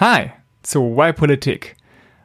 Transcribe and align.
Hi 0.00 0.30
zu 0.62 0.96
Why 0.96 1.12
Politik. 1.12 1.74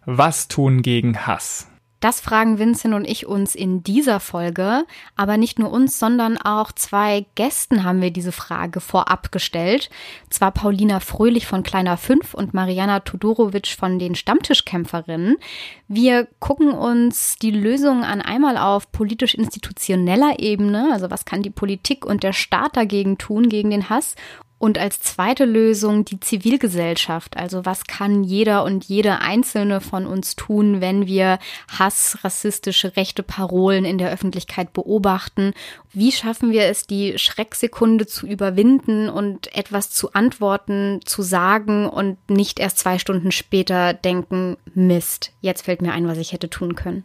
Was 0.05 0.47
tun 0.47 0.83
gegen 0.83 1.25
Hass? 1.25 1.67
Das 2.01 2.19
fragen 2.21 2.59
Vincent 2.59 2.93
und 2.93 3.09
ich 3.09 3.25
uns 3.25 3.55
in 3.55 3.81
dieser 3.81 4.19
Folge. 4.19 4.85
Aber 5.15 5.37
nicht 5.37 5.57
nur 5.57 5.71
uns, 5.71 5.97
sondern 5.97 6.37
auch 6.37 6.71
zwei 6.71 7.25
Gästen 7.33 7.83
haben 7.83 7.99
wir 7.99 8.11
diese 8.11 8.31
Frage 8.31 8.79
vorab 8.79 9.31
gestellt. 9.31 9.89
Zwar 10.29 10.51
Paulina 10.51 10.99
Fröhlich 10.99 11.47
von 11.47 11.63
Kleiner 11.63 11.97
5 11.97 12.35
und 12.35 12.53
Mariana 12.53 12.99
Todorovic 12.99 13.69
von 13.69 13.97
den 13.97 14.13
Stammtischkämpferinnen. 14.13 15.37
Wir 15.87 16.27
gucken 16.39 16.73
uns 16.73 17.37
die 17.41 17.49
Lösungen 17.49 18.03
an 18.03 18.21
einmal 18.21 18.57
auf 18.57 18.91
politisch-institutioneller 18.91 20.37
Ebene, 20.37 20.89
also 20.93 21.09
was 21.09 21.25
kann 21.25 21.41
die 21.41 21.49
Politik 21.49 22.05
und 22.05 22.21
der 22.21 22.33
Staat 22.33 22.77
dagegen 22.77 23.17
tun, 23.17 23.49
gegen 23.49 23.71
den 23.71 23.89
Hass, 23.89 24.13
und 24.63 24.77
als 24.77 25.01
zweite 25.01 25.43
Lösung 25.43 26.05
die 26.05 26.21
Zivilgesellschaft. 26.21 27.35
Also 27.35 27.65
was 27.65 27.83
kann 27.83 28.23
jeder 28.23 28.63
und 28.63 28.85
jede 28.85 29.19
einzelne 29.19 29.81
von 29.81 30.07
uns 30.07 30.37
tun, 30.37 30.79
wenn 30.79 31.05
wir 31.05 31.39
Hass, 31.67 32.19
rassistische, 32.23 32.95
rechte 32.95 33.23
Parolen 33.23 33.83
in 33.83 33.97
der 33.97 34.09
Öffentlichkeit 34.09 34.71
beobachten? 34.71 35.51
Wie 35.91 36.13
schaffen 36.13 36.53
wir 36.53 36.63
es, 36.67 36.87
die 36.87 37.19
Schrecksekunde 37.19 38.07
zu 38.07 38.25
überwinden 38.25 39.09
und 39.09 39.53
etwas 39.53 39.89
zu 39.89 40.13
antworten, 40.13 41.01
zu 41.03 41.23
sagen 41.23 41.85
und 41.85 42.17
nicht 42.29 42.57
erst 42.57 42.79
zwei 42.79 42.99
Stunden 42.99 43.33
später 43.33 43.93
denken, 43.93 44.55
Mist, 44.73 45.33
jetzt 45.41 45.63
fällt 45.63 45.81
mir 45.81 45.91
ein, 45.91 46.07
was 46.07 46.19
ich 46.19 46.31
hätte 46.31 46.49
tun 46.49 46.75
können. 46.75 47.03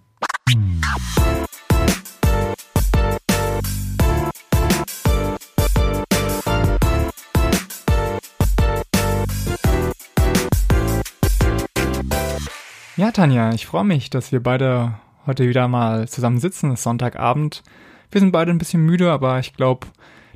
Ja, 12.98 13.12
Tanja, 13.12 13.52
ich 13.54 13.64
freue 13.64 13.84
mich, 13.84 14.10
dass 14.10 14.32
wir 14.32 14.42
beide 14.42 14.94
heute 15.24 15.48
wieder 15.48 15.68
mal 15.68 16.08
zusammen 16.08 16.40
sitzen. 16.40 16.72
Es 16.72 16.80
ist 16.80 16.82
Sonntagabend. 16.82 17.62
Wir 18.10 18.20
sind 18.20 18.32
beide 18.32 18.50
ein 18.50 18.58
bisschen 18.58 18.84
müde, 18.84 19.12
aber 19.12 19.38
ich 19.38 19.54
glaube, 19.54 19.86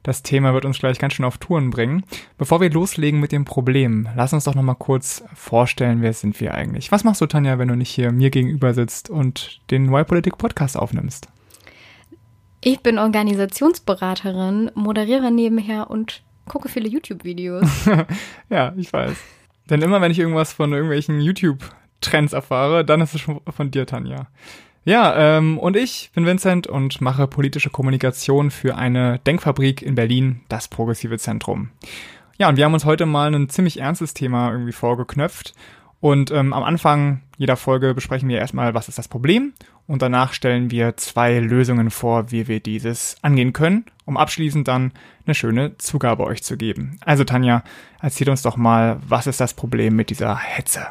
das 0.05 0.23
Thema 0.23 0.55
wird 0.55 0.65
uns 0.65 0.79
gleich 0.79 1.01
ganz 1.01 1.15
schön 1.15 1.25
auf 1.25 1.39
Touren 1.39 1.71
bringen. 1.71 2.05
Bevor 2.39 2.61
wir 2.61 2.71
loslegen 2.71 3.19
mit 3.19 3.33
dem 3.33 3.45
Problem, 3.45 4.09
lass 4.15 4.33
uns 4.33 4.45
doch 4.45 4.55
noch 4.55 4.63
mal 4.63 4.77
kurz 4.77 5.25
vorstellen, 5.35 6.03
wer 6.03 6.13
sind 6.13 6.41
wir 6.41 6.55
eigentlich? 6.55 6.93
Was 6.93 7.03
machst 7.03 7.21
du, 7.21 7.27
Tanja, 7.27 7.59
wenn 7.59 7.67
du 7.67 7.75
nicht 7.75 7.91
hier 7.91 8.13
mir 8.13 8.31
gegenüber 8.31 8.75
sitzt 8.75 9.11
und 9.11 9.61
den 9.73 9.93
Y-Politik 9.93 10.39
Podcast 10.39 10.77
aufnimmst? 10.77 11.27
Ich 12.61 12.79
bin 12.79 13.01
Organisationsberaterin, 13.01 14.71
moderiere 14.77 15.33
nebenher 15.33 15.91
und 15.91 16.23
gucke 16.47 16.69
viele 16.69 16.89
YouTube-Videos. 16.89 17.89
ja, 18.51 18.73
ich 18.77 18.93
weiß. 18.93 19.17
Denn 19.69 19.83
immer 19.83 20.01
wenn 20.01 20.13
ich 20.13 20.21
irgendwas 20.21 20.53
von 20.53 20.73
irgendwelchen 20.73 21.21
YouTube 21.21 21.59
Trends 22.03 22.33
erfahre, 22.33 22.85
dann 22.85 23.01
ist 23.01 23.15
es 23.15 23.23
schon 23.23 23.41
von 23.49 23.71
dir, 23.71 23.87
Tanja. 23.87 24.29
Ja, 24.85 25.39
ähm, 25.39 25.59
und 25.59 25.77
ich 25.77 26.11
bin 26.15 26.27
Vincent 26.27 26.67
und 26.67 27.01
mache 27.01 27.29
politische 27.29 27.71
Kommunikation 27.71 28.51
für 28.51 28.77
eine 28.77 29.21
Denkfabrik 29.21 29.81
in 29.81 29.95
Berlin, 29.95 30.41
das 30.49 30.69
Progressive 30.69 31.19
Zentrum. 31.19 31.71
Ja, 32.39 32.49
und 32.49 32.57
wir 32.57 32.65
haben 32.65 32.75
uns 32.75 32.85
heute 32.85 33.07
mal 33.07 33.33
ein 33.33 33.49
ziemlich 33.49 33.79
ernstes 33.79 34.15
Thema 34.15 34.51
irgendwie 34.51 34.73
vorgeknöpft. 34.73 35.55
Und 36.01 36.33
ähm, 36.33 36.53
am 36.53 36.65
Anfang 36.65 37.21
jeder 37.37 37.57
Folge 37.57 37.95
besprechen 37.95 38.29
wir 38.29 38.39
erstmal, 38.39 38.75
was 38.75 38.89
ist 38.89 38.99
das 38.99 39.07
Problem? 39.07 39.53
Und 39.87 40.03
danach 40.03 40.33
stellen 40.33 40.73
wir 40.73 40.97
zwei 40.97 41.39
Lösungen 41.39 41.91
vor, 41.91 42.33
wie 42.33 42.49
wir 42.49 42.59
dieses 42.59 43.17
angehen 43.23 43.53
können, 43.53 43.85
um 44.05 44.17
abschließend 44.17 44.67
dann 44.67 44.93
eine 45.27 45.37
schöne 45.37 45.79
Zugabe 45.79 46.25
euch 46.25 46.43
zu 46.43 46.57
geben. 46.57 46.99
Also 47.05 47.23
Tanja, 47.23 47.63
erzähl 48.01 48.29
uns 48.31 48.43
doch 48.43 48.57
mal, 48.57 48.99
was 49.07 49.29
ist 49.29 49.41
das 49.41 49.55
Problem 49.55 49.95
mit 49.95 50.11
dieser 50.11 50.37
Hetze? 50.37 50.89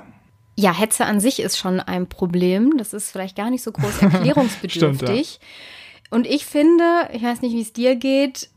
Ja, 0.55 0.73
Hetze 0.73 1.05
an 1.05 1.19
sich 1.19 1.39
ist 1.39 1.57
schon 1.57 1.79
ein 1.79 2.07
Problem. 2.07 2.77
Das 2.77 2.93
ist 2.93 3.11
vielleicht 3.11 3.35
gar 3.35 3.49
nicht 3.49 3.63
so 3.63 3.71
groß 3.71 4.01
erklärungsbedürftig. 4.01 5.27
Stimmt, 5.27 5.39
ja. 5.41 6.15
Und 6.15 6.27
ich 6.27 6.45
finde, 6.45 7.09
ich 7.13 7.23
weiß 7.23 7.41
nicht, 7.41 7.53
wie 7.53 7.61
es 7.61 7.73
dir 7.73 7.95
geht, 7.95 8.49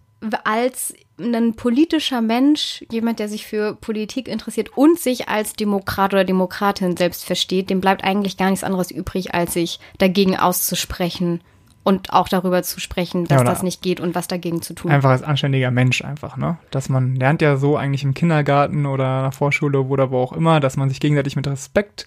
als 0.44 0.94
ein 1.18 1.54
politischer 1.54 2.20
Mensch, 2.20 2.84
jemand, 2.90 3.18
der 3.18 3.28
sich 3.28 3.46
für 3.46 3.74
Politik 3.74 4.26
interessiert 4.26 4.76
und 4.76 4.98
sich 4.98 5.28
als 5.28 5.52
Demokrat 5.52 6.12
oder 6.12 6.24
Demokratin 6.24 6.96
selbst 6.96 7.24
versteht, 7.24 7.70
dem 7.70 7.80
bleibt 7.80 8.02
eigentlich 8.02 8.36
gar 8.36 8.50
nichts 8.50 8.64
anderes 8.64 8.90
übrig, 8.90 9.34
als 9.34 9.54
sich 9.54 9.78
dagegen 9.98 10.36
auszusprechen 10.36 11.40
und 11.84 12.12
auch 12.12 12.28
darüber 12.28 12.62
zu 12.62 12.80
sprechen, 12.80 13.26
dass 13.26 13.42
ja, 13.42 13.44
das 13.44 13.62
nicht 13.62 13.82
geht 13.82 14.00
und 14.00 14.14
was 14.14 14.26
dagegen 14.26 14.62
zu 14.62 14.74
tun. 14.74 14.90
Einfach 14.90 15.10
als 15.10 15.22
anständiger 15.22 15.70
Mensch 15.70 16.02
einfach, 16.02 16.36
ne? 16.36 16.56
Dass 16.70 16.88
man 16.88 17.14
lernt 17.14 17.42
ja 17.42 17.56
so 17.56 17.76
eigentlich 17.76 18.02
im 18.02 18.14
Kindergarten 18.14 18.86
oder 18.86 19.18
in 19.18 19.22
der 19.24 19.32
Vorschule 19.32 19.80
oder 19.82 20.10
wo 20.10 20.18
auch 20.18 20.32
immer, 20.32 20.60
dass 20.60 20.76
man 20.76 20.88
sich 20.88 20.98
gegenseitig 20.98 21.36
mit 21.36 21.46
Respekt 21.46 22.06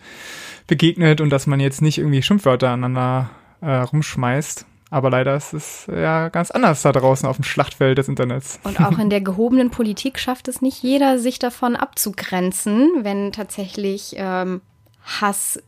begegnet 0.65 1.21
und 1.21 1.29
dass 1.29 1.47
man 1.47 1.59
jetzt 1.59 1.81
nicht 1.81 1.99
irgendwie 1.99 2.21
Schimpfwörter 2.21 2.69
aneinander 2.69 3.29
äh, 3.61 3.71
rumschmeißt. 3.71 4.65
Aber 4.89 5.09
leider 5.09 5.35
ist 5.35 5.53
es 5.53 5.85
ja 5.87 6.29
ganz 6.29 6.49
anders 6.49 6.81
da 6.81 6.91
draußen 6.91 7.27
auf 7.27 7.35
dem 7.35 7.43
Schlachtfeld 7.43 7.97
des 7.97 8.07
Internets. 8.07 8.59
Und 8.63 8.79
auch 8.79 8.97
in 8.97 9.09
der 9.09 9.21
gehobenen 9.21 9.69
Politik 9.69 10.17
schafft 10.17 10.47
es 10.47 10.61
nicht 10.61 10.81
jeder, 10.81 11.19
sich 11.19 11.39
davon 11.39 11.75
abzugrenzen, 11.75 12.89
wenn 13.01 13.33
tatsächlich 13.33 14.15
ähm, 14.17 14.61
Hass 15.03 15.61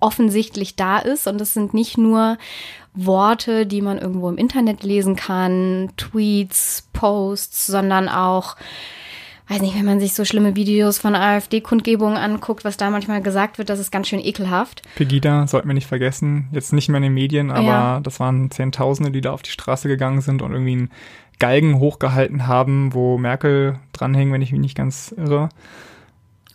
offensichtlich 0.00 0.76
da 0.76 0.98
ist. 0.98 1.26
Und 1.26 1.40
es 1.40 1.54
sind 1.54 1.74
nicht 1.74 1.98
nur 1.98 2.38
Worte, 2.94 3.66
die 3.66 3.80
man 3.82 3.98
irgendwo 3.98 4.28
im 4.28 4.38
Internet 4.38 4.82
lesen 4.82 5.16
kann, 5.16 5.90
Tweets, 5.96 6.88
Posts, 6.92 7.66
sondern 7.66 8.08
auch 8.08 8.56
weiß 9.52 9.60
nicht, 9.60 9.76
wenn 9.76 9.84
man 9.84 10.00
sich 10.00 10.14
so 10.14 10.24
schlimme 10.24 10.56
Videos 10.56 10.98
von 10.98 11.14
AfD-Kundgebungen 11.14 12.16
anguckt, 12.16 12.64
was 12.64 12.76
da 12.76 12.90
manchmal 12.90 13.22
gesagt 13.22 13.58
wird, 13.58 13.68
das 13.68 13.78
ist 13.78 13.90
ganz 13.90 14.08
schön 14.08 14.20
ekelhaft. 14.20 14.82
Pegida 14.94 15.46
sollten 15.46 15.68
wir 15.68 15.74
nicht 15.74 15.86
vergessen, 15.86 16.48
jetzt 16.52 16.72
nicht 16.72 16.88
mehr 16.88 16.98
in 16.98 17.04
den 17.04 17.14
Medien, 17.14 17.50
aber 17.50 17.62
ja. 17.62 18.00
das 18.00 18.18
waren 18.18 18.50
Zehntausende, 18.50 19.10
die 19.10 19.20
da 19.20 19.32
auf 19.32 19.42
die 19.42 19.50
Straße 19.50 19.88
gegangen 19.88 20.20
sind 20.20 20.42
und 20.42 20.52
irgendwie 20.52 20.72
einen 20.72 20.90
Galgen 21.38 21.78
hochgehalten 21.78 22.46
haben, 22.46 22.94
wo 22.94 23.18
Merkel 23.18 23.78
dranhing, 23.92 24.32
wenn 24.32 24.42
ich 24.42 24.52
mich 24.52 24.60
nicht 24.60 24.76
ganz 24.76 25.14
irre. 25.16 25.50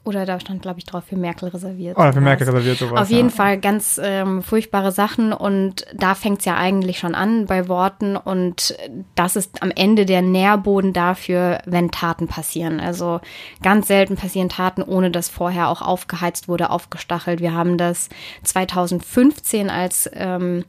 Oder 0.07 0.25
da 0.25 0.39
stand, 0.39 0.61
glaube 0.61 0.79
ich, 0.79 0.85
drauf, 0.85 1.03
für 1.03 1.17
Merkel 1.17 1.49
reserviert. 1.49 1.97
Oder 1.97 2.13
für 2.13 2.21
Merkel 2.21 2.47
reserviert 2.47 2.77
sowas. 2.77 3.01
Auf 3.01 3.09
jeden 3.09 3.27
ja. 3.27 3.35
Fall 3.35 3.59
ganz 3.59 3.99
ähm, 4.01 4.41
furchtbare 4.41 4.93
Sachen 4.93 5.33
und 5.33 5.85
da 5.93 6.15
fängt 6.15 6.39
es 6.39 6.45
ja 6.45 6.55
eigentlich 6.55 6.97
schon 6.97 7.13
an 7.13 7.45
bei 7.45 7.67
Worten 7.67 8.15
und 8.15 8.77
das 9.15 9.35
ist 9.35 9.61
am 9.61 9.69
Ende 9.69 10.05
der 10.05 10.21
Nährboden 10.21 10.93
dafür, 10.93 11.59
wenn 11.65 11.91
Taten 11.91 12.29
passieren. 12.29 12.79
Also 12.79 13.19
ganz 13.61 13.87
selten 13.87 14.15
passieren 14.15 14.47
Taten, 14.47 14.81
ohne 14.81 15.11
dass 15.11 15.27
vorher 15.27 15.67
auch 15.67 15.81
aufgeheizt 15.81 16.47
wurde, 16.47 16.69
aufgestachelt. 16.69 17.41
Wir 17.41 17.53
haben 17.53 17.77
das 17.77 18.07
2015, 18.43 19.69
als 19.69 20.09
ähm, 20.13 20.63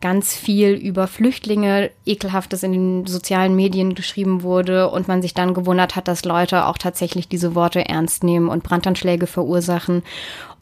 ganz 0.00 0.36
viel 0.36 0.74
über 0.74 1.08
Flüchtlinge, 1.08 1.90
ekelhaftes 2.06 2.62
in 2.62 2.70
den 2.70 3.06
sozialen 3.06 3.56
Medien 3.56 3.96
geschrieben 3.96 4.44
wurde 4.44 4.88
und 4.90 5.08
man 5.08 5.20
sich 5.20 5.34
dann 5.34 5.52
gewundert 5.52 5.96
hat, 5.96 6.06
dass 6.06 6.24
Leute 6.24 6.66
auch 6.66 6.78
tatsächlich 6.78 7.26
diese 7.26 7.56
Worte 7.56 7.88
ernst 7.88 8.22
nehmen 8.22 8.48
und 8.48 8.62
brand 8.62 8.83
Brandanschläge 8.84 9.26
verursachen. 9.26 10.02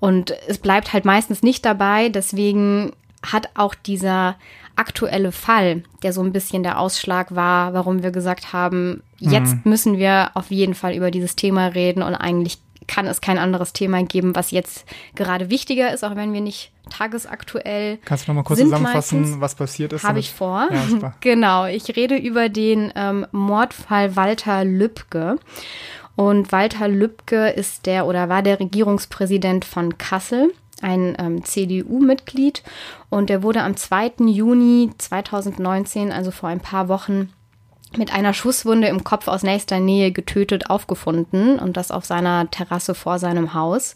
Und 0.01 0.35
es 0.49 0.59
bleibt 0.59 0.93
halt 0.93 1.05
meistens 1.05 1.43
nicht 1.43 1.65
dabei. 1.65 2.09
Deswegen 2.09 2.93
hat 3.25 3.51
auch 3.55 3.75
dieser 3.75 4.37
aktuelle 4.75 5.33
Fall, 5.33 5.85
der 6.03 6.13
so 6.13 6.23
ein 6.23 6.33
bisschen 6.33 6.63
der 6.63 6.79
Ausschlag 6.79 7.35
war, 7.35 7.75
warum 7.75 8.03
wir 8.03 8.11
gesagt 8.11 8.53
haben, 8.53 9.03
jetzt 9.19 9.55
mhm. 9.55 9.61
müssen 9.65 9.99
wir 9.99 10.31
auf 10.35 10.51
jeden 10.51 10.75
Fall 10.75 10.95
über 10.95 11.11
dieses 11.11 11.37
Thema 11.37 11.67
reden 11.67 12.03
und 12.03 12.15
eigentlich 12.15 12.59
kann 12.89 13.07
es 13.07 13.21
kein 13.21 13.39
anderes 13.39 13.73
Thema 13.73 14.03
geben, 14.03 14.35
was 14.35 14.51
jetzt 14.51 14.87
gerade 15.15 15.51
wichtiger 15.51 15.93
ist, 15.93 16.05
auch 16.05 16.17
wenn 16.17 16.33
wir 16.33 16.41
nicht 16.41 16.73
tagesaktuell. 16.91 17.99
Kannst 18.05 18.27
du 18.27 18.33
noch 18.33 18.37
mal 18.37 18.43
kurz 18.43 18.59
zusammenfassen, 18.59 19.21
meistens, 19.21 19.41
was 19.41 19.55
passiert 19.55 19.93
ist? 19.93 20.05
Habe 20.05 20.19
ich 20.19 20.33
vor. 20.33 20.69
Ja, 20.73 21.15
genau. 21.21 21.67
Ich 21.67 21.95
rede 21.95 22.17
über 22.17 22.49
den 22.49 22.93
ähm, 22.97 23.27
Mordfall 23.31 24.17
Walter 24.17 24.65
Lübcke. 24.65 25.37
Und 26.17 26.53
Walter 26.53 26.89
Lübcke 26.89 27.49
ist 27.49 27.87
der 27.87 28.07
oder 28.07 28.29
war 28.29 28.43
der 28.43 28.61
Regierungspräsident 28.61 29.65
von 29.65 29.97
Kassel 29.99 30.53
ein 30.83 31.17
ähm, 31.19 31.45
CDU-Mitglied 31.45 32.63
und 33.09 33.31
er 33.31 33.43
wurde 33.43 33.63
am 33.63 33.77
2. 33.77 34.15
Juni 34.27 34.91
2019, 34.99 36.11
also 36.11 36.31
vor 36.31 36.49
ein 36.49 36.61
paar 36.61 36.89
Wochen, 36.89 37.33
mit 37.97 38.13
einer 38.13 38.35
Schusswunde 38.35 38.89
im 38.89 39.05
Kopf 39.05 39.29
aus 39.29 39.43
nächster 39.43 39.79
Nähe 39.79 40.13
getötet 40.13 40.71
aufgefunden 40.71 41.59
und 41.59 41.77
das 41.77 41.91
auf 41.91 42.05
seiner 42.05 42.51
Terrasse 42.51 42.95
vor 42.95 43.19
seinem 43.19 43.55
Haus. 43.55 43.95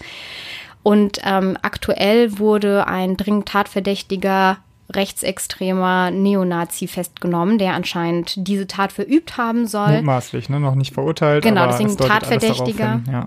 Und 0.82 1.19
ähm, 1.25 1.56
aktuell 1.62 2.38
wurde 2.38 2.87
ein 2.87 3.17
dringend 3.17 3.49
Tatverdächtiger 3.49 4.58
rechtsextremer 4.91 6.11
Neonazi 6.11 6.87
festgenommen, 6.87 7.59
der 7.59 7.75
anscheinend 7.75 8.35
diese 8.37 8.67
Tat 8.67 8.93
verübt 8.93 9.37
haben 9.37 9.67
soll. 9.67 9.97
Mutmaßlich, 9.97 10.49
ne? 10.49 10.61
Noch 10.61 10.75
nicht 10.75 10.94
verurteilt. 10.94 11.43
Genau, 11.43 11.67
deswegen 11.67 11.97
Tatverdächtiger. 11.97 12.93
Hin, 12.93 13.05
ja. 13.11 13.27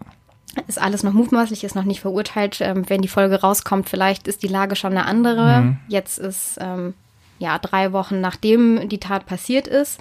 Ist 0.67 0.81
alles 0.81 1.03
noch 1.03 1.13
mutmaßlich, 1.13 1.63
ist 1.63 1.75
noch 1.75 1.83
nicht 1.83 2.01
verurteilt. 2.01 2.59
Ähm, 2.61 2.89
wenn 2.89 3.01
die 3.01 3.07
Folge 3.07 3.41
rauskommt, 3.41 3.89
vielleicht 3.89 4.27
ist 4.27 4.43
die 4.43 4.47
Lage 4.47 4.75
schon 4.75 4.91
eine 4.91 5.05
andere. 5.05 5.61
Mhm. 5.61 5.77
Jetzt 5.87 6.17
ist 6.17 6.57
ähm, 6.59 6.93
ja 7.37 7.57
drei 7.59 7.91
Wochen 7.91 8.21
nachdem 8.21 8.89
die 8.89 8.99
Tat 8.99 9.25
passiert 9.25 9.67
ist. 9.67 9.99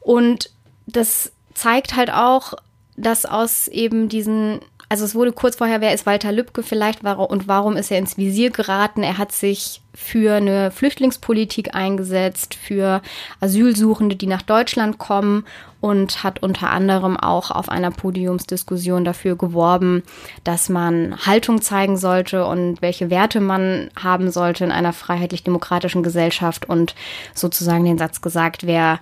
Und 0.00 0.50
das 0.86 1.32
zeigt 1.54 1.96
halt 1.96 2.12
auch, 2.12 2.54
dass 2.96 3.26
aus 3.26 3.68
eben 3.68 4.08
diesen 4.08 4.60
also 4.94 5.06
es 5.06 5.16
wurde 5.16 5.32
kurz 5.32 5.56
vorher, 5.56 5.80
wer 5.80 5.92
ist 5.92 6.06
Walter 6.06 6.30
Lübcke 6.30 6.62
vielleicht 6.62 7.02
und 7.02 7.48
warum 7.48 7.76
ist 7.76 7.90
er 7.90 7.98
ins 7.98 8.16
Visier 8.16 8.50
geraten? 8.50 9.02
Er 9.02 9.18
hat 9.18 9.32
sich 9.32 9.82
für 9.92 10.36
eine 10.36 10.70
Flüchtlingspolitik 10.70 11.74
eingesetzt, 11.74 12.54
für 12.54 13.02
Asylsuchende, 13.40 14.14
die 14.14 14.28
nach 14.28 14.42
Deutschland 14.42 14.98
kommen 14.98 15.46
und 15.80 16.22
hat 16.22 16.44
unter 16.44 16.70
anderem 16.70 17.16
auch 17.16 17.50
auf 17.50 17.68
einer 17.70 17.90
Podiumsdiskussion 17.90 19.04
dafür 19.04 19.34
geworben, 19.34 20.04
dass 20.44 20.68
man 20.68 21.16
Haltung 21.26 21.60
zeigen 21.60 21.96
sollte 21.96 22.46
und 22.46 22.80
welche 22.80 23.10
Werte 23.10 23.40
man 23.40 23.90
haben 24.00 24.30
sollte 24.30 24.62
in 24.62 24.70
einer 24.70 24.92
freiheitlich-demokratischen 24.92 26.04
Gesellschaft 26.04 26.68
und 26.68 26.94
sozusagen 27.34 27.84
den 27.84 27.98
Satz 27.98 28.20
gesagt, 28.20 28.64
wer 28.64 29.00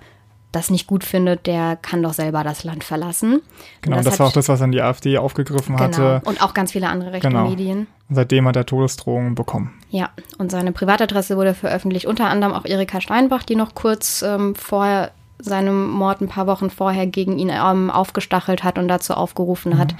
das 0.53 0.69
nicht 0.69 0.87
gut 0.87 1.03
findet, 1.03 1.47
der 1.47 1.75
kann 1.75 2.01
doch 2.01 2.13
selber 2.13 2.43
das 2.43 2.63
Land 2.63 2.83
verlassen. 2.83 3.41
Genau, 3.81 3.97
das, 3.97 4.05
das 4.05 4.19
war 4.19 4.27
auch 4.27 4.31
das, 4.31 4.47
was 4.47 4.59
dann 4.59 4.71
die 4.71 4.81
AfD 4.81 5.17
aufgegriffen 5.17 5.75
genau. 5.75 5.87
hatte. 5.87 6.21
Und 6.25 6.41
auch 6.41 6.53
ganz 6.53 6.71
viele 6.71 6.87
andere 6.87 7.11
rechte 7.11 7.27
genau. 7.27 7.49
Medien. 7.49 7.87
Seitdem 8.09 8.47
hat 8.47 8.55
er 8.55 8.65
Todesdrohungen 8.65 9.35
bekommen. 9.35 9.73
Ja, 9.89 10.11
und 10.37 10.51
seine 10.51 10.71
Privatadresse 10.71 11.37
wurde 11.37 11.55
veröffentlicht, 11.55 12.05
unter 12.05 12.27
anderem 12.27 12.53
auch 12.53 12.65
Erika 12.65 13.01
Steinbach, 13.01 13.43
die 13.43 13.55
noch 13.55 13.73
kurz 13.73 14.21
ähm, 14.21 14.55
vor 14.55 15.09
seinem 15.43 15.89
Mord 15.89 16.21
ein 16.21 16.27
paar 16.27 16.47
Wochen 16.47 16.69
vorher 16.69 17.05
gegen 17.05 17.37
ihn 17.37 17.51
ähm, 17.51 17.91
aufgestachelt 17.91 18.63
hat 18.63 18.77
und 18.77 18.87
dazu 18.87 19.13
aufgerufen 19.13 19.73
mhm. 19.73 19.77
hat, 19.77 19.95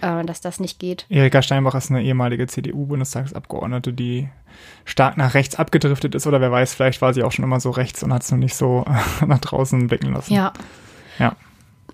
äh, 0.00 0.24
dass 0.24 0.40
das 0.40 0.60
nicht 0.60 0.78
geht. 0.78 1.06
Erika 1.08 1.42
Steinbach 1.42 1.74
ist 1.74 1.90
eine 1.90 2.02
ehemalige 2.02 2.46
CDU-Bundestagsabgeordnete, 2.46 3.92
die 3.92 4.28
stark 4.84 5.16
nach 5.16 5.34
rechts 5.34 5.56
abgedriftet 5.56 6.14
ist 6.14 6.26
oder 6.26 6.40
wer 6.40 6.50
weiß, 6.50 6.74
vielleicht 6.74 7.00
war 7.00 7.14
sie 7.14 7.22
auch 7.22 7.32
schon 7.32 7.44
immer 7.44 7.60
so 7.60 7.70
rechts 7.70 8.02
und 8.02 8.12
hat 8.12 8.22
es 8.22 8.30
nur 8.30 8.38
nicht 8.38 8.54
so 8.54 8.84
nach 9.26 9.38
draußen 9.38 9.86
blicken 9.86 10.12
lassen. 10.12 10.34
Ja. 10.34 10.52
Ja. 11.18 11.36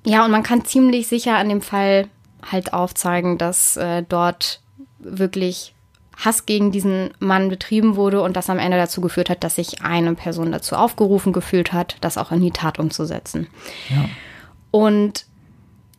Ja, 0.05 0.25
und 0.25 0.31
man 0.31 0.45
kann 0.45 0.65
ziemlich 0.65 1.09
sicher 1.09 1.37
an 1.37 1.49
dem 1.49 1.61
Fall 1.61 2.09
halt 2.51 2.73
aufzeigen, 2.73 3.39
dass 3.39 3.77
äh, 3.77 4.05
dort 4.09 4.61
wirklich 4.99 5.75
Hass 6.17 6.47
gegen 6.47 6.73
diesen 6.73 7.11
Mann 7.19 7.49
betrieben 7.49 7.97
wurde 7.97 8.23
und 8.23 8.37
das 8.37 8.49
am 8.49 8.59
Ende 8.59 8.79
dazu 8.79 9.01
geführt 9.01 9.29
hat, 9.29 9.45
dass 9.45 9.57
sich 9.57 9.83
eine 9.83 10.15
Person 10.15 10.51
dazu 10.51 10.75
aufgerufen 10.75 11.33
gefühlt 11.33 11.73
hat, 11.73 11.97
das 12.01 12.17
auch 12.17 12.33
in 12.33 12.41
die 12.41 12.51
Tat 12.51 12.79
umzusetzen. 12.79 13.49
Ja. 13.91 14.09
Und 14.71 15.27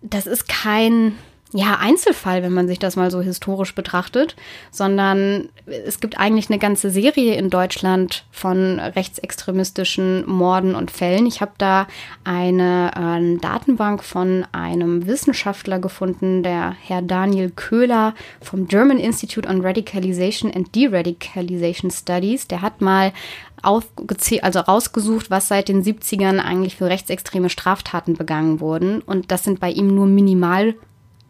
das 0.01 0.25
ist 0.25 0.47
kein 0.47 1.13
ja, 1.53 1.77
Einzelfall, 1.79 2.43
wenn 2.43 2.51
man 2.51 2.67
sich 2.67 2.77
das 2.77 2.97
mal 2.97 3.09
so 3.09 3.21
historisch 3.21 3.73
betrachtet, 3.73 4.35
sondern 4.69 5.47
es 5.65 6.01
gibt 6.01 6.19
eigentlich 6.19 6.49
eine 6.49 6.59
ganze 6.59 6.89
Serie 6.89 7.35
in 7.35 7.49
Deutschland 7.49 8.25
von 8.31 8.79
rechtsextremistischen 8.79 10.27
Morden 10.29 10.75
und 10.75 10.91
Fällen. 10.91 11.25
Ich 11.25 11.39
habe 11.39 11.53
da 11.57 11.87
eine, 12.25 12.91
äh, 12.95 13.37
Datenbank 13.39 14.03
von 14.03 14.45
einem 14.51 15.07
Wissenschaftler 15.07 15.79
gefunden, 15.79 16.43
der 16.43 16.75
Herr 16.81 17.01
Daniel 17.01 17.49
Köhler 17.49 18.13
vom 18.41 18.67
German 18.67 18.99
Institute 18.99 19.47
on 19.47 19.61
Radicalization 19.61 20.51
and 20.53 20.75
Deradicalization 20.75 21.91
Studies. 21.91 22.47
Der 22.47 22.61
hat 22.61 22.81
mal 22.81 23.13
also 23.61 24.59
rausgesucht, 24.59 25.29
was 25.31 25.47
seit 25.47 25.69
den 25.69 25.83
70ern 25.83 26.39
eigentlich 26.39 26.75
für 26.75 26.85
rechtsextreme 26.85 27.49
Straftaten 27.49 28.15
begangen 28.15 28.59
wurden. 28.59 29.01
Und 29.01 29.31
das 29.31 29.43
sind 29.43 29.59
bei 29.59 29.71
ihm 29.71 29.87
nur 29.87 30.05
minimal 30.05 30.75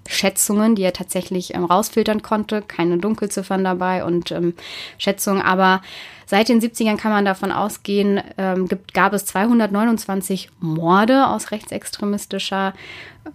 Schätzungen, 0.08 0.76
die 0.76 0.84
er 0.84 0.94
tatsächlich 0.94 1.54
ähm, 1.54 1.66
rausfiltern 1.66 2.22
konnte, 2.22 2.62
keine 2.62 2.98
Dunkelziffern 2.98 3.64
dabei 3.64 4.04
und 4.04 4.32
ähm, 4.32 4.54
Schätzungen, 4.98 5.42
aber 5.42 5.82
seit 6.28 6.50
den 6.50 6.62
70ern 6.62 6.98
kann 6.98 7.12
man 7.12 7.26
davon 7.26 7.52
ausgehen, 7.52 8.22
ähm, 8.38 8.68
gibt, 8.68 8.94
gab 8.94 9.14
es 9.14 9.26
229 9.26 10.50
Morde 10.60 11.28
aus 11.28 11.52
rechtsextremistischer 11.52 12.74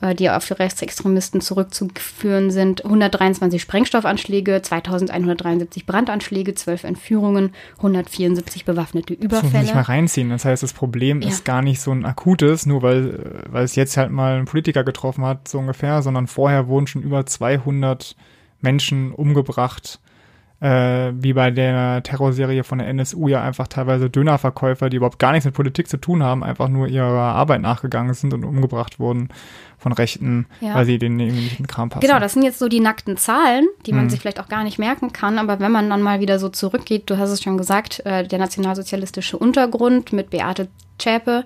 äh, 0.00 0.15
die 0.15 0.31
auf 0.31 0.50
Rechtsextremisten 0.50 1.41
zurückzuführen 1.41 2.50
sind. 2.50 2.85
123 2.85 3.61
Sprengstoffanschläge, 3.61 4.62
2173 4.62 5.87
Brandanschläge, 5.87 6.55
12 6.55 6.85
Entführungen, 6.85 7.53
174 7.79 8.65
bewaffnete 8.65 9.15
Überfälle. 9.15 9.53
Das 9.53 9.61
muss 9.61 9.69
ich 9.69 9.75
mal 9.75 9.83
reinziehen. 9.83 10.31
Das 10.31 10.44
heißt, 10.44 10.62
das 10.62 10.73
Problem 10.73 11.23
ja. 11.23 11.29
ist 11.29 11.44
gar 11.44 11.62
nicht 11.62 11.81
so 11.81 11.91
ein 11.93 12.05
akutes, 12.05 12.67
nur 12.67 12.83
weil, 12.83 13.44
weil 13.49 13.65
es 13.65 13.75
jetzt 13.75 13.97
halt 13.97 14.11
mal 14.11 14.39
ein 14.39 14.44
Politiker 14.44 14.85
getroffen 14.85 15.25
hat, 15.25 15.49
so 15.49 15.59
ungefähr, 15.59 16.03
sondern 16.03 16.27
vorher 16.27 16.69
wurden 16.69 16.87
schon 16.87 17.03
über 17.03 17.27
200 17.27 18.17
Menschen 18.61 19.12
umgebracht 19.12 19.99
äh, 20.62 21.12
wie 21.17 21.32
bei 21.32 21.50
der 21.50 22.05
Terrorserie 22.05 22.62
von 22.62 22.79
der 22.79 22.87
NSU 22.87 23.26
ja 23.26 23.43
einfach 23.43 23.67
teilweise 23.67 24.09
Dönerverkäufer, 24.09 24.88
die 24.88 24.99
überhaupt 24.99 25.19
gar 25.19 25.32
nichts 25.32 25.44
mit 25.44 25.55
Politik 25.55 25.88
zu 25.88 25.97
tun 25.97 26.23
haben, 26.23 26.44
einfach 26.44 26.69
nur 26.69 26.87
ihrer 26.87 27.35
Arbeit 27.35 27.62
nachgegangen 27.62 28.14
sind 28.14 28.32
und 28.32 28.44
umgebracht 28.44 29.00
wurden 29.00 29.31
von 29.76 29.93
Rechten, 29.93 30.47
ja. 30.61 30.76
weil 30.76 30.85
sie 30.85 30.99
den 30.99 31.19
irgendwie 31.19 31.43
nicht 31.43 31.59
in 31.59 31.64
den 31.64 31.67
Kram 31.67 31.88
passen. 31.88 32.06
Genau, 32.06 32.20
das 32.20 32.35
sind 32.35 32.44
jetzt 32.44 32.61
so 32.61 32.69
die 32.69 32.79
nackten 32.79 33.17
Zahlen, 33.17 33.67
die 33.87 33.93
man 33.93 34.05
mhm. 34.05 34.11
sich 34.11 34.20
vielleicht 34.20 34.38
auch 34.38 34.49
gar 34.49 34.62
nicht 34.62 34.79
merken 34.79 35.12
kann, 35.12 35.38
aber 35.38 35.59
wenn 35.59 35.73
man 35.73 35.91
dann 35.91 36.00
mal 36.00 36.20
wieder 36.20 36.38
so 36.38 36.49
zurückgeht, 36.49 37.11
du 37.11 37.19
hast 37.19 37.31
es 37.31 37.43
schon 37.43 37.58
gesagt, 37.58 38.06
äh, 38.06 38.25
der 38.25 38.38
nationalsozialistische 38.38 39.37
Untergrund 39.37 40.12
mit 40.12 40.31
Beate 40.31 40.69
Zschäpe, 40.99 41.44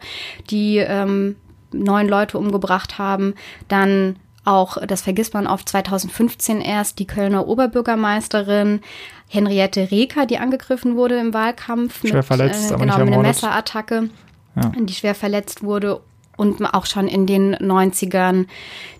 die 0.50 0.76
ähm, 0.76 1.36
neun 1.72 2.06
Leute 2.06 2.36
umgebracht 2.36 2.98
haben, 2.98 3.34
dann 3.68 4.16
auch, 4.46 4.78
das 4.86 5.02
vergisst 5.02 5.34
man 5.34 5.46
oft, 5.46 5.68
2015 5.68 6.60
erst, 6.60 6.98
die 6.98 7.06
Kölner 7.06 7.46
Oberbürgermeisterin 7.48 8.80
Henriette 9.28 9.90
Reker, 9.90 10.26
die 10.26 10.38
angegriffen 10.38 10.96
wurde 10.96 11.18
im 11.18 11.34
Wahlkampf. 11.34 12.00
Schwer 12.00 12.16
mit, 12.16 12.24
verletzt, 12.24 12.70
äh, 12.70 12.74
aber 12.74 12.84
genau, 12.84 12.96
nicht 12.96 13.04
mit 13.06 13.14
einer 13.14 13.22
Messerattacke, 13.22 14.10
ja. 14.54 14.72
die 14.78 14.92
schwer 14.92 15.14
verletzt 15.14 15.62
wurde. 15.62 16.00
Und 16.36 16.62
auch 16.74 16.84
schon 16.84 17.08
in 17.08 17.26
den 17.26 17.56
90ern 17.56 18.44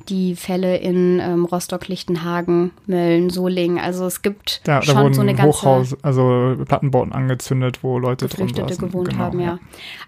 die 0.09 0.37
Fälle 0.37 0.79
in 0.79 1.21
ähm, 1.21 1.45
Rostock, 1.45 1.87
Lichtenhagen, 1.87 2.71
Mölln, 2.87 3.29
Solingen. 3.29 3.79
Also 3.79 4.07
es 4.07 4.23
gibt 4.23 4.63
da, 4.65 4.81
schon 4.81 4.95
da 4.95 5.03
wurden 5.03 5.15
so 5.15 5.21
eine 5.21 5.35
ganze 5.35 5.61
Hochhaus, 5.61 5.97
also 6.03 6.57
Plattenbauten 6.67 7.13
angezündet, 7.13 7.83
wo 7.83 7.99
Leute 7.99 8.29
drin 8.29 8.55
saßen. 8.55 8.79
gewohnt 8.79 9.11
genau, 9.11 9.25
haben, 9.25 9.41
ja. 9.41 9.59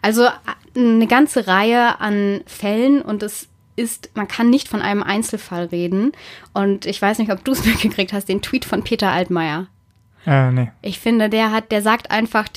Also 0.00 0.24
äh, 0.24 0.30
eine 0.74 1.06
ganze 1.06 1.46
Reihe 1.46 2.00
an 2.00 2.40
Fällen 2.46 3.02
und 3.02 3.22
es 3.22 3.48
ist, 3.78 4.10
man 4.14 4.28
kann 4.28 4.50
nicht 4.50 4.68
von 4.68 4.82
einem 4.82 5.02
Einzelfall 5.02 5.66
reden. 5.66 6.12
Und 6.52 6.84
ich 6.86 7.00
weiß 7.00 7.18
nicht, 7.18 7.32
ob 7.32 7.44
du 7.44 7.52
es 7.52 7.64
mitgekriegt 7.66 8.12
hast, 8.12 8.28
den 8.28 8.42
Tweet 8.42 8.64
von 8.64 8.82
Peter 8.82 9.10
Altmaier. 9.10 9.68
Äh, 10.26 10.50
nee. 10.50 10.70
Ich 10.82 10.98
finde, 10.98 11.30
der 11.30 11.52
hat, 11.52 11.72
der 11.72 11.82
sagt 11.82 12.10
einfach, 12.10 12.48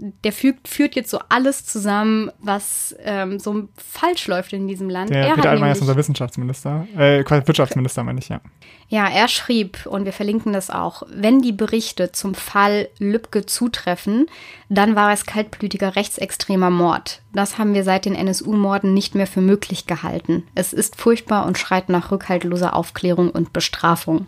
der 0.00 0.32
fügt, 0.32 0.66
führt 0.66 0.94
jetzt 0.94 1.10
so 1.10 1.18
alles 1.28 1.66
zusammen, 1.66 2.30
was 2.38 2.96
ähm, 3.04 3.38
so 3.38 3.68
falsch 3.76 4.26
läuft 4.28 4.52
in 4.54 4.66
diesem 4.66 4.88
Land. 4.88 5.10
Der 5.10 5.26
er 5.26 5.34
Peter 5.34 5.50
Altmaier 5.50 5.72
ist 5.72 5.82
unser 5.82 5.96
Wissenschaftsminister, 5.96 6.86
äh, 6.96 7.22
Wirtschaftsminister 7.28 8.02
meine 8.02 8.18
ich, 8.18 8.28
ja. 8.28 8.40
Ja, 8.88 9.08
er 9.08 9.28
schrieb, 9.28 9.86
und 9.86 10.06
wir 10.06 10.12
verlinken 10.12 10.52
das 10.52 10.70
auch, 10.70 11.02
wenn 11.08 11.40
die 11.40 11.52
Berichte 11.52 12.12
zum 12.12 12.34
Fall 12.34 12.88
Lübcke 12.98 13.44
zutreffen, 13.44 14.26
dann 14.68 14.96
war 14.96 15.12
es 15.12 15.26
kaltblütiger 15.26 15.96
rechtsextremer 15.96 16.70
Mord. 16.70 17.20
Das 17.32 17.58
haben 17.58 17.74
wir 17.74 17.84
seit 17.84 18.06
den 18.06 18.14
NSU-Morden 18.14 18.94
nicht 18.94 19.14
mehr 19.14 19.26
für 19.26 19.42
möglich 19.42 19.86
gehalten. 19.86 20.44
Es 20.54 20.72
ist 20.72 20.96
furchtbar 20.96 21.46
und 21.46 21.58
schreit 21.58 21.88
nach 21.88 22.10
rückhaltloser 22.10 22.74
Aufklärung 22.74 23.30
und 23.30 23.52
Bestrafung. 23.52 24.26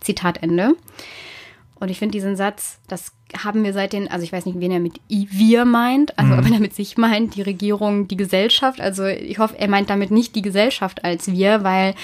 Zitat 0.00 0.42
Ende. 0.42 0.74
Und 1.82 1.90
ich 1.90 1.98
finde 1.98 2.12
diesen 2.12 2.36
Satz, 2.36 2.78
das 2.86 3.12
haben 3.38 3.64
wir 3.64 3.72
seit 3.72 3.92
den, 3.92 4.08
also 4.08 4.24
ich 4.24 4.32
weiß 4.32 4.46
nicht, 4.46 4.60
wen 4.60 4.70
er 4.70 4.80
mit 4.80 5.00
wir 5.08 5.64
meint, 5.64 6.18
also 6.18 6.32
mhm. 6.32 6.38
ob 6.38 6.44
er 6.44 6.50
damit 6.52 6.74
sich 6.74 6.96
meint, 6.96 7.36
die 7.36 7.42
Regierung, 7.42 8.08
die 8.08 8.16
Gesellschaft. 8.16 8.80
Also 8.80 9.06
ich 9.06 9.38
hoffe, 9.38 9.58
er 9.58 9.68
meint 9.68 9.90
damit 9.90 10.10
nicht 10.10 10.34
die 10.34 10.42
Gesellschaft 10.42 11.04
als 11.04 11.30
wir, 11.30 11.64
weil 11.64 11.94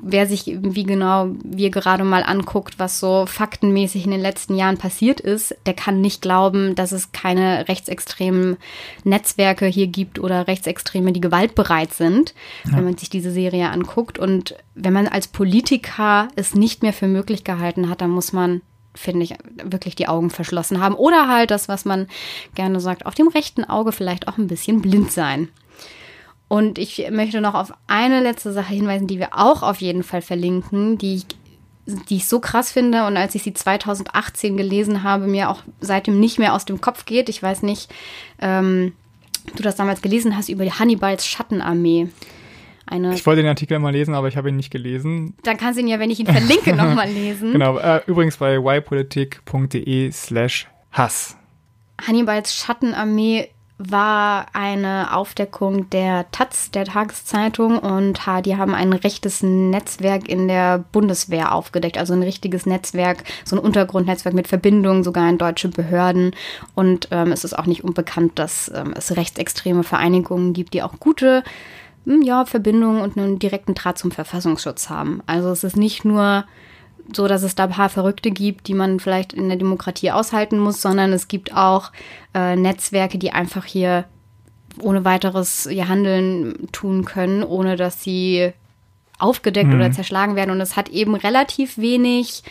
wer 0.00 0.26
sich 0.26 0.58
wie 0.60 0.84
genau 0.84 1.30
wir 1.44 1.70
gerade 1.70 2.04
mal 2.04 2.22
anguckt, 2.22 2.78
was 2.78 3.00
so 3.00 3.26
faktenmäßig 3.26 4.04
in 4.04 4.10
den 4.10 4.20
letzten 4.20 4.54
Jahren 4.54 4.78
passiert 4.78 5.20
ist, 5.20 5.54
der 5.66 5.74
kann 5.74 6.00
nicht 6.00 6.22
glauben, 6.22 6.74
dass 6.74 6.92
es 6.92 7.12
keine 7.12 7.68
rechtsextremen 7.68 8.56
Netzwerke 9.04 9.66
hier 9.66 9.86
gibt 9.86 10.18
oder 10.18 10.46
Rechtsextreme, 10.46 11.12
die 11.12 11.20
gewaltbereit 11.20 11.92
sind, 11.92 12.34
ja. 12.64 12.76
wenn 12.76 12.84
man 12.84 12.96
sich 12.96 13.10
diese 13.10 13.30
Serie 13.30 13.70
anguckt. 13.70 14.18
Und 14.18 14.54
wenn 14.74 14.92
man 14.92 15.08
als 15.08 15.28
Politiker 15.28 16.28
es 16.36 16.54
nicht 16.54 16.82
mehr 16.82 16.92
für 16.92 17.08
möglich 17.08 17.44
gehalten 17.44 17.88
hat, 17.88 18.00
dann 18.00 18.10
muss 18.10 18.32
man 18.32 18.62
finde 18.98 19.24
ich, 19.24 19.34
wirklich 19.62 19.94
die 19.94 20.08
Augen 20.08 20.30
verschlossen 20.30 20.80
haben. 20.80 20.94
Oder 20.94 21.28
halt 21.28 21.50
das, 21.50 21.68
was 21.68 21.84
man 21.84 22.08
gerne 22.54 22.80
sagt, 22.80 23.06
auf 23.06 23.14
dem 23.14 23.28
rechten 23.28 23.64
Auge 23.64 23.92
vielleicht 23.92 24.28
auch 24.28 24.38
ein 24.38 24.48
bisschen 24.48 24.82
blind 24.82 25.12
sein. 25.12 25.48
Und 26.48 26.78
ich 26.78 27.06
möchte 27.10 27.40
noch 27.40 27.54
auf 27.54 27.72
eine 27.86 28.20
letzte 28.20 28.52
Sache 28.52 28.72
hinweisen, 28.72 29.06
die 29.06 29.18
wir 29.18 29.36
auch 29.36 29.62
auf 29.62 29.80
jeden 29.80 30.02
Fall 30.02 30.22
verlinken, 30.22 30.96
die 30.98 31.16
ich, 31.16 31.26
die 32.08 32.16
ich 32.16 32.26
so 32.26 32.40
krass 32.40 32.72
finde 32.72 33.06
und 33.06 33.16
als 33.16 33.34
ich 33.34 33.42
sie 33.42 33.52
2018 33.52 34.56
gelesen 34.56 35.02
habe, 35.02 35.26
mir 35.26 35.50
auch 35.50 35.62
seitdem 35.80 36.18
nicht 36.18 36.38
mehr 36.38 36.54
aus 36.54 36.64
dem 36.64 36.80
Kopf 36.80 37.04
geht. 37.04 37.28
Ich 37.28 37.42
weiß 37.42 37.62
nicht, 37.62 37.92
ähm, 38.40 38.94
du 39.56 39.62
das 39.62 39.76
damals 39.76 40.00
gelesen 40.00 40.36
hast 40.36 40.48
über 40.48 40.64
die 40.64 40.72
Hannibals 40.72 41.26
Schattenarmee 41.26 42.08
eine. 42.90 43.14
Ich 43.14 43.26
wollte 43.26 43.42
den 43.42 43.48
Artikel 43.48 43.78
mal 43.78 43.92
lesen, 43.92 44.14
aber 44.14 44.28
ich 44.28 44.36
habe 44.36 44.48
ihn 44.48 44.56
nicht 44.56 44.70
gelesen. 44.70 45.34
Dann 45.42 45.56
kannst 45.56 45.78
du 45.78 45.82
ihn 45.82 45.88
ja, 45.88 45.98
wenn 45.98 46.10
ich 46.10 46.20
ihn 46.20 46.26
verlinke, 46.26 46.74
nochmal 46.76 47.08
lesen. 47.08 47.52
Genau, 47.52 47.78
äh, 47.78 48.00
übrigens 48.06 48.36
bei 48.36 48.56
ypolitik.de 48.56 50.10
slash 50.12 50.68
Hass. 50.92 51.36
Hannibals 52.00 52.54
Schattenarmee 52.54 53.48
war 53.78 54.46
eine 54.54 55.14
Aufdeckung 55.14 55.88
der 55.90 56.28
Taz, 56.32 56.72
der 56.72 56.84
Tageszeitung, 56.84 57.78
und 57.78 58.20
die 58.44 58.56
haben 58.56 58.74
ein 58.74 58.92
rechtes 58.92 59.42
Netzwerk 59.42 60.28
in 60.28 60.48
der 60.48 60.78
Bundeswehr 60.90 61.54
aufgedeckt, 61.54 61.96
also 61.96 62.12
ein 62.12 62.24
richtiges 62.24 62.66
Netzwerk, 62.66 63.22
so 63.44 63.54
ein 63.56 63.60
Untergrundnetzwerk 63.60 64.34
mit 64.34 64.48
Verbindungen 64.48 65.04
sogar 65.04 65.28
in 65.28 65.38
deutsche 65.38 65.68
Behörden. 65.68 66.32
Und 66.74 67.08
ähm, 67.12 67.30
es 67.30 67.44
ist 67.44 67.56
auch 67.56 67.66
nicht 67.66 67.84
unbekannt, 67.84 68.32
dass 68.38 68.70
ähm, 68.74 68.94
es 68.96 69.16
rechtsextreme 69.16 69.84
Vereinigungen 69.84 70.54
gibt, 70.54 70.74
die 70.74 70.82
auch 70.82 70.98
gute 70.98 71.44
ja, 72.22 72.44
Verbindungen 72.44 73.00
und 73.00 73.16
einen 73.16 73.38
direkten 73.38 73.74
Draht 73.74 73.98
zum 73.98 74.10
Verfassungsschutz 74.10 74.88
haben. 74.88 75.22
Also 75.26 75.50
es 75.50 75.64
ist 75.64 75.76
nicht 75.76 76.04
nur 76.04 76.44
so, 77.14 77.26
dass 77.26 77.42
es 77.42 77.54
da 77.54 77.64
ein 77.64 77.70
paar 77.70 77.88
Verrückte 77.88 78.30
gibt, 78.30 78.68
die 78.68 78.74
man 78.74 79.00
vielleicht 79.00 79.32
in 79.32 79.48
der 79.48 79.56
Demokratie 79.56 80.10
aushalten 80.10 80.58
muss, 80.58 80.82
sondern 80.82 81.12
es 81.12 81.28
gibt 81.28 81.54
auch 81.54 81.90
äh, 82.34 82.54
Netzwerke, 82.56 83.18
die 83.18 83.32
einfach 83.32 83.64
hier 83.64 84.04
ohne 84.80 85.04
weiteres 85.04 85.66
ihr 85.66 85.88
Handeln 85.88 86.68
tun 86.72 87.04
können, 87.04 87.42
ohne 87.42 87.76
dass 87.76 88.02
sie 88.02 88.52
aufgedeckt 89.18 89.70
mhm. 89.70 89.76
oder 89.76 89.92
zerschlagen 89.92 90.36
werden. 90.36 90.50
Und 90.50 90.60
es 90.60 90.76
hat 90.76 90.88
eben 90.90 91.14
relativ 91.14 91.78
wenig 91.78 92.42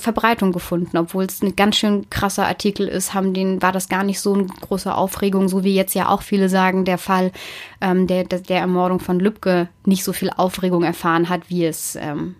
Verbreitung 0.00 0.52
gefunden, 0.52 0.96
obwohl 0.96 1.24
es 1.24 1.42
ein 1.42 1.56
ganz 1.56 1.76
schön 1.76 2.08
krasser 2.10 2.46
Artikel 2.46 2.88
ist, 2.88 3.14
haben 3.14 3.34
den, 3.34 3.62
war 3.62 3.72
das 3.72 3.88
gar 3.88 4.04
nicht 4.04 4.20
so 4.20 4.34
eine 4.34 4.46
große 4.46 4.94
Aufregung, 4.94 5.48
so 5.48 5.64
wie 5.64 5.74
jetzt 5.74 5.94
ja 5.94 6.08
auch 6.08 6.22
viele 6.22 6.48
sagen, 6.48 6.84
der 6.84 6.98
Fall 6.98 7.32
ähm, 7.80 8.06
der, 8.06 8.24
der 8.24 8.60
Ermordung 8.60 9.00
von 9.00 9.20
Lübcke 9.20 9.68
nicht 9.84 10.04
so 10.04 10.12
viel 10.12 10.30
Aufregung 10.30 10.82
erfahren 10.82 11.28
hat, 11.28 11.48
wie 11.50 11.64
es 11.64 11.96
ähm, 11.96 12.36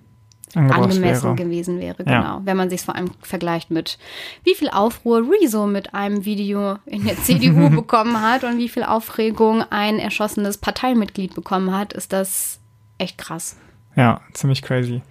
angemessen 0.54 1.02
wäre. 1.02 1.34
gewesen 1.34 1.80
wäre, 1.80 2.04
genau. 2.04 2.10
Ja. 2.10 2.40
Wenn 2.44 2.56
man 2.56 2.70
sich 2.70 2.82
vor 2.82 2.94
allem 2.94 3.10
vergleicht 3.20 3.70
mit, 3.70 3.98
wie 4.44 4.54
viel 4.54 4.70
Aufruhr 4.70 5.22
Rezo 5.28 5.66
mit 5.66 5.94
einem 5.94 6.24
Video 6.24 6.78
in 6.86 7.04
der 7.04 7.16
CDU 7.16 7.70
bekommen 7.74 8.20
hat 8.20 8.44
und 8.44 8.58
wie 8.58 8.68
viel 8.68 8.84
Aufregung 8.84 9.64
ein 9.70 9.98
erschossenes 9.98 10.58
Parteimitglied 10.58 11.34
bekommen 11.34 11.76
hat, 11.76 11.92
ist 11.92 12.12
das 12.12 12.60
echt 12.98 13.18
krass. 13.18 13.56
Ja, 13.96 14.20
ziemlich 14.32 14.62
crazy. 14.62 15.02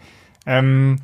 Ähm, 0.45 0.99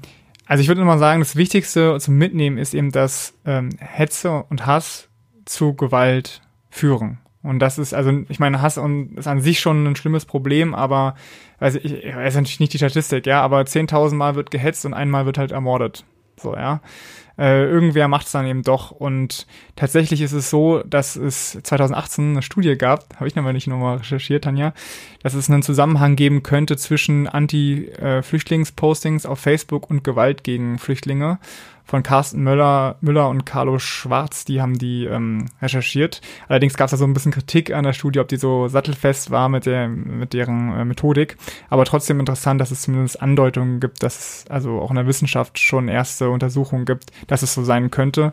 also 0.52 0.64
ich 0.64 0.68
würde 0.68 0.84
mal 0.84 1.00
sagen, 1.00 1.22
das 1.22 1.38
Wichtigste 1.38 1.98
zum 2.02 2.18
Mitnehmen 2.18 2.58
ist 2.58 2.74
eben, 2.74 2.92
dass 2.92 3.34
ähm, 3.46 3.70
Hetze 3.80 4.44
und 4.50 4.66
Hass 4.66 5.08
zu 5.46 5.76
Gewalt 5.76 6.42
führen. 6.70 7.20
Und 7.42 7.60
das 7.60 7.78
ist, 7.78 7.94
also 7.94 8.12
ich 8.28 8.38
meine, 8.38 8.62
Hass 8.62 8.76
ist 8.76 9.28
an 9.28 9.40
sich 9.40 9.62
schon 9.62 9.88
ein 9.88 9.96
schlimmes 9.96 10.26
Problem, 10.26 10.76
aber 10.76 11.16
also 11.58 11.80
ich, 11.82 12.04
ich 12.04 12.14
weiß 12.14 12.36
natürlich 12.36 12.60
nicht 12.60 12.74
die 12.74 12.80
Statistik, 12.80 13.28
ja, 13.28 13.42
aber 13.42 13.62
10.000 13.62 14.14
Mal 14.16 14.36
wird 14.36 14.52
gehetzt 14.52 14.86
und 14.86 14.94
einmal 14.94 15.26
wird 15.26 15.38
halt 15.38 15.54
ermordet. 15.54 16.04
So, 16.36 16.54
ja. 16.54 16.82
Äh, 17.42 17.66
irgendwer 17.66 18.08
macht 18.08 18.28
es 18.28 18.34
dann 18.34 18.46
eben 18.46 18.62
doch. 18.62 18.92
Und 18.92 19.48
tatsächlich 19.76 20.22
ist 20.22 20.32
es 20.32 20.52
so, 20.52 20.84
dass 20.84 21.16
es 21.16 21.58
2018 21.64 22.34
eine 22.34 22.44
Studie 22.44 22.78
gab, 22.78 23.16
habe 23.16 23.28
ich 23.28 23.36
aber 23.36 23.52
nicht 23.52 23.66
nochmal 23.66 23.98
recherchiert, 23.98 24.44
Tanja, 24.44 24.76
dass 25.24 25.34
es 25.34 25.50
einen 25.50 25.64
Zusammenhang 25.64 26.16
geben 26.16 26.44
könnte 26.44 26.78
zwischen 26.78 27.28
Anti-Flüchtlings-Postings 27.28 29.26
auf 29.26 29.40
Facebook 29.40 29.90
und 29.90 30.04
Gewalt 30.04 30.44
gegen 30.44 30.78
Flüchtlinge 30.78 31.40
von 31.84 32.04
Carsten 32.04 32.44
Möller, 32.44 32.96
Müller 33.02 33.30
und 33.30 33.46
Carlo 33.46 33.80
Schwarz, 33.80 34.46
die 34.46 34.62
haben 34.62 34.78
die 34.78 35.06
ähm, 35.06 35.48
recherchiert. 35.62 36.22
Allerdings 36.48 36.76
gab 36.78 36.86
es 36.86 36.92
da 36.92 36.98
so 36.98 37.06
ein 37.06 37.14
bisschen 37.14 37.32
Kritik 37.32 37.74
an 37.74 37.84
der 37.84 37.94
Studie, 37.94 38.20
ob 38.20 38.28
die 38.28 38.38
so 38.38 38.68
sattelfest 38.68 39.32
war 39.32 39.50
mit, 39.50 39.66
der, 39.66 39.88
mit 39.88 40.34
deren 40.34 40.72
äh, 40.74 40.86
Methodik. 40.86 41.38
Aber 41.70 41.86
trotzdem 41.86 42.20
interessant, 42.20 42.62
dass 42.62 42.72
es 42.72 42.84
zumindest 42.84 43.22
Andeutungen 43.22 43.80
gibt, 43.80 44.04
dass 44.04 44.20
es 44.20 44.46
also 44.50 44.80
auch 44.80 44.90
in 44.90 44.96
der 44.96 45.08
Wissenschaft 45.08 45.60
schon 45.60 45.88
erste 45.88 46.30
Untersuchungen 46.30 46.86
gibt, 46.86 47.12
dass 47.28 47.44
es 47.44 47.54
so 47.54 47.64
sein 47.64 47.92
könnte. 47.92 48.32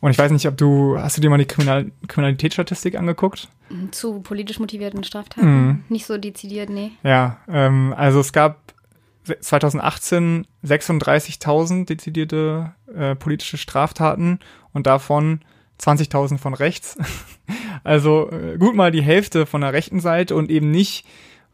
Und 0.00 0.12
ich 0.12 0.18
weiß 0.18 0.30
nicht, 0.30 0.46
ob 0.46 0.56
du, 0.56 0.98
hast 0.98 1.16
du 1.16 1.20
dir 1.20 1.30
mal 1.30 1.38
die 1.38 1.44
Kriminal 1.44 1.90
Kriminalitätsstatistik 2.06 2.96
angeguckt? 2.96 3.48
Zu 3.90 4.20
politisch 4.20 4.60
motivierten 4.60 5.02
Straftaten? 5.02 5.66
Mhm. 5.66 5.84
Nicht 5.88 6.06
so 6.06 6.18
dezidiert, 6.18 6.70
nee. 6.70 6.92
Ja, 7.02 7.38
ähm, 7.48 7.92
also 7.96 8.20
es 8.20 8.32
gab 8.32 8.58
2018 9.40 10.46
36.000 10.64 11.86
dezidierte 11.86 12.72
äh, 12.94 13.14
politische 13.14 13.58
Straftaten 13.58 14.38
und 14.72 14.86
davon 14.86 15.40
20.000 15.80 16.38
von 16.38 16.54
rechts. 16.54 16.96
also 17.84 18.30
äh, 18.30 18.58
gut 18.58 18.74
mal 18.74 18.90
die 18.90 19.02
Hälfte 19.02 19.46
von 19.46 19.60
der 19.60 19.72
rechten 19.72 20.00
Seite 20.00 20.34
und 20.34 20.50
eben 20.50 20.70
nicht 20.70 21.06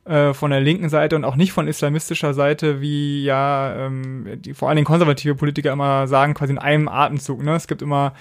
äh, 0.05 0.35
von 0.35 0.51
der 0.51 0.61
linken 0.61 0.89
Seite 0.89 1.17
und 1.17 1.25
auch 1.25 1.37
nicht 1.37 1.53
von 1.53 1.69
islamistischer 1.69 2.35
Seite, 2.35 2.81
wie 2.81 3.25
ja 3.25 3.87
ähm, 3.87 4.27
die 4.37 4.55
vor 4.55 4.69
allen 4.69 4.77
Dingen 4.77 4.87
konservative 4.87 5.35
Politiker 5.35 5.73
immer 5.73 6.07
sagen, 6.07 6.35
quasi 6.35 6.53
in 6.53 6.59
einem 6.59 6.89
Atemzug. 6.89 7.43
Ne? 7.43 7.55
Es 7.55 7.67
gibt 7.67 7.83
immer 7.83 8.13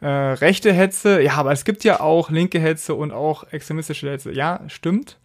äh, 0.00 0.06
rechte 0.06 0.72
Hetze, 0.72 1.22
ja, 1.22 1.34
aber 1.34 1.52
es 1.52 1.64
gibt 1.64 1.84
ja 1.84 2.00
auch 2.00 2.30
linke 2.30 2.58
Hetze 2.58 2.94
und 2.94 3.12
auch 3.12 3.44
extremistische 3.52 4.10
Hetze. 4.10 4.32
Ja, 4.32 4.60
stimmt. 4.68 5.18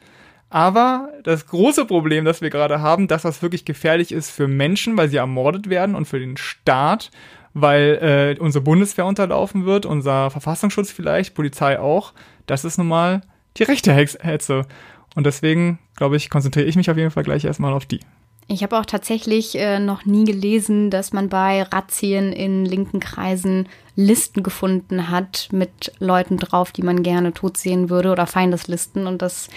Aber 0.49 1.09
das 1.23 1.47
große 1.47 1.85
Problem, 1.85 2.23
das 2.23 2.41
wir 2.41 2.49
gerade 2.49 2.81
haben, 2.81 3.07
dass 3.07 3.23
das 3.23 3.41
wirklich 3.41 3.65
gefährlich 3.65 4.11
ist 4.11 4.29
für 4.29 4.47
Menschen, 4.47 4.97
weil 4.97 5.09
sie 5.09 5.17
ermordet 5.17 5.69
werden 5.69 5.95
und 5.95 6.05
für 6.05 6.19
den 6.19 6.37
Staat, 6.37 7.11
weil 7.53 8.35
äh, 8.37 8.41
unsere 8.41 8.63
Bundeswehr 8.63 9.05
unterlaufen 9.05 9.65
wird, 9.65 9.85
unser 9.85 10.29
Verfassungsschutz 10.29 10.91
vielleicht, 10.91 11.33
Polizei 11.35 11.79
auch, 11.79 12.13
das 12.45 12.65
ist 12.65 12.77
nun 12.77 12.87
mal 12.87 13.21
die 13.57 13.63
rechte 13.63 13.93
Hetze. 13.93 14.63
Und 15.15 15.25
deswegen, 15.25 15.79
glaube 15.95 16.17
ich, 16.17 16.29
konzentriere 16.29 16.67
ich 16.67 16.75
mich 16.75 16.91
auf 16.91 16.97
jeden 16.97 17.11
Fall 17.11 17.23
gleich 17.23 17.45
erstmal 17.45 17.73
auf 17.73 17.85
die. 17.85 18.01
Ich 18.47 18.61
habe 18.61 18.77
auch 18.77 18.85
tatsächlich 18.85 19.57
äh, 19.57 19.79
noch 19.79 20.05
nie 20.05 20.23
gelesen, 20.23 20.91
dass 20.91 21.13
man 21.13 21.29
bei 21.29 21.63
Razzien 21.63 22.31
in 22.31 22.63
linken 22.63 22.99
Kreisen 22.99 23.67
Listen 23.95 24.43
gefunden 24.43 25.09
hat 25.09 25.47
mit 25.51 25.93
Leuten 25.99 26.37
drauf, 26.37 26.71
die 26.71 26.83
man 26.83 27.01
gerne 27.01 27.33
tot 27.33 27.57
sehen 27.57 27.89
würde 27.89 28.11
oder 28.11 28.27
Feindeslisten. 28.27 29.07
Und 29.07 29.21
das 29.21 29.47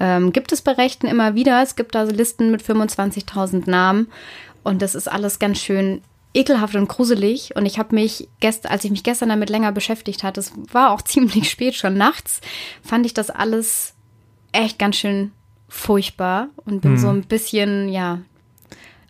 ähm, 0.00 0.32
gibt 0.32 0.50
es 0.50 0.60
bei 0.60 0.72
Rechten 0.72 1.06
immer 1.06 1.36
wieder. 1.36 1.62
Es 1.62 1.76
gibt 1.76 1.94
also 1.94 2.12
Listen 2.12 2.50
mit 2.50 2.62
25.000 2.62 3.70
Namen. 3.70 4.08
Und 4.64 4.82
das 4.82 4.96
ist 4.96 5.08
alles 5.08 5.38
ganz 5.38 5.60
schön 5.60 6.02
ekelhaft 6.34 6.74
und 6.74 6.88
gruselig. 6.88 7.54
Und 7.54 7.64
ich 7.64 7.78
habe 7.78 7.94
mich 7.94 8.28
gestern, 8.40 8.72
als 8.72 8.84
ich 8.84 8.90
mich 8.90 9.04
gestern 9.04 9.28
damit 9.28 9.50
länger 9.50 9.70
beschäftigt 9.70 10.24
hatte, 10.24 10.40
es 10.40 10.52
war 10.72 10.90
auch 10.90 11.02
ziemlich 11.02 11.48
spät, 11.48 11.76
schon 11.76 11.96
nachts, 11.96 12.40
fand 12.82 13.06
ich 13.06 13.14
das 13.14 13.30
alles 13.30 13.94
echt 14.50 14.78
ganz 14.78 14.96
schön 14.96 15.30
furchtbar 15.68 16.48
und 16.64 16.80
bin 16.80 16.92
hm. 16.92 16.98
so 16.98 17.08
ein 17.08 17.22
bisschen, 17.22 17.88
ja, 17.88 18.20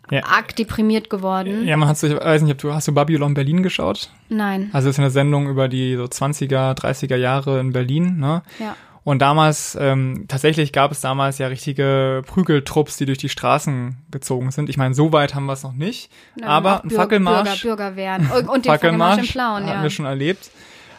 ja, 0.09 0.23
arg 0.23 0.55
deprimiert 0.55 1.09
geworden. 1.09 1.67
Ja, 1.67 1.77
man 1.77 1.89
hat 1.89 1.97
sich, 1.97 2.11
ich 2.11 2.19
weiß 2.19 2.41
nicht, 2.41 2.51
ob 2.51 2.57
du, 2.59 2.73
hast 2.73 2.87
du 2.87 2.93
Babylon 2.93 3.33
Berlin 3.33 3.63
geschaut? 3.63 4.09
Nein. 4.29 4.69
Also, 4.73 4.89
es 4.89 4.95
ist 4.95 4.99
eine 4.99 5.09
Sendung 5.09 5.49
über 5.49 5.67
die 5.67 5.95
so 5.95 6.05
20er, 6.05 6.77
30er 6.77 7.17
Jahre 7.17 7.59
in 7.59 7.73
Berlin, 7.73 8.17
ne? 8.17 8.43
Ja. 8.59 8.75
Und 9.03 9.19
damals, 9.19 9.77
ähm, 9.79 10.25
tatsächlich 10.27 10.73
gab 10.73 10.91
es 10.91 10.99
damals 10.99 11.37
ja 11.37 11.47
richtige 11.47 12.23
Prügeltrupps, 12.27 12.97
die 12.97 13.05
durch 13.05 13.17
die 13.17 13.29
Straßen 13.29 13.99
gezogen 14.11 14.51
sind. 14.51 14.67
Ich 14.69 14.75
meine, 14.75 14.93
so 14.93 15.13
weit 15.13 15.33
haben 15.33 15.45
wir 15.45 15.53
es 15.53 15.63
noch 15.63 15.71
nicht. 15.71 16.11
Ja, 16.35 16.47
aber 16.47 16.83
ein 16.83 16.89
Fackelmarsch. 16.89 17.61
Bürger, 17.61 17.91
Bürgerwehren. 17.91 18.29
Und, 18.29 18.49
und 18.49 18.65
den 18.65 18.71
Fackelmarsch, 18.71 18.71
Fackelmarsch 18.71 19.17
im 19.19 19.27
Plauen, 19.27 19.65
ja. 19.65 19.75
Haben 19.75 19.83
wir 19.83 19.89
schon 19.91 20.05
erlebt. 20.05 20.51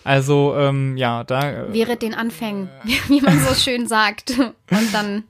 Also 0.08 0.56
ähm, 0.56 0.96
ja, 0.96 1.22
da. 1.22 1.42
Äh, 1.42 1.64
Während 1.68 2.00
den 2.00 2.14
Anfängen, 2.14 2.70
wie 3.08 3.20
man 3.20 3.38
so 3.40 3.54
schön 3.54 3.86
sagt, 3.86 4.30
und 4.38 4.94
dann 4.94 5.24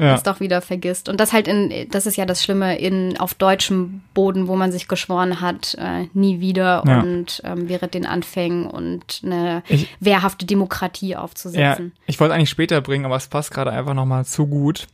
ja. 0.00 0.16
es 0.16 0.24
doch 0.24 0.40
wieder 0.40 0.60
vergisst. 0.62 1.08
Und 1.08 1.20
das 1.20 1.32
halt 1.32 1.46
in, 1.46 1.88
das 1.92 2.06
ist 2.06 2.16
ja 2.16 2.26
das 2.26 2.42
Schlimme 2.42 2.76
in 2.76 3.16
auf 3.18 3.34
deutschem 3.34 4.00
Boden, 4.14 4.48
wo 4.48 4.56
man 4.56 4.72
sich 4.72 4.88
geschworen 4.88 5.40
hat, 5.40 5.76
äh, 5.78 6.08
nie 6.12 6.40
wieder 6.40 6.82
ja. 6.84 7.00
und 7.00 7.40
ähm, 7.44 7.68
während 7.68 7.94
den 7.94 8.04
Anfängen 8.04 8.66
und 8.66 9.20
eine 9.24 9.62
ich, 9.68 9.94
wehrhafte 10.00 10.44
Demokratie 10.44 11.14
aufzusetzen. 11.14 11.92
Ja, 11.94 12.02
ich 12.06 12.18
wollte 12.18 12.34
eigentlich 12.34 12.50
später 12.50 12.80
bringen, 12.80 13.04
aber 13.04 13.14
es 13.14 13.28
passt 13.28 13.52
gerade 13.52 13.70
einfach 13.70 13.94
nochmal 13.94 14.24
zu 14.24 14.48
gut. 14.48 14.88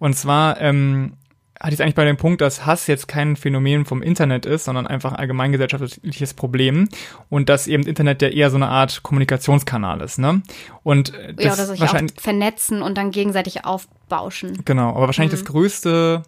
Und 0.00 0.14
zwar 0.14 0.60
ähm, 0.60 1.12
hatte 1.60 1.74
ich 1.74 1.82
eigentlich 1.82 1.94
bei 1.94 2.04
dem 2.04 2.16
Punkt, 2.16 2.40
dass 2.40 2.66
Hass 2.66 2.86
jetzt 2.86 3.06
kein 3.06 3.36
Phänomen 3.36 3.84
vom 3.84 4.02
Internet 4.02 4.44
ist, 4.44 4.64
sondern 4.64 4.86
einfach 4.86 5.12
ein 5.12 5.18
allgemeingesellschaftliches 5.18 6.34
Problem 6.34 6.88
und 7.30 7.48
dass 7.48 7.66
eben 7.66 7.84
Internet 7.84 8.22
ja 8.22 8.28
eher 8.28 8.50
so 8.50 8.56
eine 8.56 8.68
Art 8.68 9.02
Kommunikationskanal 9.02 10.00
ist, 10.00 10.18
ne? 10.18 10.42
Und 10.82 11.14
äh, 11.14 11.34
das 11.34 11.44
ja, 11.44 11.52
oder 11.52 11.66
sich 11.66 11.80
wahrscheinlich 11.80 12.18
auch 12.18 12.22
vernetzen 12.22 12.82
und 12.82 12.98
dann 12.98 13.12
gegenseitig 13.12 13.64
aufbauschen. 13.64 14.62
Genau, 14.64 14.90
aber 14.90 15.06
wahrscheinlich 15.06 15.32
mhm. 15.32 15.44
das 15.44 15.52
größte 15.52 16.22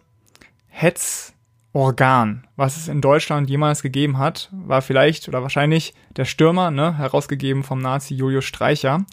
Hetzorgan, 0.69 2.47
was 2.55 2.77
es 2.77 2.87
in 2.87 3.01
Deutschland 3.01 3.49
jemals 3.49 3.81
gegeben 3.81 4.17
hat, 4.17 4.49
war 4.51 4.81
vielleicht 4.81 5.27
oder 5.27 5.41
wahrscheinlich 5.41 5.93
der 6.15 6.25
Stürmer, 6.25 6.71
ne, 6.71 6.97
herausgegeben 6.97 7.63
vom 7.63 7.79
Nazi 7.79 8.15
Julius 8.15 8.45
Streicher. 8.45 9.05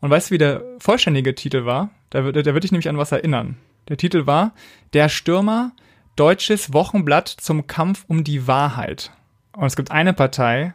Und 0.00 0.10
weißt 0.10 0.30
du, 0.30 0.34
wie 0.34 0.38
der 0.38 0.62
vollständige 0.78 1.34
Titel 1.34 1.64
war? 1.64 1.90
Da 2.10 2.24
wird, 2.24 2.36
da 2.36 2.54
wird 2.54 2.62
dich 2.62 2.72
nämlich 2.72 2.88
an 2.88 2.96
was 2.96 3.10
erinnern. 3.10 3.56
Der 3.88 3.96
Titel 3.96 4.26
war 4.26 4.52
Der 4.92 5.08
Stürmer, 5.08 5.72
deutsches 6.16 6.72
Wochenblatt 6.72 7.28
zum 7.28 7.66
Kampf 7.66 8.04
um 8.08 8.24
die 8.24 8.46
Wahrheit. 8.46 9.12
Und 9.56 9.66
es 9.66 9.76
gibt 9.76 9.90
eine 9.90 10.12
Partei, 10.12 10.74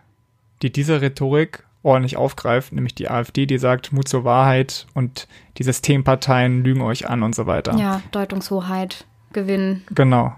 die 0.62 0.72
diese 0.72 1.01
Rhetorik 1.01 1.63
ordentlich 1.84 2.15
aufgreift, 2.17 2.72
nämlich 2.72 2.96
die 2.96 3.10
AfD, 3.10 3.46
die 3.46 3.58
sagt 3.58 3.91
Mut 3.91 4.08
zur 4.08 4.24
Wahrheit 4.24 4.88
und 4.93 5.27
die 5.58 5.63
Systemparteien 5.63 6.63
lügen 6.63 6.82
euch 6.82 7.10
an 7.10 7.24
und 7.24 7.36
so 7.36 7.46
weiter. 7.46 7.75
Ja, 7.77 8.01
Deutungshoheit, 8.12 9.05
Gewinn. 9.34 9.84
Genau. 9.91 10.34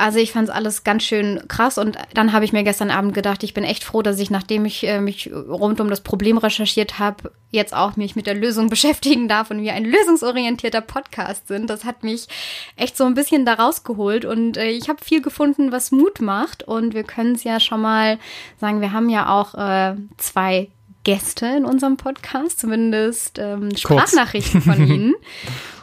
Also 0.00 0.18
ich 0.18 0.32
fand 0.32 0.48
es 0.48 0.54
alles 0.54 0.82
ganz 0.82 1.02
schön 1.02 1.42
krass 1.46 1.76
und 1.76 1.98
dann 2.14 2.32
habe 2.32 2.46
ich 2.46 2.54
mir 2.54 2.64
gestern 2.64 2.90
Abend 2.90 3.12
gedacht, 3.12 3.42
ich 3.42 3.52
bin 3.52 3.64
echt 3.64 3.84
froh, 3.84 4.00
dass 4.00 4.18
ich, 4.18 4.30
nachdem 4.30 4.64
ich 4.64 4.86
äh, 4.86 4.98
mich 4.98 5.30
rund 5.30 5.78
um 5.78 5.90
das 5.90 6.00
Problem 6.00 6.38
recherchiert 6.38 6.98
habe, 6.98 7.32
jetzt 7.50 7.74
auch 7.74 7.96
mich 7.96 8.16
mit 8.16 8.26
der 8.26 8.34
Lösung 8.34 8.68
beschäftigen 8.70 9.28
darf 9.28 9.50
und 9.50 9.60
wir 9.60 9.74
ein 9.74 9.84
lösungsorientierter 9.84 10.80
Podcast 10.80 11.48
sind. 11.48 11.68
Das 11.68 11.84
hat 11.84 12.02
mich 12.02 12.28
echt 12.76 12.96
so 12.96 13.04
ein 13.04 13.12
bisschen 13.12 13.44
da 13.44 13.54
rausgeholt 13.54 14.24
und 14.24 14.56
äh, 14.56 14.70
ich 14.70 14.88
habe 14.88 15.04
viel 15.04 15.20
gefunden, 15.20 15.70
was 15.70 15.92
Mut 15.92 16.22
macht 16.22 16.62
und 16.62 16.94
wir 16.94 17.04
können 17.04 17.34
es 17.34 17.44
ja 17.44 17.60
schon 17.60 17.82
mal 17.82 18.18
sagen, 18.58 18.80
wir 18.80 18.92
haben 18.92 19.10
ja 19.10 19.28
auch 19.28 19.54
äh, 19.54 19.96
zwei 20.16 20.68
Gäste 21.04 21.44
in 21.44 21.66
unserem 21.66 21.98
Podcast, 21.98 22.58
zumindest 22.58 23.38
ähm, 23.38 23.76
Sprachnachrichten 23.76 24.62
von 24.62 24.86
ihnen. 24.86 25.14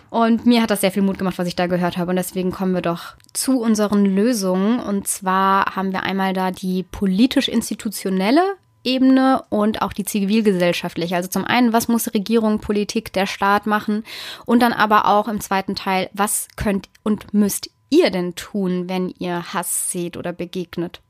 Und 0.09 0.45
mir 0.45 0.61
hat 0.61 0.71
das 0.71 0.81
sehr 0.81 0.91
viel 0.91 1.03
Mut 1.03 1.17
gemacht, 1.17 1.37
was 1.37 1.47
ich 1.47 1.55
da 1.55 1.67
gehört 1.67 1.97
habe. 1.97 2.11
Und 2.11 2.15
deswegen 2.15 2.51
kommen 2.51 2.73
wir 2.73 2.81
doch 2.81 3.15
zu 3.33 3.59
unseren 3.59 4.05
Lösungen. 4.05 4.79
Und 4.79 5.07
zwar 5.07 5.75
haben 5.75 5.91
wir 5.91 6.03
einmal 6.03 6.33
da 6.33 6.51
die 6.51 6.83
politisch-institutionelle 6.83 8.43
Ebene 8.83 9.43
und 9.49 9.81
auch 9.81 9.91
die 9.91 10.05
zivilgesellschaftliche. 10.05 11.15
Also 11.15 11.27
zum 11.27 11.43
einen, 11.43 11.73
was 11.73 11.89
muss 11.89 12.13
Regierung, 12.13 12.59
Politik, 12.59 13.11
der 13.11 13.25
Staat 13.25 13.65
machen? 13.67 14.03
Und 14.45 14.61
dann 14.61 14.73
aber 14.73 15.07
auch 15.07 15.27
im 15.27 15.41
zweiten 15.41 15.75
Teil, 15.75 16.09
was 16.13 16.47
könnt 16.55 16.87
und 17.03 17.33
müsst 17.33 17.69
ihr 17.89 18.09
denn 18.09 18.35
tun, 18.35 18.87
wenn 18.87 19.13
ihr 19.19 19.53
Hass 19.53 19.91
seht 19.91 20.15
oder 20.15 20.31
begegnet? 20.31 21.01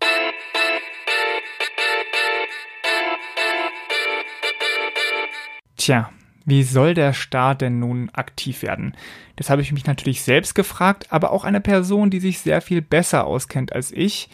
Tja, 5.76 6.10
wie 6.48 6.64
soll 6.64 6.94
der 6.94 7.12
Staat 7.12 7.60
denn 7.60 7.80
nun 7.80 8.10
aktiv 8.14 8.62
werden? 8.62 8.96
Das 9.36 9.50
habe 9.50 9.62
ich 9.62 9.74
mich 9.74 9.86
natürlich 9.86 10.22
selbst 10.22 10.56
gefragt, 10.56 11.08
aber 11.10 11.34
auch 11.34 11.44
eine 11.44 11.60
Person, 11.60 12.10
die 12.10 12.22
sich 12.22 12.40
sehr 12.40 12.62
viel 12.62 12.82
besser 12.82 13.28
auskennt 13.28 13.74
als 13.74 13.92
ich 13.92 14.30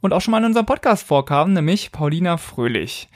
und 0.00 0.12
auch 0.12 0.20
schon 0.20 0.32
mal 0.32 0.38
in 0.38 0.46
unserem 0.46 0.66
Podcast 0.66 1.06
vorkam, 1.06 1.52
nämlich 1.52 1.92
Paulina 1.92 2.38
Fröhlich. 2.38 3.08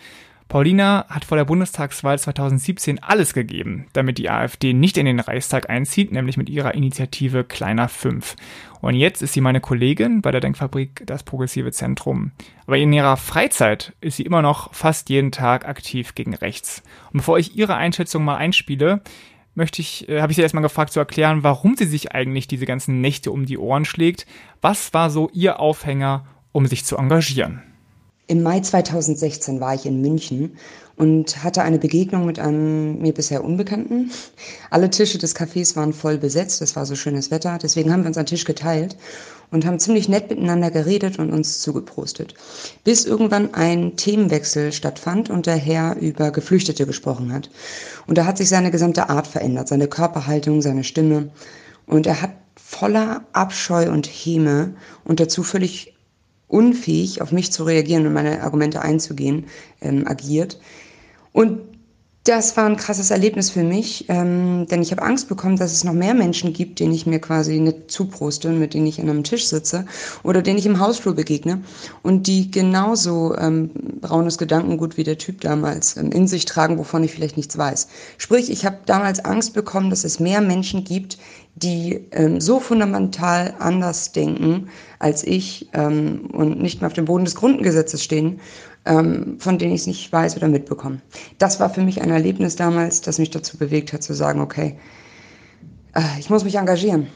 Paulina 0.48 1.04
hat 1.10 1.26
vor 1.26 1.36
der 1.36 1.44
Bundestagswahl 1.44 2.18
2017 2.18 3.02
alles 3.02 3.34
gegeben, 3.34 3.86
damit 3.92 4.16
die 4.16 4.30
AfD 4.30 4.72
nicht 4.72 4.96
in 4.96 5.04
den 5.04 5.20
Reichstag 5.20 5.68
einzieht, 5.68 6.10
nämlich 6.10 6.38
mit 6.38 6.48
ihrer 6.48 6.74
Initiative 6.74 7.44
Kleiner 7.44 7.90
5. 7.90 8.34
Und 8.80 8.94
jetzt 8.94 9.20
ist 9.20 9.34
sie 9.34 9.42
meine 9.42 9.60
Kollegin 9.60 10.22
bei 10.22 10.30
der 10.30 10.40
Denkfabrik 10.40 11.02
Das 11.04 11.22
Progressive 11.22 11.70
Zentrum. 11.70 12.32
Aber 12.66 12.78
in 12.78 12.94
ihrer 12.94 13.18
Freizeit 13.18 13.92
ist 14.00 14.16
sie 14.16 14.22
immer 14.22 14.40
noch 14.40 14.72
fast 14.72 15.10
jeden 15.10 15.32
Tag 15.32 15.68
aktiv 15.68 16.14
gegen 16.14 16.34
rechts. 16.34 16.82
Und 17.12 17.18
bevor 17.18 17.38
ich 17.38 17.54
ihre 17.54 17.74
Einschätzung 17.74 18.24
mal 18.24 18.36
einspiele, 18.36 19.02
möchte 19.54 19.82
ich, 19.82 20.08
äh, 20.08 20.22
habe 20.22 20.32
ich 20.32 20.36
sie 20.36 20.42
erstmal 20.42 20.62
gefragt 20.62 20.94
zu 20.94 21.00
erklären, 21.00 21.42
warum 21.42 21.76
sie 21.76 21.84
sich 21.84 22.12
eigentlich 22.12 22.48
diese 22.48 22.64
ganzen 22.64 23.02
Nächte 23.02 23.32
um 23.32 23.44
die 23.44 23.58
Ohren 23.58 23.84
schlägt. 23.84 24.24
Was 24.62 24.94
war 24.94 25.10
so 25.10 25.28
ihr 25.34 25.60
Aufhänger, 25.60 26.24
um 26.52 26.66
sich 26.66 26.86
zu 26.86 26.96
engagieren? 26.96 27.67
Im 28.30 28.42
Mai 28.42 28.61
2016 28.61 29.58
war 29.58 29.75
ich 29.75 29.87
in 29.87 30.02
München 30.02 30.58
und 30.97 31.42
hatte 31.42 31.62
eine 31.62 31.78
Begegnung 31.78 32.26
mit 32.26 32.38
einem 32.38 32.99
mir 33.00 33.14
bisher 33.14 33.42
Unbekannten. 33.42 34.11
Alle 34.68 34.90
Tische 34.90 35.16
des 35.16 35.35
Cafés 35.35 35.76
waren 35.76 35.94
voll 35.94 36.18
besetzt, 36.18 36.61
es 36.61 36.76
war 36.76 36.85
so 36.85 36.94
schönes 36.94 37.30
Wetter, 37.30 37.56
deswegen 37.56 37.90
haben 37.90 38.02
wir 38.02 38.08
uns 38.08 38.18
einen 38.18 38.26
Tisch 38.26 38.44
geteilt 38.44 38.99
und 39.50 39.64
haben 39.64 39.78
ziemlich 39.78 40.11
nett 40.11 40.28
miteinander 40.28 40.70
geredet 40.70 41.18
und 41.18 41.32
uns 41.32 41.62
zugeprostet. 41.62 42.35
Bis 42.85 43.06
irgendwann 43.06 43.54
ein 43.54 43.97
Themenwechsel 43.97 44.73
stattfand 44.73 45.30
und 45.30 45.47
der 45.47 45.56
Herr 45.56 45.97
über 45.97 46.30
Geflüchtete 46.30 46.85
gesprochen 46.85 47.32
hat. 47.32 47.49
Und 48.06 48.18
da 48.18 48.26
hat 48.26 48.37
sich 48.37 48.50
seine 48.50 48.70
gesamte 48.70 49.08
Art 49.08 49.26
verändert, 49.26 49.68
seine 49.68 49.88
Körperhaltung, 49.88 50.61
seine 50.61 50.85
Stimme. 50.85 51.30
Und 51.87 52.06
er 52.06 52.20
hat 52.20 52.32
voller 52.56 53.23
Abscheu 53.32 53.90
und 53.90 54.06
Häme 54.06 54.75
und 55.04 55.18
dazu 55.18 55.42
völlig 55.42 55.94
unfähig, 56.48 57.22
auf 57.22 57.30
mich 57.32 57.52
zu 57.52 57.64
reagieren 57.64 58.06
und 58.06 58.12
meine 58.14 58.42
Argumente 58.42 58.82
einzugehen, 58.82 59.46
ähm, 59.80 60.06
agiert. 60.06 60.58
Und 61.32 61.60
das 62.28 62.58
war 62.58 62.66
ein 62.66 62.76
krasses 62.76 63.11
Erlebnis 63.11 63.49
für 63.49 63.62
mich, 63.62 64.04
ähm, 64.08 64.66
denn 64.70 64.82
ich 64.82 64.90
habe 64.90 65.00
Angst 65.00 65.28
bekommen, 65.28 65.56
dass 65.56 65.73
es 65.73 65.82
noch 65.82 65.94
mehr 65.94 66.12
Menschen 66.12 66.52
gibt, 66.52 66.78
denen 66.78 66.92
ich 66.92 67.06
mir 67.06 67.20
quasi 67.20 67.58
nicht 67.58 67.90
zuproste, 67.90 68.50
mit 68.50 68.75
denen 68.75 68.87
ich 68.87 69.00
an 69.00 69.08
einem 69.08 69.25
Tisch 69.25 69.47
sitze 69.47 69.87
oder 70.23 70.42
denen 70.42 70.58
ich 70.58 70.66
im 70.66 70.78
Hausflur 70.78 71.14
begegne 71.14 71.62
und 72.02 72.26
die 72.26 72.50
genauso 72.50 73.35
ähm, 73.35 73.70
braunes 74.02 74.37
Gedankengut 74.37 74.99
wie 74.99 75.04
der 75.04 75.16
Typ 75.16 75.40
damals 75.40 75.96
ähm, 75.96 76.12
in 76.12 76.29
sich 76.29 76.44
tragen, 76.44 76.76
wovon 76.76 77.02
ich 77.02 77.12
vielleicht 77.12 77.38
nichts 77.38 77.57
weiß. 77.57 77.88
Sprich, 78.18 78.50
ich 78.50 78.66
habe 78.66 78.76
damals 78.85 79.24
Angst 79.24 79.55
bekommen, 79.55 79.88
dass 79.88 80.05
es 80.05 80.20
mehr 80.20 80.42
Menschen 80.42 80.85
gibt, 80.85 81.16
die 81.57 82.07
ähm, 82.12 82.42
so 82.42 82.61
fundamental 82.61 83.55
anders 83.59 84.12
denken 84.12 84.68
als 84.98 85.24
ich 85.24 85.68
ähm, 85.72 86.29
und 86.33 86.61
nicht 86.61 86.81
mehr 86.81 86.88
auf 86.88 86.94
dem 86.94 87.05
Boden 87.07 87.24
des 87.24 87.37
Grundgesetzes 87.37 88.02
stehen 88.02 88.40
von 88.94 89.59
denen 89.59 89.74
ich 89.74 89.83
es 89.83 89.87
nicht 89.87 90.12
weiß 90.12 90.37
oder 90.37 90.48
mitbekomme. 90.48 91.01
Das 91.38 91.61
war 91.61 91.70
für 91.70 91.83
mich 91.83 92.01
ein 92.01 92.11
Erlebnis 92.11 92.57
damals, 92.57 93.01
das 93.01 93.18
mich 93.18 93.31
dazu 93.31 93.59
bewegt 93.59 93.92
hat 93.92 94.03
zu 94.03 94.14
sagen, 94.14 94.40
okay, 94.40 94.79
äh, 95.94 96.01
ich 96.18 96.31
muss 96.31 96.44
mich 96.44 96.57
engagieren. 96.57 97.09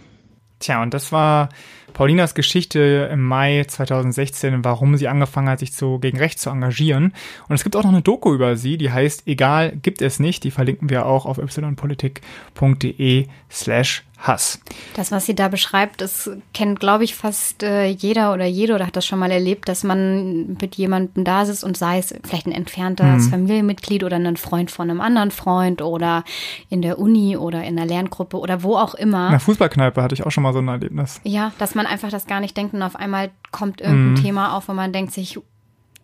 Tja, 0.59 0.81
und 0.83 0.95
das 0.95 1.11
war 1.11 1.49
Paulinas 1.93 2.35
Geschichte 2.35 3.09
im 3.13 3.23
Mai 3.23 3.65
2016, 3.67 4.65
warum 4.65 4.97
sie 4.97 5.09
angefangen 5.09 5.49
hat, 5.49 5.59
sich 5.59 5.73
zu, 5.73 5.99
gegen 5.99 6.19
Recht 6.19 6.39
zu 6.39 6.51
engagieren. 6.51 7.15
Und 7.49 7.55
es 7.55 7.65
gibt 7.65 7.75
auch 7.75 7.83
noch 7.83 7.91
eine 7.91 8.03
Doku 8.03 8.33
über 8.33 8.57
sie, 8.57 8.79
die 8.79 8.93
heißt 8.93 9.27
Egal 9.27 9.73
gibt 9.77 10.03
es 10.03 10.21
nicht. 10.21 10.45
Die 10.45 10.53
verlinken 10.53 10.89
wir 10.89 11.07
auch 11.07 11.27
auf 11.27 11.39
ypolitik.de 11.39 13.27
slash 13.51 14.05
Hass. 14.23 14.61
Das, 14.95 15.11
was 15.11 15.27
sie 15.27 15.35
da 15.35 15.49
beschreibt, 15.49 16.01
das 16.01 16.31
kennt, 16.55 16.79
glaube 16.79 17.03
ich, 17.05 17.15
fast 17.15 17.63
äh, 17.63 17.87
jeder 17.87 18.33
oder 18.33 18.47
jede 18.47 18.75
oder 18.75 18.87
hat 18.87 18.97
das 18.97 19.05
schon 19.05 19.19
mal 19.19 19.31
erlebt, 19.31 19.69
dass 19.69 19.83
man 19.83 20.57
mit 20.61 20.77
jemandem 20.77 21.25
da 21.25 21.45
sitzt 21.45 21.65
und 21.65 21.77
sei 21.77 21.99
es 21.99 22.15
vielleicht 22.25 22.47
ein 22.47 22.53
entferntes 22.53 23.27
mhm. 23.27 23.31
Familienmitglied 23.31 24.05
oder 24.05 24.17
ein 24.17 24.37
Freund 24.37 24.71
von 24.71 24.89
einem 24.89 25.01
anderen 25.01 25.33
Freund 25.33 25.83
oder 25.83 26.25
in 26.69 26.83
der 26.83 26.99
Uni 26.99 27.37
oder 27.37 27.65
in 27.65 27.77
der 27.77 27.87
Lerngruppe 27.87 28.39
oder 28.39 28.63
wo 28.63 28.77
auch 28.77 28.95
immer. 28.95 29.27
In 29.27 29.33
der 29.33 29.41
Fußballkneipe 29.41 30.01
hatte 30.01 30.15
ich 30.15 30.25
auch 30.25 30.31
schon 30.31 30.45
mal 30.45 30.53
so 30.53 30.61
ein 30.61 30.69
Erlebnis. 30.69 31.21
Ja, 31.25 31.53
dass 31.59 31.75
man 31.75 31.87
einfach 31.87 32.11
das 32.11 32.27
gar 32.27 32.41
nicht 32.41 32.57
denkt 32.57 32.75
und 32.75 32.83
auf 32.83 32.97
einmal 32.97 33.31
kommt 33.51 33.81
irgendein 33.81 34.13
mhm. 34.13 34.23
Thema 34.23 34.57
auf, 34.57 34.69
wo 34.69 34.73
man 34.73 34.93
denkt 34.93 35.13
sich, 35.13 35.41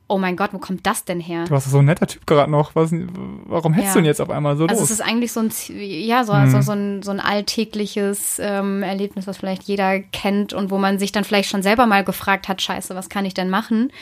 oh 0.08 0.18
mein 0.18 0.36
Gott, 0.36 0.52
wo 0.52 0.58
kommt 0.58 0.86
das 0.86 1.04
denn 1.04 1.20
her? 1.20 1.44
Du 1.44 1.50
warst 1.50 1.70
so 1.70 1.78
ein 1.78 1.84
netter 1.84 2.06
Typ 2.06 2.26
gerade 2.26 2.50
noch. 2.50 2.74
Was, 2.74 2.92
warum 2.92 3.74
hättest 3.74 3.90
ja. 3.90 3.94
du 3.94 3.98
denn 4.00 4.06
jetzt 4.06 4.20
auf 4.20 4.30
einmal 4.30 4.56
so 4.56 4.64
also 4.64 4.72
los? 4.74 4.80
Also 4.80 4.94
es 4.94 5.00
ist 5.00 5.06
eigentlich 5.06 5.32
so 5.32 5.40
ein, 5.40 5.52
ja, 5.68 6.24
so, 6.24 6.32
mhm. 6.32 6.50
so, 6.50 6.60
so, 6.62 6.72
ein, 6.72 7.02
so 7.02 7.10
ein 7.10 7.20
alltägliches 7.20 8.38
ähm, 8.42 8.82
Erlebnis, 8.82 9.26
was 9.26 9.36
vielleicht 9.36 9.64
jeder 9.64 10.00
kennt 10.00 10.54
und 10.54 10.70
wo 10.70 10.78
man 10.78 10.98
sich 10.98 11.12
dann 11.12 11.24
vielleicht 11.24 11.50
schon 11.50 11.62
selber 11.62 11.86
mal 11.86 12.04
gefragt 12.04 12.48
hat, 12.48 12.62
scheiße, 12.62 12.94
was 12.94 13.10
kann 13.10 13.26
ich 13.26 13.34
denn 13.34 13.50
machen? 13.50 13.92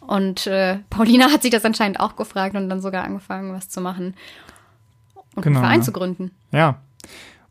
Und 0.00 0.46
äh, 0.46 0.78
Paulina 0.88 1.30
hat 1.30 1.42
sich 1.42 1.50
das 1.50 1.64
anscheinend 1.64 2.00
auch 2.00 2.16
gefragt 2.16 2.54
und 2.54 2.68
dann 2.68 2.80
sogar 2.80 3.04
angefangen, 3.04 3.52
was 3.52 3.68
zu 3.68 3.80
machen 3.80 4.14
und 5.34 5.42
genau. 5.42 5.58
einen 5.58 5.66
Verein 5.66 5.82
zu 5.82 5.92
gründen. 5.92 6.30
Ja. 6.52 6.80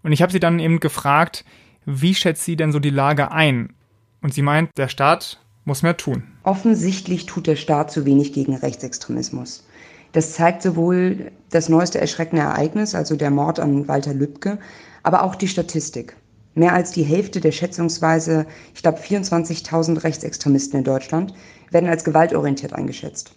Und 0.04 0.14
ich 0.14 0.22
habe 0.22 0.32
sie 0.32 0.40
dann 0.40 0.60
eben 0.60 0.80
gefragt, 0.80 1.44
wie 1.86 2.16
schätzt 2.16 2.44
sie 2.44 2.56
denn 2.56 2.72
so 2.72 2.80
die 2.80 2.90
Lage 2.90 3.32
ein? 3.32 3.74
Und 4.22 4.34
sie 4.34 4.42
meint, 4.42 4.78
der 4.78 4.88
Staat 4.88 5.40
muss 5.66 5.84
mehr 5.84 5.98
tun. 5.98 6.24
Offensichtlich 6.44 7.26
tut 7.26 7.48
der 7.48 7.56
Staat 7.56 7.92
zu 7.92 8.06
wenig 8.06 8.34
gegen 8.34 8.56
Rechtsextremismus. 8.56 9.66
Das 10.12 10.34
zeigt 10.34 10.64
sowohl 10.64 11.32
das 11.52 11.70
neueste 11.70 12.02
erschreckende 12.02 12.42
Ereignis, 12.44 12.96
also 12.96 13.16
der 13.16 13.30
Mord 13.30 13.60
an 13.60 13.88
Walter 13.88 14.14
Lübcke, 14.14 14.58
aber 15.04 15.24
auch 15.24 15.36
die 15.36 15.48
Statistik. 15.48 16.16
Mehr 16.56 16.74
als 16.74 16.92
die 16.92 17.04
Hälfte 17.04 17.42
der 17.42 17.52
schätzungsweise, 17.52 18.48
ich 18.74 18.82
glaube, 18.82 19.00
24.000 19.00 20.04
Rechtsextremisten 20.04 20.80
in 20.80 20.86
Deutschland 20.86 21.34
werden 21.70 21.90
als 21.90 22.04
gewaltorientiert 22.04 22.74
eingeschätzt 22.74 23.36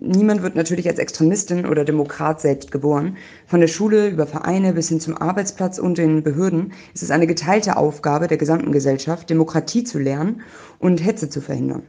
niemand 0.00 0.42
wird 0.42 0.56
natürlich 0.56 0.88
als 0.88 0.98
Extremistin 0.98 1.66
oder 1.66 1.84
Demokrat 1.84 2.40
selbst 2.40 2.70
geboren. 2.70 3.16
Von 3.46 3.60
der 3.60 3.68
Schule 3.68 4.08
über 4.08 4.26
Vereine 4.26 4.72
bis 4.72 4.88
hin 4.88 5.00
zum 5.00 5.16
Arbeitsplatz 5.16 5.78
und 5.78 5.98
den 5.98 6.22
Behörden 6.22 6.72
ist 6.94 7.02
es 7.02 7.10
eine 7.10 7.26
geteilte 7.26 7.76
Aufgabe 7.76 8.26
der 8.26 8.38
gesamten 8.38 8.72
Gesellschaft, 8.72 9.30
Demokratie 9.30 9.84
zu 9.84 9.98
lernen 9.98 10.42
und 10.78 11.04
Hetze 11.04 11.28
zu 11.28 11.40
verhindern. 11.40 11.82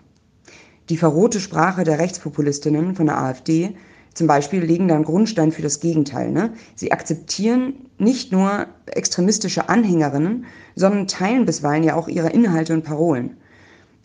Die 0.90 0.98
verrohte 0.98 1.40
Sprache 1.40 1.84
der 1.84 2.00
Rechtspopulistinnen 2.00 2.96
von 2.96 3.06
der 3.06 3.20
AfD 3.20 3.76
zum 4.14 4.28
Beispiel 4.28 4.64
legen 4.64 4.88
da 4.88 4.96
einen 4.96 5.06
Grundstein 5.06 5.52
für 5.52 5.62
das 5.62 5.80
Gegenteil. 5.80 6.32
Ne? 6.32 6.54
Sie 6.76 6.92
akzeptieren 6.92 7.86
nicht 7.98 8.32
nur 8.32 8.66
extremistische 8.88 9.70
Anhängerinnen, 9.70 10.46
sondern 10.76 11.08
teilen 11.08 11.46
bisweilen 11.46 11.84
ja 11.84 11.96
auch 11.96 12.08
ihre 12.08 12.30
Inhalte 12.30 12.74
und 12.74 12.84
Parolen. 12.84 13.38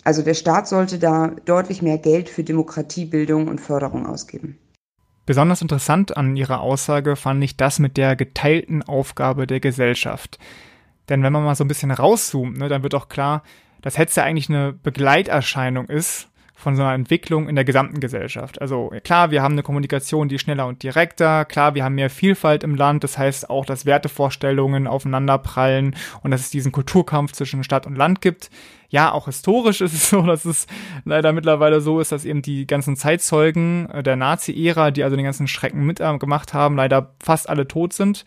Also 0.04 0.22
der 0.22 0.34
Staat 0.34 0.68
sollte 0.68 0.98
da 0.98 1.28
deutlich 1.46 1.80
mehr 1.80 1.98
Geld 1.98 2.28
für 2.28 2.44
Demokratiebildung 2.44 3.48
und 3.48 3.60
Förderung 3.60 4.06
ausgeben. 4.06 4.58
Besonders 5.26 5.62
interessant 5.62 6.16
an 6.16 6.36
ihrer 6.36 6.60
Aussage 6.60 7.16
fand 7.16 7.42
ich 7.42 7.56
das 7.56 7.78
mit 7.78 7.96
der 7.96 8.14
geteilten 8.14 8.82
Aufgabe 8.82 9.46
der 9.46 9.60
Gesellschaft. 9.60 10.38
Denn 11.08 11.22
wenn 11.22 11.32
man 11.32 11.44
mal 11.44 11.54
so 11.54 11.64
ein 11.64 11.68
bisschen 11.68 11.90
rauszoomt, 11.90 12.58
ne, 12.58 12.68
dann 12.68 12.82
wird 12.82 12.94
auch 12.94 13.08
klar, 13.08 13.42
dass 13.80 13.96
Hetze 13.96 14.22
eigentlich 14.22 14.50
eine 14.50 14.74
Begleiterscheinung 14.74 15.86
ist 15.86 16.28
von 16.54 16.76
so 16.76 16.82
einer 16.82 16.94
Entwicklung 16.94 17.48
in 17.48 17.56
der 17.56 17.64
gesamten 17.64 18.00
Gesellschaft. 18.00 18.60
Also 18.60 18.92
klar, 19.02 19.30
wir 19.30 19.42
haben 19.42 19.52
eine 19.52 19.64
Kommunikation, 19.64 20.28
die 20.28 20.38
schneller 20.38 20.66
und 20.66 20.82
direkter, 20.82 21.44
klar, 21.44 21.74
wir 21.74 21.84
haben 21.84 21.96
mehr 21.96 22.10
Vielfalt 22.10 22.62
im 22.62 22.76
Land, 22.76 23.02
das 23.02 23.18
heißt 23.18 23.50
auch, 23.50 23.66
dass 23.66 23.86
Wertevorstellungen 23.86 24.86
aufeinanderprallen 24.86 25.96
und 26.22 26.30
dass 26.30 26.42
es 26.42 26.50
diesen 26.50 26.70
Kulturkampf 26.70 27.32
zwischen 27.32 27.64
Stadt 27.64 27.86
und 27.86 27.96
Land 27.96 28.20
gibt. 28.20 28.50
Ja, 28.88 29.10
auch 29.10 29.26
historisch 29.26 29.80
ist 29.80 29.94
es 29.94 30.10
so, 30.10 30.22
dass 30.22 30.44
es 30.44 30.66
leider 31.04 31.32
mittlerweile 31.32 31.80
so 31.80 31.98
ist, 31.98 32.12
dass 32.12 32.24
eben 32.24 32.42
die 32.42 32.66
ganzen 32.66 32.94
Zeitzeugen 32.94 33.88
der 34.04 34.14
Nazi-Ära, 34.14 34.92
die 34.92 35.02
also 35.02 35.16
den 35.16 35.24
ganzen 35.24 35.48
Schrecken 35.48 35.84
mitgemacht 35.84 36.54
haben, 36.54 36.76
leider 36.76 37.14
fast 37.20 37.48
alle 37.48 37.66
tot 37.66 37.92
sind. 37.92 38.24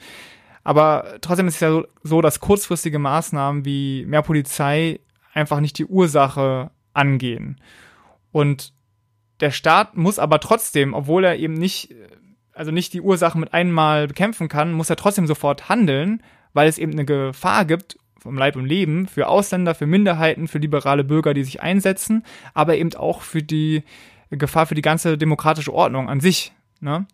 Aber 0.65 1.15
trotzdem 1.21 1.47
ist 1.47 1.55
es 1.55 1.59
ja 1.61 1.81
so, 2.03 2.21
dass 2.21 2.41
kurzfristige 2.41 2.99
Maßnahmen 2.99 3.63
wie 3.63 4.05
mehr 4.05 4.21
Polizei 4.21 4.99
einfach 5.33 5.61
nicht 5.61 5.77
die 5.77 5.85
Ursache 5.85 6.71
angehen. 6.93 7.61
Und 8.37 8.71
der 9.39 9.49
Staat 9.49 9.97
muss 9.97 10.19
aber 10.19 10.39
trotzdem, 10.39 10.93
obwohl 10.93 11.23
er 11.23 11.39
eben 11.39 11.55
nicht, 11.55 11.95
also 12.53 12.69
nicht 12.69 12.93
die 12.93 13.01
Ursachen 13.01 13.39
mit 13.39 13.51
einmal 13.51 14.07
bekämpfen 14.07 14.47
kann, 14.47 14.73
muss 14.73 14.91
er 14.91 14.95
trotzdem 14.95 15.25
sofort 15.25 15.69
handeln, 15.69 16.21
weil 16.53 16.69
es 16.69 16.77
eben 16.77 16.91
eine 16.91 17.03
Gefahr 17.03 17.65
gibt 17.65 17.97
vom 18.19 18.37
Leib 18.37 18.55
und 18.55 18.67
Leben 18.67 19.07
für 19.07 19.27
Ausländer, 19.27 19.73
für 19.73 19.87
Minderheiten, 19.87 20.47
für 20.47 20.59
liberale 20.59 21.03
Bürger, 21.03 21.33
die 21.33 21.43
sich 21.43 21.63
einsetzen, 21.63 22.23
aber 22.53 22.77
eben 22.77 22.93
auch 22.93 23.23
für 23.23 23.41
die 23.41 23.81
Gefahr 24.29 24.67
für 24.67 24.75
die 24.75 24.83
ganze 24.83 25.17
demokratische 25.17 25.73
Ordnung 25.73 26.07
an 26.07 26.19
sich. 26.19 26.53
Ne? 26.79 27.07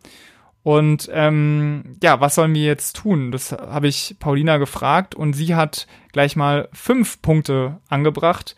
Und 0.62 1.10
ähm, 1.14 1.96
ja, 2.04 2.20
was 2.20 2.36
sollen 2.36 2.54
wir 2.54 2.66
jetzt 2.66 2.98
tun? 2.98 3.32
Das 3.32 3.54
habe 3.54 3.88
ich 3.88 4.18
Paulina 4.20 4.58
gefragt 4.58 5.16
und 5.16 5.32
sie 5.32 5.56
hat 5.56 5.88
gleich 6.12 6.36
mal 6.36 6.68
fünf 6.74 7.22
Punkte 7.22 7.80
angebracht, 7.88 8.58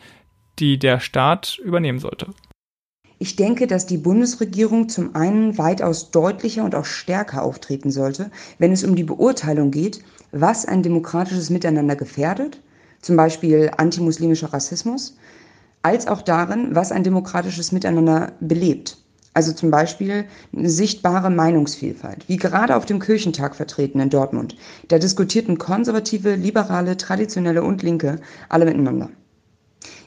die 0.58 0.80
der 0.80 1.00
Staat 1.00 1.60
übernehmen 1.64 2.00
sollte. 2.00 2.34
Ich 3.18 3.38
denke, 3.38 3.66
dass 3.66 3.86
die 3.86 3.98
Bundesregierung 3.98 4.90
zum 4.90 5.16
einen 5.16 5.58
weitaus 5.58 6.12
deutlicher 6.12 6.66
und 6.66 6.76
auch 6.76 6.86
stärker 6.86 7.44
auftreten 7.44 7.90
sollte, 7.90 8.30
wenn 8.60 8.74
es 8.74 8.84
um 8.84 8.96
die 8.96 9.04
Beurteilung 9.04 9.72
geht, 9.72 10.04
was 10.32 10.66
ein 10.66 10.84
demokratisches 10.84 11.50
Miteinander 11.50 11.96
gefährdet, 11.96 12.60
zum 13.02 13.16
Beispiel 13.16 13.72
antimuslimischer 13.78 14.52
Rassismus, 14.52 15.16
als 15.82 16.08
auch 16.08 16.22
darin, 16.22 16.76
was 16.76 16.92
ein 16.92 17.04
demokratisches 17.04 17.72
Miteinander 17.72 18.34
belebt. 18.42 18.98
Also 19.34 19.54
zum 19.54 19.70
Beispiel 19.70 20.26
eine 20.56 20.70
sichtbare 20.70 21.30
Meinungsvielfalt, 21.30 22.28
wie 22.28 22.38
gerade 22.38 22.76
auf 22.76 22.86
dem 22.86 23.00
Kirchentag 23.00 23.56
vertreten 23.56 24.00
in 24.00 24.10
Dortmund. 24.10 24.56
Da 24.88 24.98
diskutierten 24.98 25.58
Konservative, 25.58 26.36
Liberale, 26.36 26.98
Traditionelle 26.98 27.62
und 27.62 27.84
Linke 27.84 28.20
alle 28.50 28.66
miteinander. 28.66 29.10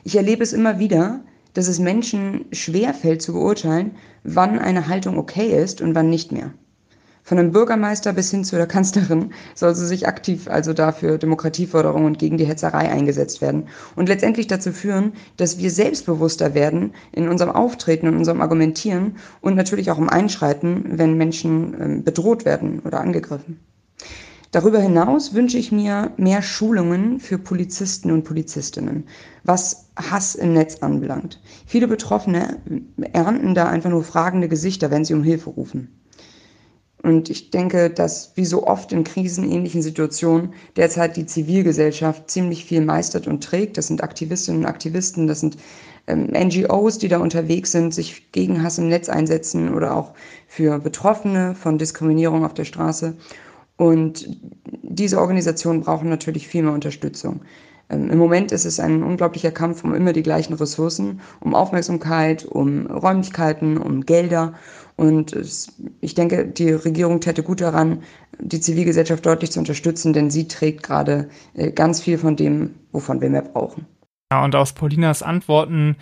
Ich 0.02 0.16
erlebe 0.16 0.42
es 0.42 0.52
immer 0.52 0.78
wieder, 0.78 1.20
dass 1.58 1.66
es 1.66 1.80
Menschen 1.80 2.44
schwer 2.52 2.94
fällt 2.94 3.20
zu 3.20 3.32
beurteilen, 3.32 3.96
wann 4.22 4.60
eine 4.60 4.86
Haltung 4.86 5.18
okay 5.18 5.60
ist 5.60 5.80
und 5.80 5.92
wann 5.96 6.08
nicht 6.08 6.30
mehr. 6.30 6.52
Von 7.24 7.36
einem 7.36 7.50
Bürgermeister 7.50 8.12
bis 8.12 8.30
hin 8.30 8.44
zu 8.44 8.54
der 8.54 8.68
Kanzlerin 8.68 9.32
soll 9.56 9.74
sie 9.74 9.88
sich 9.88 10.06
aktiv 10.06 10.46
also 10.46 10.72
dafür 10.72 11.18
Demokratieförderung 11.18 12.04
und 12.04 12.20
gegen 12.20 12.38
die 12.38 12.46
Hetzerei 12.46 12.88
eingesetzt 12.88 13.40
werden 13.40 13.66
und 13.96 14.08
letztendlich 14.08 14.46
dazu 14.46 14.70
führen, 14.70 15.14
dass 15.36 15.58
wir 15.58 15.72
selbstbewusster 15.72 16.54
werden 16.54 16.94
in 17.10 17.26
unserem 17.26 17.50
Auftreten 17.50 18.06
und 18.06 18.16
unserem 18.16 18.40
Argumentieren 18.40 19.16
und 19.40 19.56
natürlich 19.56 19.90
auch 19.90 19.98
im 19.98 20.08
Einschreiten, 20.08 20.84
wenn 20.96 21.16
Menschen 21.16 21.74
ähm, 21.80 22.04
bedroht 22.04 22.44
werden 22.44 22.82
oder 22.84 23.00
angegriffen. 23.00 23.58
Darüber 24.50 24.80
hinaus 24.80 25.34
wünsche 25.34 25.58
ich 25.58 25.72
mir 25.72 26.12
mehr 26.16 26.40
Schulungen 26.40 27.20
für 27.20 27.36
Polizisten 27.36 28.10
und 28.10 28.24
Polizistinnen, 28.24 29.04
was 29.44 29.90
Hass 29.96 30.34
im 30.34 30.54
Netz 30.54 30.76
anbelangt. 30.76 31.38
Viele 31.66 31.86
Betroffene 31.86 32.58
ernten 33.12 33.54
da 33.54 33.68
einfach 33.68 33.90
nur 33.90 34.04
fragende 34.04 34.48
Gesichter, 34.48 34.90
wenn 34.90 35.04
sie 35.04 35.12
um 35.12 35.22
Hilfe 35.22 35.50
rufen. 35.50 35.98
Und 37.02 37.30
ich 37.30 37.50
denke, 37.50 37.90
dass 37.90 38.32
wie 38.36 38.44
so 38.46 38.66
oft 38.66 38.90
in 38.92 39.04
krisenähnlichen 39.04 39.82
Situationen 39.82 40.54
derzeit 40.76 41.16
die 41.16 41.26
Zivilgesellschaft 41.26 42.28
ziemlich 42.28 42.64
viel 42.64 42.80
meistert 42.80 43.28
und 43.28 43.44
trägt. 43.44 43.76
Das 43.76 43.86
sind 43.86 44.02
Aktivistinnen 44.02 44.62
und 44.62 44.66
Aktivisten, 44.66 45.26
das 45.26 45.40
sind 45.40 45.58
ähm, 46.08 46.32
NGOs, 46.32 46.98
die 46.98 47.08
da 47.08 47.18
unterwegs 47.18 47.70
sind, 47.70 47.94
sich 47.94 48.32
gegen 48.32 48.62
Hass 48.62 48.78
im 48.78 48.88
Netz 48.88 49.08
einsetzen 49.08 49.74
oder 49.74 49.94
auch 49.94 50.14
für 50.48 50.78
Betroffene 50.80 51.54
von 51.54 51.78
Diskriminierung 51.78 52.44
auf 52.44 52.54
der 52.54 52.64
Straße. 52.64 53.14
Und 53.78 54.28
diese 54.82 55.20
Organisationen 55.20 55.82
brauchen 55.82 56.10
natürlich 56.10 56.48
viel 56.48 56.64
mehr 56.64 56.72
Unterstützung. 56.72 57.40
Ähm, 57.88 58.10
Im 58.10 58.18
Moment 58.18 58.52
ist 58.52 58.64
es 58.64 58.80
ein 58.80 59.02
unglaublicher 59.02 59.52
Kampf 59.52 59.84
um 59.84 59.94
immer 59.94 60.12
die 60.12 60.24
gleichen 60.24 60.54
Ressourcen, 60.54 61.20
um 61.40 61.54
Aufmerksamkeit, 61.54 62.44
um 62.44 62.86
Räumlichkeiten, 62.86 63.78
um 63.78 64.04
Gelder. 64.04 64.54
Und 64.96 65.32
es, 65.32 65.72
ich 66.00 66.14
denke, 66.14 66.44
die 66.44 66.72
Regierung 66.72 67.20
täte 67.20 67.44
gut 67.44 67.60
daran, 67.60 68.02
die 68.40 68.60
Zivilgesellschaft 68.60 69.24
deutlich 69.24 69.52
zu 69.52 69.60
unterstützen, 69.60 70.12
denn 70.12 70.28
sie 70.28 70.48
trägt 70.48 70.82
gerade 70.82 71.28
äh, 71.54 71.70
ganz 71.70 72.02
viel 72.02 72.18
von 72.18 72.34
dem, 72.34 72.74
wovon 72.90 73.20
wir 73.20 73.30
mehr 73.30 73.42
brauchen. 73.42 73.86
Ja, 74.32 74.44
und 74.44 74.56
aus 74.56 74.72
Paulinas 74.72 75.22
Antworten 75.22 75.96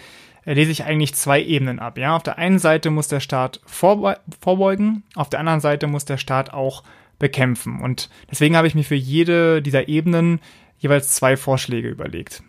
äh, 0.46 0.54
lese 0.54 0.70
ich 0.70 0.84
eigentlich 0.84 1.14
zwei 1.14 1.42
Ebenen 1.42 1.78
ab. 1.78 1.98
Ja, 1.98 2.16
auf 2.16 2.22
der 2.22 2.38
einen 2.38 2.58
Seite 2.58 2.90
muss 2.90 3.08
der 3.08 3.20
Staat 3.20 3.60
vorbeugen, 3.66 5.04
auf 5.14 5.28
der 5.28 5.40
anderen 5.40 5.60
Seite 5.60 5.86
muss 5.86 6.06
der 6.06 6.16
Staat 6.16 6.54
auch 6.54 6.82
bekämpfen. 7.18 7.80
Und 7.80 8.10
deswegen 8.30 8.56
habe 8.56 8.66
ich 8.66 8.74
mir 8.74 8.84
für 8.84 8.94
jede 8.94 9.62
dieser 9.62 9.88
Ebenen 9.88 10.40
jeweils 10.78 11.14
zwei 11.14 11.36
Vorschläge 11.36 11.88
überlegt. 11.88 12.42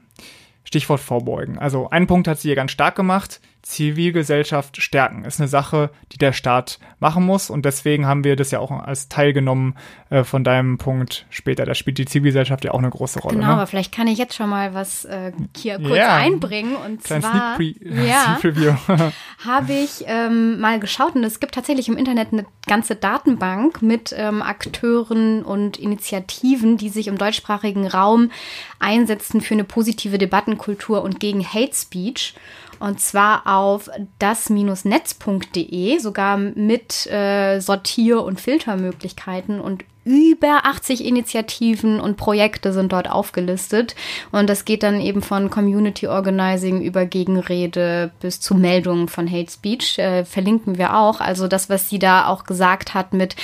Stichwort 0.64 1.00
Vorbeugen. 1.00 1.58
Also 1.58 1.90
einen 1.90 2.08
Punkt 2.08 2.28
hat 2.28 2.40
sie 2.40 2.50
hier 2.50 2.56
ganz 2.56 2.72
stark 2.72 2.96
gemacht. 2.96 3.40
Zivilgesellschaft 3.68 4.82
stärken 4.82 5.26
ist 5.26 5.42
eine 5.42 5.50
Sache, 5.50 5.90
die 6.14 6.18
der 6.18 6.32
Staat 6.32 6.80
machen 7.00 7.26
muss 7.26 7.50
und 7.50 7.66
deswegen 7.66 8.06
haben 8.06 8.24
wir 8.24 8.38
das 8.38 8.50
ja 8.52 8.60
auch 8.60 8.72
als 8.72 9.10
Teil 9.10 9.34
genommen 9.34 9.76
äh, 10.10 10.24
von 10.24 10.46
deinem 10.46 10.78
Punkt 10.78 11.26
später. 11.30 11.66
Da 11.66 11.76
spielt 11.76 11.98
die 11.98 12.06
Zivilgesellschaft 12.06 12.64
ja 12.64 12.72
auch 12.72 12.80
eine 12.80 12.90
große 12.90 13.20
Rolle. 13.20 13.36
Genau, 13.36 13.48
ne? 13.48 13.54
aber 13.54 13.68
vielleicht 13.68 13.94
kann 13.94 14.08
ich 14.08 14.18
jetzt 14.18 14.36
schon 14.36 14.50
mal 14.50 14.74
was 14.74 15.04
äh, 15.04 15.34
hier 15.58 15.80
kurz 15.80 15.98
ja, 15.98 16.16
einbringen 16.16 16.78
und 16.78 17.04
zwar 17.04 17.58
Sneak 17.58 17.76
ja, 18.08 18.40
habe 19.46 19.74
ich 19.74 20.06
ähm, 20.06 20.62
mal 20.62 20.80
geschaut 20.80 21.16
und 21.16 21.26
es 21.26 21.42
gibt 21.42 21.54
tatsächlich 21.54 21.90
im 21.90 21.98
Internet 21.98 22.30
eine 22.32 22.46
ganze 22.68 22.96
Datenbank 22.96 23.82
mit 23.82 24.16
ähm, 24.18 24.42
Akteuren 24.42 25.44
und 25.44 25.76
Initiativen, 25.76 26.78
die 26.78 26.88
sich 26.88 27.08
im 27.08 27.18
deutschsprachigen 27.18 27.86
Raum 27.86 28.32
einsetzen 28.80 29.42
für 29.42 29.56
eine 29.56 29.66
positive 29.66 30.18
Debattenkultur 30.18 31.02
und 31.02 31.20
gegen 31.20 31.46
Hate 31.46 31.76
Speech. 31.76 32.34
Und 32.80 33.00
zwar 33.00 33.48
auf 33.48 33.90
das-netz.de, 34.20 35.98
sogar 36.00 36.38
mit 36.38 37.08
äh, 37.08 37.60
Sortier- 37.60 38.24
und 38.24 38.40
Filtermöglichkeiten 38.40 39.60
und 39.60 39.84
über 40.08 40.62
80 40.64 41.04
Initiativen 41.04 42.00
und 42.00 42.16
Projekte 42.16 42.72
sind 42.72 42.94
dort 42.94 43.10
aufgelistet. 43.10 43.94
Und 44.32 44.50
das 44.50 44.64
geht 44.64 44.82
dann 44.82 45.02
eben 45.02 45.22
von 45.22 45.50
Community 45.50 46.08
Organizing 46.08 46.82
über 46.82 47.06
Gegenrede 47.06 48.12
bis 48.22 48.40
zu 48.40 48.56
Meldungen 48.56 49.10
von 49.10 49.30
Hate 49.30 49.52
Speech. 49.52 50.00
Äh, 50.00 50.24
verlinken 50.24 50.78
wir 50.78 50.96
auch. 50.96 51.20
Also 51.20 51.50
das, 51.50 51.70
was 51.70 51.90
sie 51.90 52.00
da 52.00 52.28
auch 52.28 52.46
gesagt 52.46 52.94
hat 52.94 53.12
mit, 53.14 53.36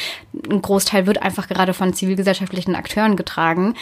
ein 0.49 0.61
Großteil 0.61 1.05
wird 1.05 1.21
einfach 1.21 1.49
gerade 1.49 1.73
von 1.73 1.93
zivilgesellschaftlichen 1.93 2.75
Akteuren 2.75 3.17
getragen. 3.17 3.75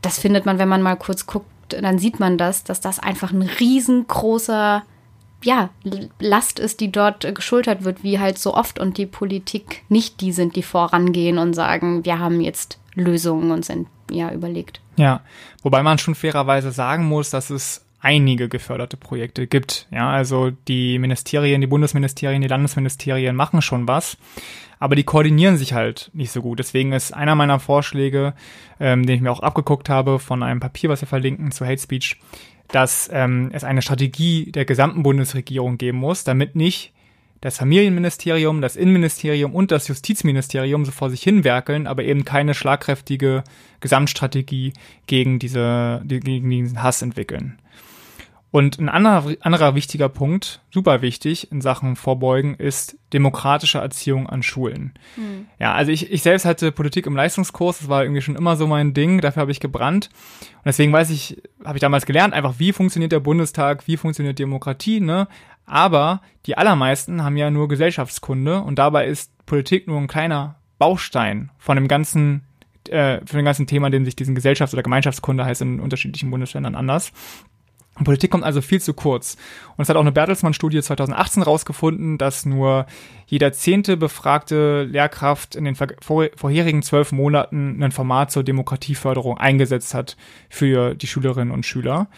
Das 0.00 0.20
findet 0.20 0.46
man, 0.46 0.60
wenn 0.60 0.68
man 0.68 0.82
mal 0.82 0.96
kurz 0.96 1.26
guckt, 1.26 1.46
dann 1.80 1.98
sieht 1.98 2.20
man 2.20 2.38
das, 2.38 2.64
dass 2.64 2.80
das 2.80 2.98
einfach 2.98 3.32
ein 3.32 3.42
riesengroßer 3.42 4.82
ja, 5.44 5.70
Last 6.20 6.58
ist, 6.58 6.80
die 6.80 6.92
dort 6.92 7.34
geschultert 7.34 7.84
wird, 7.84 8.02
wie 8.02 8.18
halt 8.18 8.38
so 8.38 8.54
oft 8.54 8.78
und 8.78 8.96
die 8.96 9.06
Politik 9.06 9.82
nicht 9.88 10.20
die 10.20 10.32
sind, 10.32 10.56
die 10.56 10.62
vorangehen 10.62 11.38
und 11.38 11.54
sagen, 11.54 12.04
wir 12.04 12.18
haben 12.18 12.40
jetzt 12.40 12.78
Lösungen 12.94 13.50
und 13.50 13.64
sind 13.64 13.88
ja 14.10 14.32
überlegt. 14.32 14.80
Ja, 14.96 15.20
wobei 15.62 15.82
man 15.82 15.98
schon 15.98 16.14
fairerweise 16.14 16.70
sagen 16.70 17.06
muss, 17.06 17.30
dass 17.30 17.50
es 17.50 17.84
einige 18.00 18.48
geförderte 18.48 18.96
Projekte 18.96 19.46
gibt. 19.46 19.86
Ja, 19.90 20.10
also 20.10 20.50
die 20.68 20.98
Ministerien, 20.98 21.60
die 21.60 21.66
Bundesministerien, 21.66 22.42
die 22.42 22.48
Landesministerien 22.48 23.36
machen 23.36 23.62
schon 23.62 23.86
was, 23.88 24.18
aber 24.82 24.96
die 24.96 25.04
koordinieren 25.04 25.56
sich 25.56 25.74
halt 25.74 26.10
nicht 26.12 26.32
so 26.32 26.42
gut. 26.42 26.58
Deswegen 26.58 26.92
ist 26.92 27.14
einer 27.14 27.36
meiner 27.36 27.60
Vorschläge, 27.60 28.34
ähm, 28.80 29.06
den 29.06 29.14
ich 29.14 29.22
mir 29.22 29.30
auch 29.30 29.38
abgeguckt 29.38 29.88
habe 29.88 30.18
von 30.18 30.42
einem 30.42 30.58
Papier, 30.58 30.90
was 30.90 31.00
wir 31.02 31.06
verlinken 31.06 31.52
zu 31.52 31.64
Hate 31.64 31.80
Speech, 31.80 32.18
dass 32.66 33.08
ähm, 33.12 33.50
es 33.52 33.62
eine 33.62 33.80
Strategie 33.80 34.50
der 34.50 34.64
gesamten 34.64 35.04
Bundesregierung 35.04 35.78
geben 35.78 35.98
muss, 35.98 36.24
damit 36.24 36.56
nicht 36.56 36.92
das 37.40 37.58
Familienministerium, 37.58 38.60
das 38.60 38.74
Innenministerium 38.74 39.54
und 39.54 39.70
das 39.70 39.86
Justizministerium 39.86 40.84
so 40.84 40.90
vor 40.90 41.10
sich 41.10 41.22
hinwerkeln, 41.22 41.86
aber 41.86 42.02
eben 42.02 42.24
keine 42.24 42.52
schlagkräftige 42.52 43.44
Gesamtstrategie 43.78 44.72
gegen 45.06 45.38
diese, 45.38 46.02
gegen 46.04 46.50
diesen 46.50 46.82
Hass 46.82 47.02
entwickeln. 47.02 47.56
Und 48.52 48.78
ein 48.78 48.90
anderer, 48.90 49.34
anderer 49.40 49.74
wichtiger 49.74 50.10
Punkt, 50.10 50.60
super 50.70 51.00
wichtig 51.00 51.50
in 51.50 51.62
Sachen 51.62 51.96
Vorbeugen, 51.96 52.54
ist 52.54 52.98
demokratische 53.14 53.78
Erziehung 53.78 54.28
an 54.28 54.42
Schulen. 54.42 54.92
Mhm. 55.16 55.46
Ja, 55.58 55.72
also 55.72 55.90
ich, 55.90 56.12
ich 56.12 56.22
selbst 56.22 56.44
hatte 56.44 56.70
Politik 56.70 57.06
im 57.06 57.16
Leistungskurs, 57.16 57.78
das 57.78 57.88
war 57.88 58.02
irgendwie 58.02 58.20
schon 58.20 58.36
immer 58.36 58.56
so 58.56 58.66
mein 58.66 58.92
Ding, 58.92 59.22
dafür 59.22 59.40
habe 59.40 59.52
ich 59.52 59.58
gebrannt. 59.58 60.10
Und 60.56 60.66
deswegen 60.66 60.92
weiß 60.92 61.08
ich, 61.08 61.40
habe 61.64 61.78
ich 61.78 61.80
damals 61.80 62.04
gelernt, 62.04 62.34
einfach 62.34 62.58
wie 62.58 62.74
funktioniert 62.74 63.12
der 63.12 63.20
Bundestag, 63.20 63.88
wie 63.88 63.96
funktioniert 63.96 64.38
Demokratie, 64.38 65.00
ne? 65.00 65.28
Aber 65.64 66.20
die 66.44 66.58
allermeisten 66.58 67.24
haben 67.24 67.38
ja 67.38 67.50
nur 67.50 67.68
Gesellschaftskunde 67.68 68.60
und 68.60 68.78
dabei 68.78 69.06
ist 69.06 69.32
Politik 69.46 69.86
nur 69.86 69.98
ein 69.98 70.08
kleiner 70.08 70.56
Baustein 70.76 71.50
von 71.56 71.76
dem 71.76 71.88
ganzen, 71.88 72.42
äh, 72.90 73.24
von 73.24 73.38
dem 73.38 73.46
ganzen 73.46 73.66
Thema, 73.66 73.88
dem 73.88 74.04
sich 74.04 74.14
diesen 74.14 74.36
Gesellschafts- 74.36 74.74
oder 74.74 74.82
Gemeinschaftskunde 74.82 75.46
heißt 75.46 75.62
in 75.62 75.80
unterschiedlichen 75.80 76.30
Bundesländern 76.30 76.74
anders. 76.74 77.12
Politik 78.04 78.30
kommt 78.30 78.44
also 78.44 78.62
viel 78.62 78.80
zu 78.80 78.94
kurz. 78.94 79.36
Und 79.76 79.82
es 79.82 79.88
hat 79.88 79.96
auch 79.96 80.00
eine 80.00 80.12
Bertelsmann-Studie 80.12 80.80
2018 80.80 81.42
rausgefunden, 81.42 82.16
dass 82.16 82.46
nur 82.46 82.86
jeder 83.26 83.52
zehnte 83.52 83.96
befragte 83.96 84.84
Lehrkraft 84.84 85.54
in 85.54 85.64
den 85.64 85.74
vorherigen 85.74 86.82
zwölf 86.82 87.12
Monaten 87.12 87.82
ein 87.82 87.92
Format 87.92 88.30
zur 88.30 88.44
Demokratieförderung 88.44 89.36
eingesetzt 89.36 89.92
hat 89.94 90.16
für 90.48 90.94
die 90.94 91.06
Schülerinnen 91.06 91.52
und 91.52 91.66
Schüler. 91.66 92.08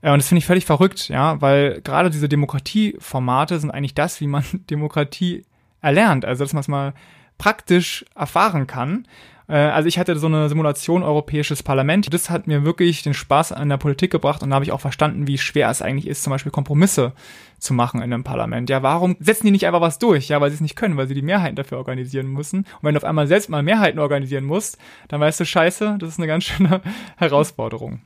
Äh, 0.00 0.12
und 0.12 0.18
das 0.18 0.28
finde 0.28 0.38
ich 0.38 0.46
völlig 0.46 0.64
verrückt, 0.64 1.08
ja, 1.08 1.40
weil 1.40 1.80
gerade 1.82 2.10
diese 2.10 2.28
Demokratieformate 2.28 3.58
sind 3.58 3.70
eigentlich 3.70 3.94
das, 3.94 4.20
wie 4.20 4.28
man 4.28 4.44
Demokratie 4.70 5.44
erlernt. 5.80 6.24
Also, 6.24 6.44
dass 6.44 6.52
man 6.52 6.60
es 6.60 6.68
mal 6.68 6.94
praktisch 7.38 8.04
erfahren 8.14 8.66
kann. 8.66 9.06
Äh, 9.48 9.54
also 9.54 9.88
ich 9.88 9.98
hatte 9.98 10.16
so 10.18 10.26
eine 10.26 10.48
Simulation 10.48 11.02
Europäisches 11.02 11.62
Parlament. 11.62 12.12
Das 12.12 12.30
hat 12.30 12.46
mir 12.46 12.64
wirklich 12.64 13.02
den 13.02 13.14
Spaß 13.14 13.52
an 13.52 13.68
der 13.68 13.76
Politik 13.76 14.10
gebracht 14.10 14.42
und 14.42 14.50
da 14.50 14.54
habe 14.54 14.64
ich 14.64 14.72
auch 14.72 14.80
verstanden, 14.80 15.26
wie 15.26 15.38
schwer 15.38 15.70
es 15.70 15.82
eigentlich 15.82 16.06
ist, 16.06 16.22
zum 16.22 16.30
Beispiel 16.30 16.52
Kompromisse 16.52 17.12
zu 17.58 17.74
machen 17.74 18.02
in 18.02 18.12
einem 18.12 18.24
Parlament. 18.24 18.68
Ja, 18.70 18.82
warum 18.82 19.16
setzen 19.18 19.46
die 19.46 19.52
nicht 19.52 19.66
einfach 19.66 19.80
was 19.80 19.98
durch? 19.98 20.28
Ja, 20.28 20.40
weil 20.40 20.50
sie 20.50 20.56
es 20.56 20.60
nicht 20.60 20.76
können, 20.76 20.96
weil 20.96 21.08
sie 21.08 21.14
die 21.14 21.22
Mehrheiten 21.22 21.56
dafür 21.56 21.78
organisieren 21.78 22.28
müssen. 22.28 22.60
Und 22.60 22.82
wenn 22.82 22.94
du 22.94 22.98
auf 22.98 23.04
einmal 23.04 23.26
selbst 23.26 23.48
mal 23.48 23.62
Mehrheiten 23.62 23.98
organisieren 23.98 24.44
musst, 24.44 24.78
dann 25.08 25.20
weißt 25.20 25.40
du, 25.40 25.44
scheiße, 25.44 25.96
das 25.98 26.10
ist 26.10 26.18
eine 26.18 26.26
ganz 26.26 26.44
schöne 26.44 26.80
Herausforderung. 27.16 28.00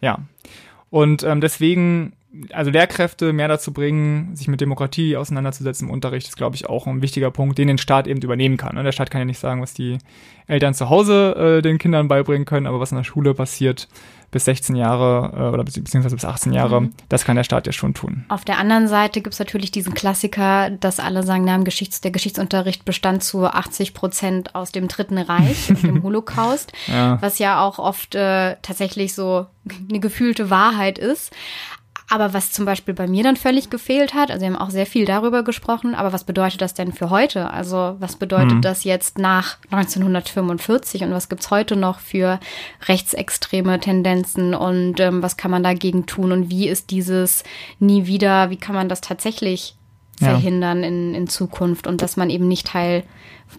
Ja. 0.00 0.18
Und 0.90 1.22
ähm, 1.22 1.40
deswegen 1.40 2.12
also 2.52 2.70
Lehrkräfte 2.70 3.32
mehr 3.32 3.48
dazu 3.48 3.72
bringen, 3.72 4.34
sich 4.34 4.48
mit 4.48 4.60
Demokratie 4.60 5.16
auseinanderzusetzen 5.16 5.88
im 5.88 5.92
Unterricht, 5.92 6.28
ist, 6.28 6.36
glaube 6.36 6.56
ich, 6.56 6.68
auch 6.68 6.86
ein 6.86 7.02
wichtiger 7.02 7.30
Punkt, 7.30 7.58
den 7.58 7.68
den 7.68 7.78
Staat 7.78 8.06
eben 8.06 8.20
übernehmen 8.22 8.56
kann. 8.56 8.74
Ne? 8.74 8.82
Der 8.82 8.92
Staat 8.92 9.10
kann 9.10 9.20
ja 9.20 9.24
nicht 9.26 9.38
sagen, 9.38 9.60
was 9.60 9.74
die 9.74 9.98
Eltern 10.46 10.74
zu 10.74 10.88
Hause 10.88 11.58
äh, 11.58 11.62
den 11.62 11.78
Kindern 11.78 12.08
beibringen 12.08 12.44
können, 12.44 12.66
aber 12.66 12.80
was 12.80 12.90
in 12.90 12.96
der 12.96 13.04
Schule 13.04 13.34
passiert 13.34 13.88
bis 14.30 14.46
16 14.46 14.76
Jahre 14.76 15.32
äh, 15.36 15.52
oder 15.52 15.62
beziehungsweise 15.62 16.16
bis 16.16 16.24
18 16.24 16.54
Jahre, 16.54 16.80
mhm. 16.80 16.94
das 17.10 17.24
kann 17.24 17.36
der 17.36 17.44
Staat 17.44 17.66
ja 17.66 17.72
schon 17.72 17.92
tun. 17.92 18.24
Auf 18.28 18.44
der 18.44 18.58
anderen 18.58 18.88
Seite 18.88 19.20
gibt 19.20 19.34
es 19.34 19.38
natürlich 19.38 19.70
diesen 19.70 19.92
Klassiker, 19.92 20.70
dass 20.70 21.00
alle 21.00 21.22
sagen, 21.22 21.44
na, 21.44 21.58
Geschichts-, 21.58 22.00
der 22.00 22.10
Geschichtsunterricht 22.10 22.84
bestand 22.86 23.22
zu 23.22 23.44
80 23.44 23.92
Prozent 23.92 24.54
aus 24.54 24.72
dem 24.72 24.88
Dritten 24.88 25.18
Reich 25.18 25.68
und 25.68 25.82
dem 25.82 26.02
Holocaust, 26.02 26.72
ja. 26.86 27.20
was 27.20 27.38
ja 27.38 27.62
auch 27.62 27.78
oft 27.78 28.14
äh, 28.14 28.56
tatsächlich 28.62 29.14
so 29.14 29.46
eine 29.90 30.00
gefühlte 30.00 30.48
Wahrheit 30.48 30.98
ist. 30.98 31.30
Aber 32.12 32.34
was 32.34 32.52
zum 32.52 32.66
Beispiel 32.66 32.92
bei 32.92 33.06
mir 33.06 33.24
dann 33.24 33.36
völlig 33.36 33.70
gefehlt 33.70 34.12
hat, 34.12 34.30
also 34.30 34.42
wir 34.42 34.52
haben 34.52 34.60
auch 34.60 34.68
sehr 34.68 34.84
viel 34.84 35.06
darüber 35.06 35.42
gesprochen, 35.42 35.94
aber 35.94 36.12
was 36.12 36.24
bedeutet 36.24 36.60
das 36.60 36.74
denn 36.74 36.92
für 36.92 37.08
heute? 37.08 37.50
Also 37.50 37.96
was 38.00 38.16
bedeutet 38.16 38.56
mhm. 38.56 38.60
das 38.60 38.84
jetzt 38.84 39.16
nach 39.16 39.56
1945 39.70 41.04
und 41.04 41.12
was 41.12 41.30
gibt's 41.30 41.50
heute 41.50 41.74
noch 41.74 42.00
für 42.00 42.38
rechtsextreme 42.86 43.80
Tendenzen 43.80 44.54
und 44.54 45.00
ähm, 45.00 45.22
was 45.22 45.38
kann 45.38 45.50
man 45.50 45.62
dagegen 45.62 46.04
tun 46.04 46.32
und 46.32 46.50
wie 46.50 46.68
ist 46.68 46.90
dieses 46.90 47.44
nie 47.78 48.04
wieder, 48.04 48.50
wie 48.50 48.58
kann 48.58 48.74
man 48.74 48.90
das 48.90 49.00
tatsächlich 49.00 49.74
verhindern 50.18 50.82
ja. 50.82 50.88
in, 50.88 51.14
in 51.14 51.28
Zukunft 51.28 51.86
und 51.86 52.02
dass 52.02 52.18
man 52.18 52.28
eben 52.28 52.46
nicht 52.46 52.66
Teil 52.66 53.04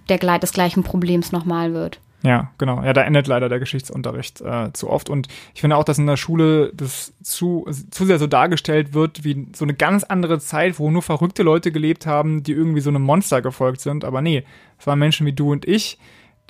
der, 0.09 0.19
des 0.37 0.53
gleichen 0.53 0.83
Problems 0.83 1.31
nochmal 1.31 1.73
wird? 1.73 1.99
Ja, 2.23 2.51
genau. 2.57 2.81
Ja, 2.81 2.93
da 2.93 3.01
endet 3.01 3.27
leider 3.27 3.49
der 3.49 3.59
Geschichtsunterricht 3.59 4.39
äh, 4.41 4.71
zu 4.71 4.89
oft. 4.89 5.09
Und 5.09 5.27
ich 5.53 5.61
finde 5.61 5.75
auch, 5.75 5.83
dass 5.83 5.99
in 5.99 6.07
der 6.07 6.15
Schule 6.15 6.71
das 6.73 7.13
zu, 7.21 7.67
zu 7.91 8.05
sehr 8.05 8.17
so 8.17 8.27
dargestellt 8.27 8.93
wird, 8.93 9.25
wie 9.25 9.47
so 9.53 9.65
eine 9.65 9.73
ganz 9.73 10.05
andere 10.05 10.39
Zeit, 10.39 10.79
wo 10.79 10.89
nur 10.89 11.01
verrückte 11.01 11.43
Leute 11.43 11.73
gelebt 11.73 12.05
haben, 12.05 12.41
die 12.41 12.53
irgendwie 12.53 12.79
so 12.79 12.89
einem 12.89 13.01
Monster 13.01 13.41
gefolgt 13.41 13.81
sind. 13.81 14.05
Aber 14.05 14.21
nee, 14.21 14.45
es 14.79 14.87
waren 14.87 14.99
Menschen 14.99 15.25
wie 15.27 15.33
du 15.33 15.51
und 15.51 15.67
ich, 15.67 15.97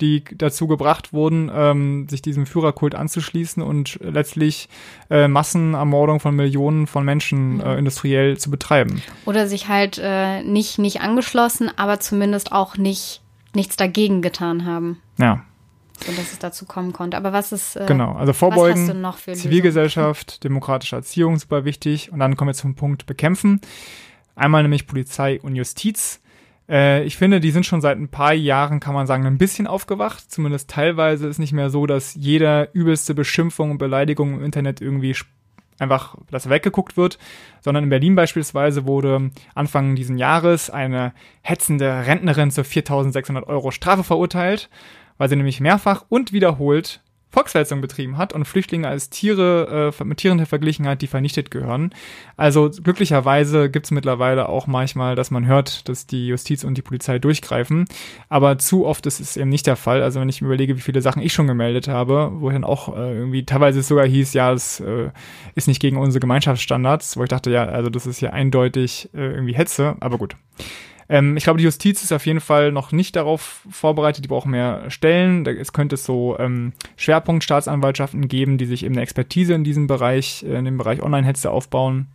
die 0.00 0.22
dazu 0.36 0.68
gebracht 0.68 1.12
wurden, 1.12 1.50
ähm, 1.52 2.08
sich 2.08 2.22
diesem 2.22 2.46
Führerkult 2.46 2.94
anzuschließen 2.94 3.60
und 3.60 3.98
letztlich 4.00 4.68
äh, 5.10 5.26
Massenermordung 5.26 6.20
von 6.20 6.36
Millionen 6.36 6.86
von 6.86 7.04
Menschen 7.04 7.60
äh, 7.60 7.76
industriell 7.78 8.38
zu 8.38 8.48
betreiben. 8.48 9.02
Oder 9.24 9.48
sich 9.48 9.68
halt 9.68 10.00
äh, 10.00 10.42
nicht, 10.44 10.78
nicht 10.78 11.00
angeschlossen, 11.00 11.68
aber 11.76 11.98
zumindest 11.98 12.52
auch 12.52 12.76
nicht 12.76 13.22
nichts 13.54 13.76
dagegen 13.76 14.20
getan 14.20 14.64
haben. 14.64 15.00
Ja, 15.16 15.44
so 16.00 16.12
dass 16.12 16.32
es 16.32 16.38
dazu 16.38 16.64
kommen 16.66 16.92
konnte. 16.92 17.16
Aber 17.16 17.32
was 17.32 17.52
ist 17.52 17.76
äh, 17.76 17.86
genau? 17.86 18.12
Also 18.12 18.32
vorbeugen, 18.32 18.86
Zivilgesellschaft, 19.32 20.44
demokratische 20.44 20.96
Erziehung 20.96 21.38
super 21.38 21.64
wichtig 21.64 22.12
und 22.12 22.18
dann 22.18 22.36
kommen 22.36 22.48
wir 22.48 22.54
zum 22.54 22.74
Punkt 22.74 23.06
bekämpfen. 23.06 23.60
Einmal 24.36 24.62
nämlich 24.62 24.86
Polizei 24.86 25.40
und 25.40 25.54
Justiz. 25.54 26.20
Äh, 26.68 27.04
ich 27.04 27.16
finde, 27.16 27.40
die 27.40 27.50
sind 27.50 27.66
schon 27.66 27.80
seit 27.80 27.98
ein 27.98 28.08
paar 28.08 28.34
Jahren, 28.34 28.80
kann 28.80 28.94
man 28.94 29.06
sagen, 29.06 29.26
ein 29.26 29.38
bisschen 29.38 29.66
aufgewacht. 29.66 30.30
Zumindest 30.30 30.70
teilweise 30.70 31.28
ist 31.28 31.38
nicht 31.38 31.52
mehr 31.52 31.70
so, 31.70 31.86
dass 31.86 32.14
jede 32.14 32.70
übelste 32.72 33.14
Beschimpfung 33.14 33.70
und 33.70 33.78
Beleidigung 33.78 34.34
im 34.34 34.44
Internet 34.44 34.80
irgendwie 34.80 35.14
einfach, 35.78 36.16
dass 36.30 36.48
weggeguckt 36.48 36.96
wird, 36.96 37.18
sondern 37.60 37.84
in 37.84 37.90
Berlin 37.90 38.14
beispielsweise 38.14 38.86
wurde 38.86 39.30
Anfang 39.54 39.96
diesen 39.96 40.18
Jahres 40.18 40.70
eine 40.70 41.12
hetzende 41.42 42.06
Rentnerin 42.06 42.50
zu 42.50 42.62
4.600 42.62 43.44
Euro 43.44 43.70
Strafe 43.70 44.04
verurteilt 44.04 44.68
weil 45.18 45.28
sie 45.28 45.36
nämlich 45.36 45.60
mehrfach 45.60 46.04
und 46.08 46.32
wiederholt 46.32 47.00
Volksverhetzung 47.34 47.80
betrieben 47.80 48.16
hat 48.16 48.32
und 48.32 48.44
Flüchtlinge 48.44 48.86
als 48.86 49.10
Tiere 49.10 49.92
äh, 50.00 50.04
mit 50.04 50.18
Tieren 50.18 50.46
verglichen 50.46 50.86
hat, 50.86 51.02
die 51.02 51.08
vernichtet 51.08 51.50
gehören. 51.50 51.90
Also 52.36 52.70
glücklicherweise 52.70 53.68
gibt 53.68 53.86
es 53.86 53.90
mittlerweile 53.90 54.48
auch 54.48 54.68
manchmal, 54.68 55.16
dass 55.16 55.32
man 55.32 55.44
hört, 55.44 55.88
dass 55.88 56.06
die 56.06 56.28
Justiz 56.28 56.62
und 56.62 56.78
die 56.78 56.82
Polizei 56.82 57.18
durchgreifen. 57.18 57.86
Aber 58.28 58.56
zu 58.58 58.86
oft 58.86 59.04
ist 59.06 59.18
es 59.18 59.36
eben 59.36 59.50
nicht 59.50 59.66
der 59.66 59.74
Fall. 59.74 60.00
Also 60.00 60.20
wenn 60.20 60.28
ich 60.28 60.42
mir 60.42 60.46
überlege, 60.46 60.76
wie 60.76 60.80
viele 60.80 61.02
Sachen 61.02 61.22
ich 61.22 61.32
schon 61.32 61.48
gemeldet 61.48 61.88
habe, 61.88 62.30
wo 62.36 62.50
dann 62.50 62.62
auch 62.62 62.96
äh, 62.96 63.14
irgendwie 63.14 63.44
teilweise 63.44 63.82
sogar 63.82 64.06
hieß, 64.06 64.32
ja, 64.34 64.52
es 64.52 64.78
äh, 64.78 65.10
ist 65.56 65.66
nicht 65.66 65.82
gegen 65.82 65.96
unsere 65.96 66.20
Gemeinschaftsstandards, 66.20 67.16
wo 67.16 67.24
ich 67.24 67.28
dachte, 67.30 67.50
ja, 67.50 67.64
also 67.64 67.90
das 67.90 68.06
ist 68.06 68.20
ja 68.20 68.30
eindeutig 68.30 69.10
äh, 69.12 69.32
irgendwie 69.32 69.54
Hetze, 69.54 69.96
aber 69.98 70.18
gut. 70.18 70.36
Ähm, 71.08 71.36
ich 71.36 71.44
glaube, 71.44 71.58
die 71.58 71.64
Justiz 71.64 72.02
ist 72.02 72.12
auf 72.12 72.26
jeden 72.26 72.40
Fall 72.40 72.72
noch 72.72 72.92
nicht 72.92 73.16
darauf 73.16 73.62
vorbereitet. 73.70 74.24
Die 74.24 74.28
brauchen 74.28 74.50
mehr 74.50 74.90
Stellen. 74.90 75.46
Es 75.46 75.72
könnte 75.72 75.96
so 75.96 76.38
ähm, 76.38 76.72
Schwerpunktstaatsanwaltschaften 76.96 78.28
geben, 78.28 78.58
die 78.58 78.66
sich 78.66 78.84
eben 78.84 78.94
eine 78.94 79.02
Expertise 79.02 79.54
in 79.54 79.64
diesem 79.64 79.86
Bereich, 79.86 80.44
äh, 80.44 80.56
in 80.56 80.64
dem 80.64 80.78
Bereich 80.78 81.02
Online-Hetze 81.02 81.50
aufbauen. 81.50 82.08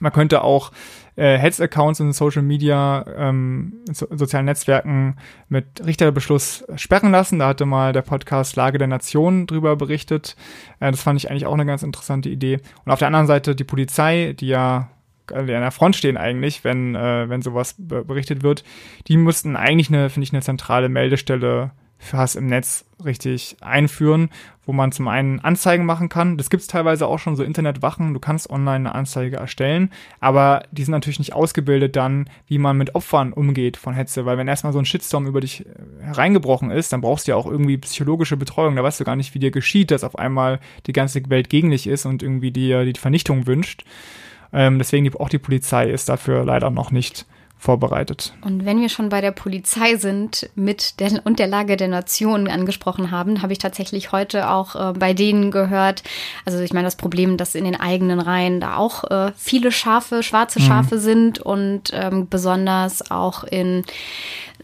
Man 0.00 0.12
könnte 0.12 0.42
auch 0.42 0.72
äh, 1.14 1.38
Hetz-Accounts 1.38 2.00
in 2.00 2.12
Social 2.12 2.42
Media, 2.42 3.04
ähm, 3.16 3.74
in 3.86 3.94
so, 3.94 4.06
sozialen 4.10 4.46
Netzwerken 4.46 5.16
mit 5.48 5.84
Richterbeschluss 5.84 6.64
sperren 6.76 7.12
lassen. 7.12 7.38
Da 7.38 7.48
hatte 7.48 7.66
mal 7.66 7.92
der 7.92 8.02
Podcast 8.02 8.56
Lage 8.56 8.78
der 8.78 8.88
Nation 8.88 9.46
drüber 9.46 9.76
berichtet. 9.76 10.36
Äh, 10.80 10.90
das 10.90 11.02
fand 11.02 11.20
ich 11.20 11.30
eigentlich 11.30 11.46
auch 11.46 11.52
eine 11.52 11.66
ganz 11.66 11.82
interessante 11.82 12.30
Idee. 12.30 12.58
Und 12.84 12.92
auf 12.92 12.98
der 12.98 13.08
anderen 13.08 13.26
Seite 13.26 13.54
die 13.54 13.64
Polizei, 13.64 14.34
die 14.38 14.48
ja 14.48 14.88
an 15.32 15.46
der 15.46 15.70
Front 15.70 15.96
stehen 15.96 16.16
eigentlich, 16.16 16.64
wenn, 16.64 16.94
äh, 16.94 17.28
wenn 17.28 17.42
sowas 17.42 17.74
berichtet 17.78 18.42
wird, 18.42 18.64
die 19.08 19.16
müssten 19.16 19.56
eigentlich 19.56 19.88
eine, 19.88 20.10
finde 20.10 20.24
ich, 20.24 20.32
eine 20.32 20.42
zentrale 20.42 20.88
Meldestelle 20.88 21.72
für 22.02 22.18
Hass 22.18 22.34
im 22.34 22.46
Netz 22.46 22.84
richtig 23.04 23.56
einführen, 23.60 24.28
wo 24.66 24.72
man 24.72 24.92
zum 24.92 25.08
einen 25.08 25.40
Anzeigen 25.40 25.86
machen 25.86 26.08
kann. 26.08 26.36
Das 26.36 26.50
gibt 26.50 26.62
es 26.62 26.66
teilweise 26.66 27.06
auch 27.06 27.18
schon 27.18 27.36
so 27.36 27.44
Internetwachen. 27.44 28.12
Du 28.12 28.20
kannst 28.20 28.50
online 28.50 28.88
eine 28.88 28.94
Anzeige 28.94 29.36
erstellen, 29.36 29.90
aber 30.20 30.64
die 30.72 30.82
sind 30.82 30.92
natürlich 30.92 31.20
nicht 31.20 31.32
ausgebildet 31.32 31.94
dann, 31.94 32.28
wie 32.46 32.58
man 32.58 32.76
mit 32.76 32.94
Opfern 32.94 33.32
umgeht 33.32 33.76
von 33.76 33.94
Hetze, 33.94 34.26
weil 34.26 34.36
wenn 34.36 34.48
erstmal 34.48 34.72
so 34.72 34.80
ein 34.80 34.84
Shitstorm 34.84 35.26
über 35.26 35.40
dich 35.40 35.64
äh, 35.64 36.04
hereingebrochen 36.04 36.70
ist, 36.70 36.92
dann 36.92 37.00
brauchst 37.00 37.26
du 37.26 37.32
ja 37.32 37.36
auch 37.36 37.46
irgendwie 37.46 37.78
psychologische 37.78 38.36
Betreuung. 38.36 38.74
Da 38.74 38.82
weißt 38.82 39.00
du 39.00 39.04
gar 39.04 39.16
nicht, 39.16 39.34
wie 39.34 39.40
dir 39.40 39.52
geschieht, 39.52 39.92
dass 39.92 40.04
auf 40.04 40.18
einmal 40.18 40.58
die 40.86 40.92
ganze 40.92 41.22
Welt 41.30 41.48
gegen 41.48 41.70
dich 41.70 41.86
ist 41.86 42.04
und 42.04 42.22
irgendwie 42.22 42.50
dir 42.50 42.84
die 42.84 42.98
Vernichtung 42.98 43.46
wünscht. 43.46 43.84
Ähm, 44.52 44.78
deswegen 44.78 45.04
die, 45.04 45.14
auch 45.14 45.28
die 45.28 45.38
Polizei 45.38 45.90
ist 45.90 46.08
dafür 46.08 46.44
leider 46.44 46.70
noch 46.70 46.90
nicht 46.90 47.26
vorbereitet. 47.62 48.34
Und 48.40 48.64
wenn 48.66 48.80
wir 48.80 48.88
schon 48.88 49.08
bei 49.08 49.20
der 49.20 49.30
Polizei 49.30 49.94
sind 49.94 50.50
mit 50.56 50.98
der 50.98 51.24
und 51.24 51.38
der 51.38 51.46
Lage 51.46 51.76
der 51.76 51.86
Nation 51.86 52.48
angesprochen 52.48 53.12
haben, 53.12 53.40
habe 53.40 53.52
ich 53.52 53.60
tatsächlich 53.60 54.10
heute 54.10 54.50
auch 54.50 54.74
äh, 54.74 54.92
bei 54.98 55.14
denen 55.14 55.52
gehört, 55.52 56.02
also 56.44 56.58
ich 56.58 56.72
meine 56.72 56.88
das 56.88 56.96
Problem, 56.96 57.36
dass 57.36 57.54
in 57.54 57.64
den 57.64 57.78
eigenen 57.78 58.18
Reihen 58.18 58.58
da 58.58 58.78
auch 58.78 59.04
äh, 59.04 59.30
viele 59.36 59.70
Schafe, 59.70 60.24
schwarze 60.24 60.60
mhm. 60.60 60.64
Schafe 60.64 60.96
mhm. 60.96 61.00
sind 61.00 61.38
und 61.38 61.90
ähm, 61.92 62.26
besonders 62.28 63.12
auch 63.12 63.44
in 63.44 63.84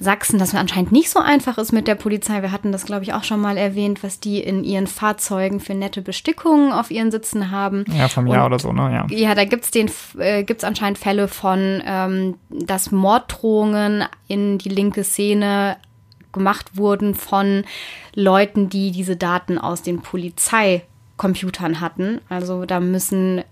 Sachsen, 0.01 0.39
dass 0.39 0.51
es 0.51 0.55
anscheinend 0.55 0.93
nicht 0.93 1.11
so 1.11 1.19
einfach 1.19 1.59
ist 1.59 1.73
mit 1.73 1.89
der 1.89 1.97
Polizei. 1.97 2.41
Wir 2.41 2.53
hatten 2.53 2.71
das, 2.71 2.85
glaube 2.85 3.03
ich, 3.03 3.15
auch 3.15 3.25
schon 3.25 3.41
mal 3.41 3.57
erwähnt, 3.57 4.05
was 4.05 4.21
die 4.21 4.41
in 4.41 4.63
ihren 4.63 4.87
Fahrzeugen 4.87 5.59
für 5.59 5.75
nette 5.75 6.03
Bestickungen 6.03 6.73
auf 6.73 6.91
ihren 6.91 7.11
Sitzen 7.11 7.51
haben. 7.51 7.85
Ja, 7.93 8.07
vom 8.07 8.29
Jahr 8.29 8.47
oder 8.47 8.61
so, 8.61 8.73
ne? 8.73 8.93
Ja, 8.93 9.07
ja 9.17 9.35
da 9.35 9.45
gibt's 9.45 9.73
den, 9.73 9.91
äh, 10.19 10.45
gibt's 10.45 10.63
anscheinend 10.63 10.99
Fälle 10.99 11.27
von, 11.27 11.83
ähm, 11.85 12.37
dass 12.49 12.93
Morddrohungen 12.93 14.05
in 14.29 14.59
die 14.59 14.69
linke 14.69 15.03
Szene 15.03 15.77
gemacht 16.33 16.77
wurden 16.77 17.15
von 17.15 17.65
Leuten, 18.15 18.69
die 18.69 18.93
diese 18.93 19.17
Daten 19.17 19.59
aus 19.59 19.83
den 19.83 20.01
Polizeicomputern 20.01 21.81
hatten. 21.81 22.21
Also 22.29 22.67
da 22.67 22.79
müssen 22.79 23.43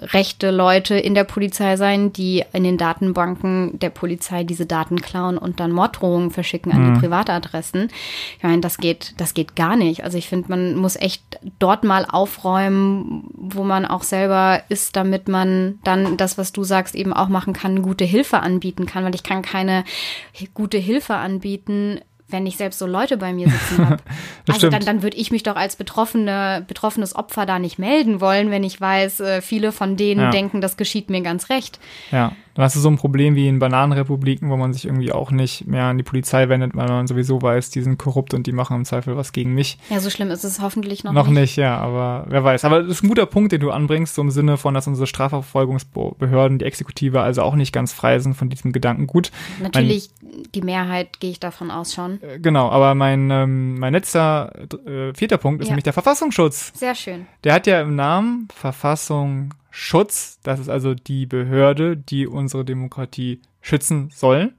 rechte 0.00 0.50
Leute 0.50 0.96
in 0.96 1.14
der 1.14 1.24
Polizei 1.24 1.76
sein, 1.76 2.12
die 2.12 2.44
in 2.52 2.64
den 2.64 2.78
Datenbanken 2.78 3.78
der 3.78 3.90
Polizei 3.90 4.44
diese 4.44 4.66
Daten 4.66 5.00
klauen 5.00 5.38
und 5.38 5.60
dann 5.60 5.72
Morddrohungen 5.72 6.30
verschicken 6.30 6.72
an 6.72 6.82
mhm. 6.82 6.94
die 6.94 7.00
Privatadressen. 7.00 7.90
Ich 8.36 8.42
meine, 8.42 8.60
das 8.60 8.78
geht, 8.78 9.14
das 9.18 9.34
geht 9.34 9.56
gar 9.56 9.76
nicht. 9.76 10.04
Also 10.04 10.18
ich 10.18 10.28
finde, 10.28 10.48
man 10.48 10.76
muss 10.76 10.96
echt 10.96 11.22
dort 11.58 11.84
mal 11.84 12.06
aufräumen, 12.08 13.24
wo 13.34 13.64
man 13.64 13.84
auch 13.86 14.02
selber 14.02 14.62
ist, 14.68 14.96
damit 14.96 15.28
man 15.28 15.78
dann 15.84 16.16
das, 16.16 16.38
was 16.38 16.52
du 16.52 16.64
sagst, 16.64 16.94
eben 16.94 17.12
auch 17.12 17.28
machen 17.28 17.52
kann, 17.52 17.82
gute 17.82 18.04
Hilfe 18.04 18.40
anbieten 18.40 18.86
kann, 18.86 19.04
weil 19.04 19.14
ich 19.14 19.22
kann 19.22 19.42
keine 19.42 19.84
gute 20.54 20.78
Hilfe 20.78 21.14
anbieten, 21.14 22.00
wenn 22.34 22.46
ich 22.46 22.56
selbst 22.56 22.80
so 22.80 22.86
Leute 22.86 23.16
bei 23.16 23.32
mir 23.32 23.48
sitzen 23.48 23.88
habe. 23.88 24.02
also 24.52 24.68
dann, 24.68 24.84
dann 24.84 25.02
würde 25.02 25.16
ich 25.16 25.30
mich 25.30 25.44
doch 25.44 25.56
als 25.56 25.76
betroffene, 25.76 26.64
betroffenes 26.66 27.14
Opfer 27.14 27.46
da 27.46 27.58
nicht 27.58 27.78
melden 27.78 28.20
wollen, 28.20 28.50
wenn 28.50 28.64
ich 28.64 28.80
weiß, 28.80 29.20
äh, 29.20 29.40
viele 29.40 29.70
von 29.70 29.96
denen 29.96 30.20
ja. 30.20 30.30
denken, 30.30 30.60
das 30.60 30.76
geschieht 30.76 31.10
mir 31.10 31.22
ganz 31.22 31.48
recht. 31.48 31.78
Ja, 32.10 32.32
dann 32.54 32.64
hast 32.64 32.76
du 32.76 32.80
so 32.80 32.88
ein 32.88 32.96
Problem 32.96 33.34
wie 33.34 33.48
in 33.48 33.58
Bananenrepubliken, 33.58 34.48
wo 34.48 34.56
man 34.56 34.72
sich 34.72 34.84
irgendwie 34.84 35.12
auch 35.12 35.32
nicht 35.32 35.66
mehr 35.66 35.84
an 35.84 35.98
die 35.98 36.04
Polizei 36.04 36.48
wendet, 36.48 36.74
weil 36.74 36.88
man 36.88 37.06
sowieso 37.06 37.42
weiß, 37.42 37.70
die 37.70 37.82
sind 37.82 37.98
korrupt 37.98 38.32
und 38.32 38.46
die 38.46 38.52
machen 38.52 38.76
im 38.76 38.84
Zweifel 38.84 39.16
was 39.16 39.32
gegen 39.32 39.54
mich. 39.54 39.78
Ja, 39.90 39.98
so 39.98 40.08
schlimm 40.08 40.30
ist 40.30 40.44
es 40.44 40.60
hoffentlich 40.60 41.02
noch, 41.02 41.12
noch 41.12 41.26
nicht. 41.26 41.34
Noch 41.34 41.40
nicht, 41.40 41.56
ja, 41.56 41.76
aber 41.78 42.26
wer 42.28 42.44
weiß. 42.44 42.64
Aber 42.64 42.82
das 42.82 42.92
ist 42.92 43.02
ein 43.02 43.08
guter 43.08 43.26
Punkt, 43.26 43.50
den 43.50 43.60
du 43.60 43.72
anbringst, 43.72 44.14
so 44.14 44.22
im 44.22 44.30
Sinne 44.30 44.56
von, 44.56 44.72
dass 44.72 44.86
unsere 44.86 45.08
Strafverfolgungsbehörden, 45.08 46.58
die 46.58 46.64
Exekutive, 46.64 47.20
also 47.20 47.42
auch 47.42 47.56
nicht 47.56 47.72
ganz 47.72 47.92
frei 47.92 48.20
sind 48.20 48.34
von 48.34 48.48
diesem 48.50 48.72
Gedankengut. 48.72 49.32
Natürlich, 49.60 50.10
mein, 50.22 50.44
die 50.54 50.62
Mehrheit 50.62 51.18
gehe 51.18 51.30
ich 51.30 51.40
davon 51.40 51.72
aus 51.72 51.92
schon. 51.92 52.22
Äh, 52.22 52.38
genau, 52.38 52.70
aber 52.70 52.94
mein, 52.94 53.30
ähm, 53.32 53.78
mein 53.80 53.92
letzter, 53.92 54.52
äh, 54.86 55.12
vierter 55.14 55.38
Punkt 55.38 55.60
ist 55.60 55.68
ja. 55.68 55.72
nämlich 55.72 55.84
der 55.84 55.92
Verfassungsschutz. 55.92 56.72
Sehr 56.74 56.94
schön. 56.94 57.26
Der 57.42 57.52
hat 57.52 57.66
ja 57.66 57.80
im 57.80 57.96
Namen 57.96 58.46
Verfassung 58.54 59.54
Schutz. 59.76 60.38
Das 60.44 60.60
ist 60.60 60.68
also 60.68 60.94
die 60.94 61.26
Behörde, 61.26 61.96
die 61.96 62.28
unsere 62.28 62.64
Demokratie 62.64 63.42
schützen 63.60 64.08
soll. 64.14 64.54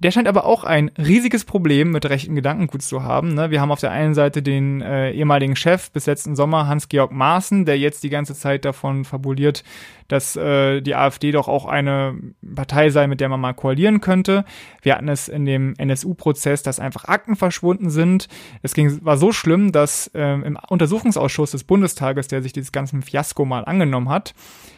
Der 0.00 0.10
scheint 0.10 0.28
aber 0.28 0.44
auch 0.44 0.64
ein 0.64 0.90
riesiges 0.98 1.46
Problem 1.46 1.92
mit 1.92 2.04
rechten 2.04 2.34
Gedankengut 2.34 2.82
zu 2.82 3.02
haben. 3.02 3.32
Ne? 3.32 3.50
Wir 3.50 3.62
haben 3.62 3.72
auf 3.72 3.80
der 3.80 3.90
einen 3.90 4.12
Seite 4.12 4.42
den 4.42 4.82
äh, 4.82 5.12
ehemaligen 5.12 5.56
Chef 5.56 5.90
bis 5.92 6.04
letzten 6.04 6.36
Sommer, 6.36 6.66
Hans-Georg 6.66 7.10
Maaßen, 7.10 7.64
der 7.64 7.78
jetzt 7.78 8.04
die 8.04 8.10
ganze 8.10 8.34
Zeit 8.34 8.66
davon 8.66 9.06
fabuliert, 9.06 9.64
dass 10.08 10.36
äh, 10.36 10.80
die 10.80 10.94
AfD 10.94 11.32
doch 11.32 11.48
auch 11.48 11.66
eine 11.66 12.18
Partei 12.54 12.90
sei, 12.90 13.06
mit 13.06 13.20
der 13.20 13.28
man 13.28 13.40
mal 13.40 13.52
koalieren 13.52 14.00
könnte. 14.00 14.44
Wir 14.82 14.94
hatten 14.94 15.08
es 15.08 15.28
in 15.28 15.44
dem 15.44 15.74
NSU-Prozess, 15.76 16.62
dass 16.62 16.80
einfach 16.80 17.04
Akten 17.04 17.36
verschwunden 17.36 17.90
sind. 17.90 18.28
Es 18.62 18.74
ging, 18.74 19.04
war 19.04 19.18
so 19.18 19.32
schlimm, 19.32 19.70
dass 19.70 20.08
äh, 20.14 20.22
im 20.22 20.58
Untersuchungsausschuss 20.68 21.50
des 21.50 21.64
Bundestages, 21.64 22.28
der 22.28 22.42
sich 22.42 22.52
dieses 22.52 22.72
ganzen 22.72 23.02
Fiasko 23.02 23.44
mal 23.44 23.64
angenommen 23.64 24.08
hat, 24.08 24.34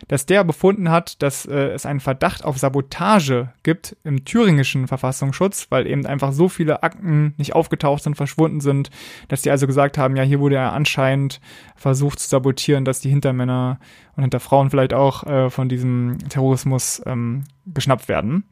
dass 0.08 0.26
der 0.26 0.42
befunden 0.42 0.90
hat, 0.90 1.22
dass 1.22 1.46
äh, 1.46 1.68
es 1.68 1.86
einen 1.86 2.00
Verdacht 2.00 2.44
auf 2.44 2.58
Sabotage 2.58 3.52
gibt 3.62 3.96
im 4.02 4.24
thüringischen 4.24 4.88
Verfassungsschutz, 4.88 5.68
weil 5.70 5.86
eben 5.86 6.06
einfach 6.06 6.32
so 6.32 6.48
viele 6.48 6.82
Akten 6.82 7.34
nicht 7.36 7.54
aufgetaucht 7.54 8.02
sind, 8.02 8.16
verschwunden 8.16 8.60
sind, 8.60 8.90
dass 9.28 9.42
die 9.42 9.50
also 9.50 9.68
gesagt 9.68 9.96
haben, 9.96 10.16
ja, 10.16 10.24
hier 10.24 10.40
wurde 10.40 10.56
ja 10.56 10.72
anscheinend 10.72 11.40
versucht 11.76 12.18
zu 12.18 12.28
sabotieren, 12.28 12.84
dass 12.84 13.00
die 13.00 13.10
Hintermänner 13.10 13.78
und 14.20 14.24
hinter 14.24 14.40
Frauen 14.40 14.68
vielleicht 14.68 14.92
auch 14.92 15.24
äh, 15.24 15.48
von 15.48 15.70
diesem 15.70 16.18
Terrorismus 16.28 17.02
ähm, 17.06 17.44
geschnappt 17.66 18.06
werden. 18.06 18.44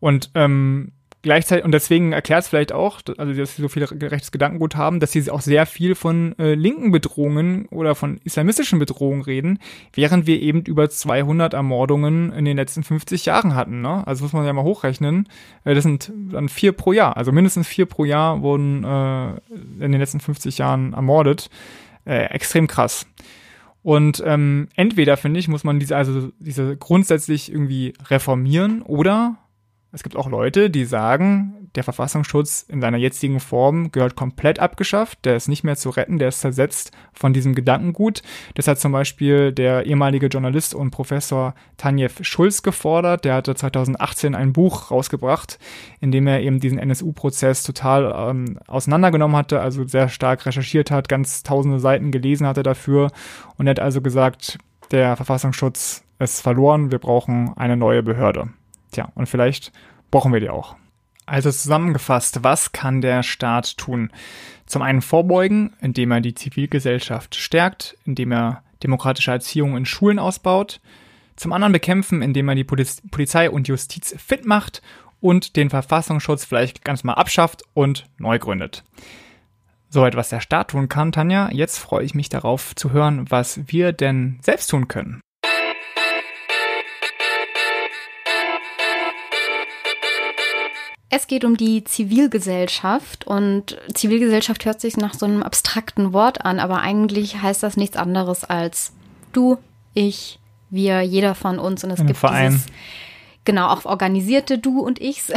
Und 0.00 0.30
ähm, 0.34 0.90
gleichzeitig, 1.22 1.64
und 1.64 1.70
deswegen 1.70 2.12
erklärt 2.12 2.42
es 2.42 2.48
vielleicht 2.48 2.72
auch, 2.72 3.00
also 3.16 3.32
dass 3.32 3.54
sie 3.54 3.62
so 3.62 3.68
viel 3.68 3.84
rechtes 3.84 4.32
Gedankengut 4.32 4.74
haben, 4.74 4.98
dass 4.98 5.12
sie 5.12 5.30
auch 5.30 5.40
sehr 5.40 5.66
viel 5.66 5.94
von 5.94 6.36
äh, 6.40 6.54
linken 6.54 6.90
Bedrohungen 6.90 7.66
oder 7.66 7.94
von 7.94 8.18
islamistischen 8.24 8.80
Bedrohungen 8.80 9.22
reden, 9.22 9.60
während 9.92 10.26
wir 10.26 10.40
eben 10.42 10.62
über 10.62 10.90
200 10.90 11.54
Ermordungen 11.54 12.32
in 12.32 12.44
den 12.44 12.56
letzten 12.56 12.82
50 12.82 13.26
Jahren 13.26 13.54
hatten. 13.54 13.82
Ne? 13.82 14.04
Also 14.04 14.24
muss 14.24 14.32
man 14.32 14.46
ja 14.46 14.52
mal 14.52 14.64
hochrechnen. 14.64 15.28
Äh, 15.64 15.76
das 15.76 15.84
sind 15.84 16.10
dann 16.32 16.48
vier 16.48 16.72
pro 16.72 16.92
Jahr. 16.92 17.16
Also 17.16 17.30
mindestens 17.30 17.68
vier 17.68 17.86
pro 17.86 18.04
Jahr 18.04 18.42
wurden 18.42 18.82
äh, 18.82 19.30
in 19.84 19.92
den 19.92 20.00
letzten 20.00 20.18
50 20.18 20.58
Jahren 20.58 20.92
ermordet. 20.92 21.50
Äh, 22.04 22.24
extrem 22.24 22.66
krass. 22.66 23.06
Und 23.82 24.22
ähm, 24.26 24.68
entweder, 24.74 25.16
finde 25.16 25.40
ich, 25.40 25.48
muss 25.48 25.64
man 25.64 25.78
diese, 25.78 25.96
also 25.96 26.30
diese 26.38 26.76
grundsätzlich 26.76 27.50
irgendwie 27.50 27.94
reformieren 28.08 28.82
oder 28.82 29.36
es 29.92 30.02
gibt 30.04 30.16
auch 30.16 30.28
Leute, 30.28 30.70
die 30.70 30.84
sagen, 30.84 31.68
der 31.74 31.84
Verfassungsschutz 31.84 32.64
in 32.68 32.80
seiner 32.80 32.96
jetzigen 32.96 33.40
Form 33.40 33.90
gehört 33.90 34.14
komplett 34.16 34.60
abgeschafft, 34.60 35.24
der 35.24 35.36
ist 35.36 35.48
nicht 35.48 35.64
mehr 35.64 35.76
zu 35.76 35.90
retten, 35.90 36.18
der 36.18 36.28
ist 36.28 36.40
zersetzt 36.40 36.92
von 37.12 37.32
diesem 37.32 37.54
Gedankengut. 37.54 38.22
Das 38.54 38.68
hat 38.68 38.78
zum 38.78 38.92
Beispiel 38.92 39.52
der 39.52 39.86
ehemalige 39.86 40.26
Journalist 40.26 40.74
und 40.74 40.90
Professor 40.90 41.54
Tanjev 41.76 42.22
Schulz 42.22 42.62
gefordert. 42.62 43.24
Der 43.24 43.34
hatte 43.34 43.54
2018 43.54 44.34
ein 44.34 44.52
Buch 44.52 44.90
rausgebracht, 44.90 45.58
in 46.00 46.12
dem 46.12 46.26
er 46.26 46.40
eben 46.40 46.60
diesen 46.60 46.78
NSU-Prozess 46.78 47.62
total 47.64 48.30
ähm, 48.30 48.58
auseinandergenommen 48.66 49.36
hatte, 49.36 49.60
also 49.60 49.86
sehr 49.86 50.08
stark 50.08 50.46
recherchiert 50.46 50.90
hat, 50.90 51.08
ganz 51.08 51.42
tausende 51.42 51.80
Seiten 51.80 52.12
gelesen 52.12 52.46
hatte 52.46 52.62
dafür 52.62 53.10
und 53.56 53.66
er 53.66 53.70
hat 53.70 53.80
also 53.80 54.00
gesagt, 54.00 54.58
der 54.90 55.16
Verfassungsschutz 55.16 56.04
ist 56.18 56.42
verloren, 56.42 56.90
wir 56.90 56.98
brauchen 56.98 57.52
eine 57.56 57.76
neue 57.76 58.02
Behörde. 58.02 58.50
Tja, 58.90 59.10
und 59.14 59.28
vielleicht 59.28 59.72
brauchen 60.10 60.32
wir 60.32 60.40
die 60.40 60.50
auch. 60.50 60.76
Also 61.26 61.50
zusammengefasst, 61.50 62.42
was 62.42 62.72
kann 62.72 63.00
der 63.00 63.22
Staat 63.22 63.76
tun? 63.76 64.10
Zum 64.66 64.82
einen 64.82 65.00
vorbeugen, 65.00 65.74
indem 65.80 66.10
er 66.10 66.20
die 66.20 66.34
Zivilgesellschaft 66.34 67.36
stärkt, 67.36 67.96
indem 68.04 68.32
er 68.32 68.62
demokratische 68.82 69.30
Erziehung 69.30 69.76
in 69.76 69.86
Schulen 69.86 70.18
ausbaut. 70.18 70.80
Zum 71.36 71.52
anderen 71.52 71.72
bekämpfen, 71.72 72.22
indem 72.22 72.48
er 72.48 72.54
die 72.54 72.64
Polizei 72.64 73.48
und 73.48 73.68
Justiz 73.68 74.14
fit 74.18 74.44
macht 74.44 74.82
und 75.20 75.56
den 75.56 75.70
Verfassungsschutz 75.70 76.44
vielleicht 76.44 76.84
ganz 76.84 77.04
mal 77.04 77.14
abschafft 77.14 77.62
und 77.74 78.06
neu 78.18 78.38
gründet. 78.38 78.82
Soweit, 79.88 80.16
was 80.16 80.28
der 80.28 80.40
Staat 80.40 80.72
tun 80.72 80.88
kann, 80.88 81.12
Tanja. 81.12 81.50
Jetzt 81.52 81.78
freue 81.78 82.04
ich 82.04 82.14
mich 82.14 82.28
darauf 82.28 82.74
zu 82.76 82.92
hören, 82.92 83.26
was 83.28 83.60
wir 83.66 83.92
denn 83.92 84.38
selbst 84.42 84.70
tun 84.70 84.88
können. 84.88 85.20
Es 91.12 91.26
geht 91.26 91.44
um 91.44 91.56
die 91.56 91.82
Zivilgesellschaft 91.82 93.26
und 93.26 93.76
Zivilgesellschaft 93.92 94.64
hört 94.64 94.80
sich 94.80 94.96
nach 94.96 95.12
so 95.12 95.26
einem 95.26 95.42
abstrakten 95.42 96.12
Wort 96.12 96.44
an, 96.44 96.60
aber 96.60 96.80
eigentlich 96.80 97.42
heißt 97.42 97.64
das 97.64 97.76
nichts 97.76 97.96
anderes 97.96 98.44
als 98.44 98.92
du, 99.32 99.58
ich, 99.92 100.38
wir, 100.70 101.02
jeder 101.02 101.34
von 101.34 101.58
uns 101.58 101.82
und 101.82 101.90
es 101.90 102.00
Ein 102.00 102.06
gibt 102.06 102.20
Verein. 102.20 102.52
dieses 102.52 102.66
genau 103.50 103.66
auch 103.66 103.84
organisierte 103.84 104.58
du 104.58 104.78
und 104.78 105.00
ichs. 105.00 105.32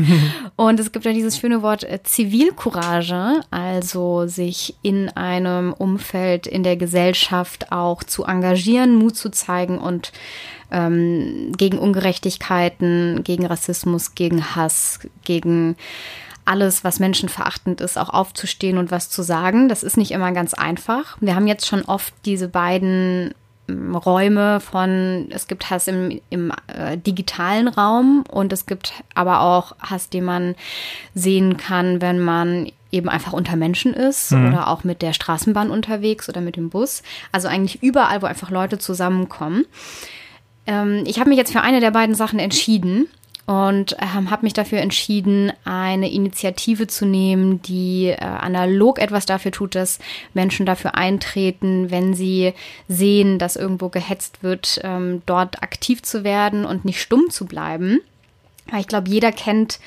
und 0.56 0.78
es 0.78 0.92
gibt 0.92 1.04
ja 1.04 1.12
dieses 1.12 1.36
schöne 1.36 1.62
Wort 1.62 1.82
äh, 1.82 2.00
Zivilcourage, 2.04 3.40
also 3.50 4.28
sich 4.28 4.76
in 4.82 5.08
einem 5.08 5.72
Umfeld 5.72 6.46
in 6.46 6.62
der 6.62 6.76
Gesellschaft 6.76 7.72
auch 7.72 8.04
zu 8.04 8.22
engagieren, 8.22 8.94
Mut 8.94 9.16
zu 9.16 9.30
zeigen 9.30 9.78
und 9.78 10.12
ähm, 10.70 11.50
gegen 11.56 11.78
Ungerechtigkeiten, 11.78 13.24
gegen 13.24 13.44
Rassismus, 13.46 14.14
gegen 14.14 14.54
Hass, 14.54 15.00
gegen 15.24 15.74
alles, 16.44 16.84
was 16.84 17.00
menschenverachtend 17.00 17.80
ist, 17.80 17.98
auch 17.98 18.10
aufzustehen 18.10 18.78
und 18.78 18.92
was 18.92 19.10
zu 19.10 19.22
sagen. 19.22 19.68
Das 19.68 19.82
ist 19.82 19.96
nicht 19.96 20.12
immer 20.12 20.30
ganz 20.30 20.54
einfach. 20.54 21.16
Wir 21.20 21.34
haben 21.34 21.48
jetzt 21.48 21.66
schon 21.66 21.82
oft 21.82 22.14
diese 22.24 22.46
beiden 22.46 23.34
Räume 23.68 24.60
von, 24.60 25.28
es 25.30 25.46
gibt 25.48 25.70
Hass 25.70 25.88
im, 25.88 26.20
im 26.30 26.52
äh, 26.68 26.96
digitalen 26.96 27.68
Raum 27.68 28.24
und 28.30 28.52
es 28.52 28.66
gibt 28.66 28.92
aber 29.14 29.40
auch 29.40 29.74
Hass, 29.80 30.08
den 30.08 30.24
man 30.24 30.54
sehen 31.14 31.56
kann, 31.56 32.00
wenn 32.00 32.20
man 32.20 32.70
eben 32.92 33.08
einfach 33.08 33.32
unter 33.32 33.56
Menschen 33.56 33.92
ist 33.92 34.32
mhm. 34.32 34.48
oder 34.48 34.68
auch 34.68 34.84
mit 34.84 35.02
der 35.02 35.12
Straßenbahn 35.12 35.70
unterwegs 35.70 36.28
oder 36.28 36.40
mit 36.40 36.56
dem 36.56 36.70
Bus. 36.70 37.02
Also 37.32 37.48
eigentlich 37.48 37.82
überall, 37.82 38.22
wo 38.22 38.26
einfach 38.26 38.50
Leute 38.50 38.78
zusammenkommen. 38.78 39.64
Ähm, 40.66 41.02
ich 41.06 41.18
habe 41.18 41.28
mich 41.28 41.38
jetzt 41.38 41.52
für 41.52 41.62
eine 41.62 41.80
der 41.80 41.90
beiden 41.90 42.14
Sachen 42.14 42.38
entschieden 42.38 43.08
und 43.46 43.96
ähm, 44.00 44.30
habe 44.30 44.44
mich 44.44 44.54
dafür 44.54 44.80
entschieden, 44.80 45.52
eine 45.64 46.10
Initiative 46.10 46.88
zu 46.88 47.06
nehmen, 47.06 47.62
die 47.62 48.08
äh, 48.08 48.16
analog 48.20 48.98
etwas 48.98 49.24
dafür 49.24 49.52
tut, 49.52 49.76
dass 49.76 50.00
Menschen 50.34 50.66
dafür 50.66 50.96
eintreten, 50.96 51.90
wenn 51.90 52.12
sie 52.12 52.54
sehen, 52.88 53.38
dass 53.38 53.54
irgendwo 53.54 53.88
gehetzt 53.88 54.42
wird, 54.42 54.80
ähm, 54.82 55.22
dort 55.26 55.62
aktiv 55.62 56.02
zu 56.02 56.24
werden 56.24 56.64
und 56.64 56.84
nicht 56.84 57.00
stumm 57.00 57.30
zu 57.30 57.46
bleiben. 57.46 58.00
Weil 58.68 58.80
ich 58.80 58.88
glaube, 58.88 59.08
jeder 59.08 59.30
kennt 59.30 59.78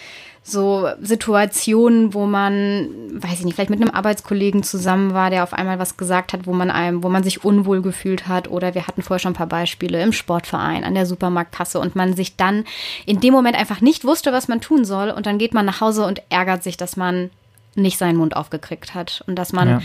so 0.42 0.90
Situationen, 1.02 2.14
wo 2.14 2.26
man, 2.26 2.90
weiß 3.14 3.40
ich 3.40 3.46
nicht, 3.46 3.56
vielleicht 3.56 3.70
mit 3.70 3.82
einem 3.82 3.92
Arbeitskollegen 3.92 4.64
zusammen 4.64 5.14
war, 5.14 5.30
der 5.30 5.44
auf 5.44 5.54
einmal 5.54 5.80
was 5.80 5.98
gesagt 5.98 6.34
hat, 6.34 6.48
wo 6.48 6.54
man 6.54 6.72
einem, 6.72 7.04
wo 7.04 7.10
man 7.10 7.24
sich 7.24 7.44
unwohl 7.44 7.82
gefühlt 7.82 8.28
hat. 8.28 8.50
Oder 8.50 8.74
wir 8.74 8.88
hatten 8.88 9.02
vorher 9.02 9.20
schon 9.20 9.34
ein 9.34 9.38
paar 9.38 9.48
Beispiele 9.48 10.02
im 10.02 10.14
Sportverein, 10.14 10.84
an 10.84 10.96
der 10.96 11.06
Supermarktkasse 11.06 11.80
und 11.80 11.96
man 11.96 12.16
sich 12.16 12.36
dann 12.36 12.66
in 13.06 13.20
dem 13.20 13.34
Moment 13.34 13.58
einfach 13.58 13.82
nicht 13.82 14.06
wusste, 14.06 14.32
was 14.32 14.48
man 14.48 14.62
tun 14.62 14.86
soll. 14.86 15.12
Und 15.12 15.26
dann 15.26 15.38
geht 15.38 15.54
man 15.54 15.66
nach 15.66 15.82
Hause 15.82 16.06
und 16.06 16.22
ärgert 16.30 16.64
sich, 16.64 16.78
dass 16.78 16.98
man 16.98 17.30
nicht 17.76 17.98
seinen 17.98 18.18
Mund 18.18 18.36
aufgekriegt 18.36 18.96
hat 18.96 19.24
und 19.28 19.36
dass 19.36 19.54
man 19.54 19.68
ja. 19.68 19.82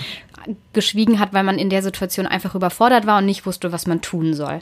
geschwiegen 0.73 1.21
hat, 1.21 1.33
weil 1.33 1.45
man 1.45 1.59
in 1.59 1.71
der 1.71 1.83
Situation 1.83 2.27
einfach 2.27 2.55
überfordert 2.55 3.07
war 3.07 3.19
und 3.19 3.27
nicht 3.27 3.47
wusste, 3.47 3.73
was 3.73 3.87
man 3.87 4.01
tun 4.01 4.35
soll. 4.35 4.61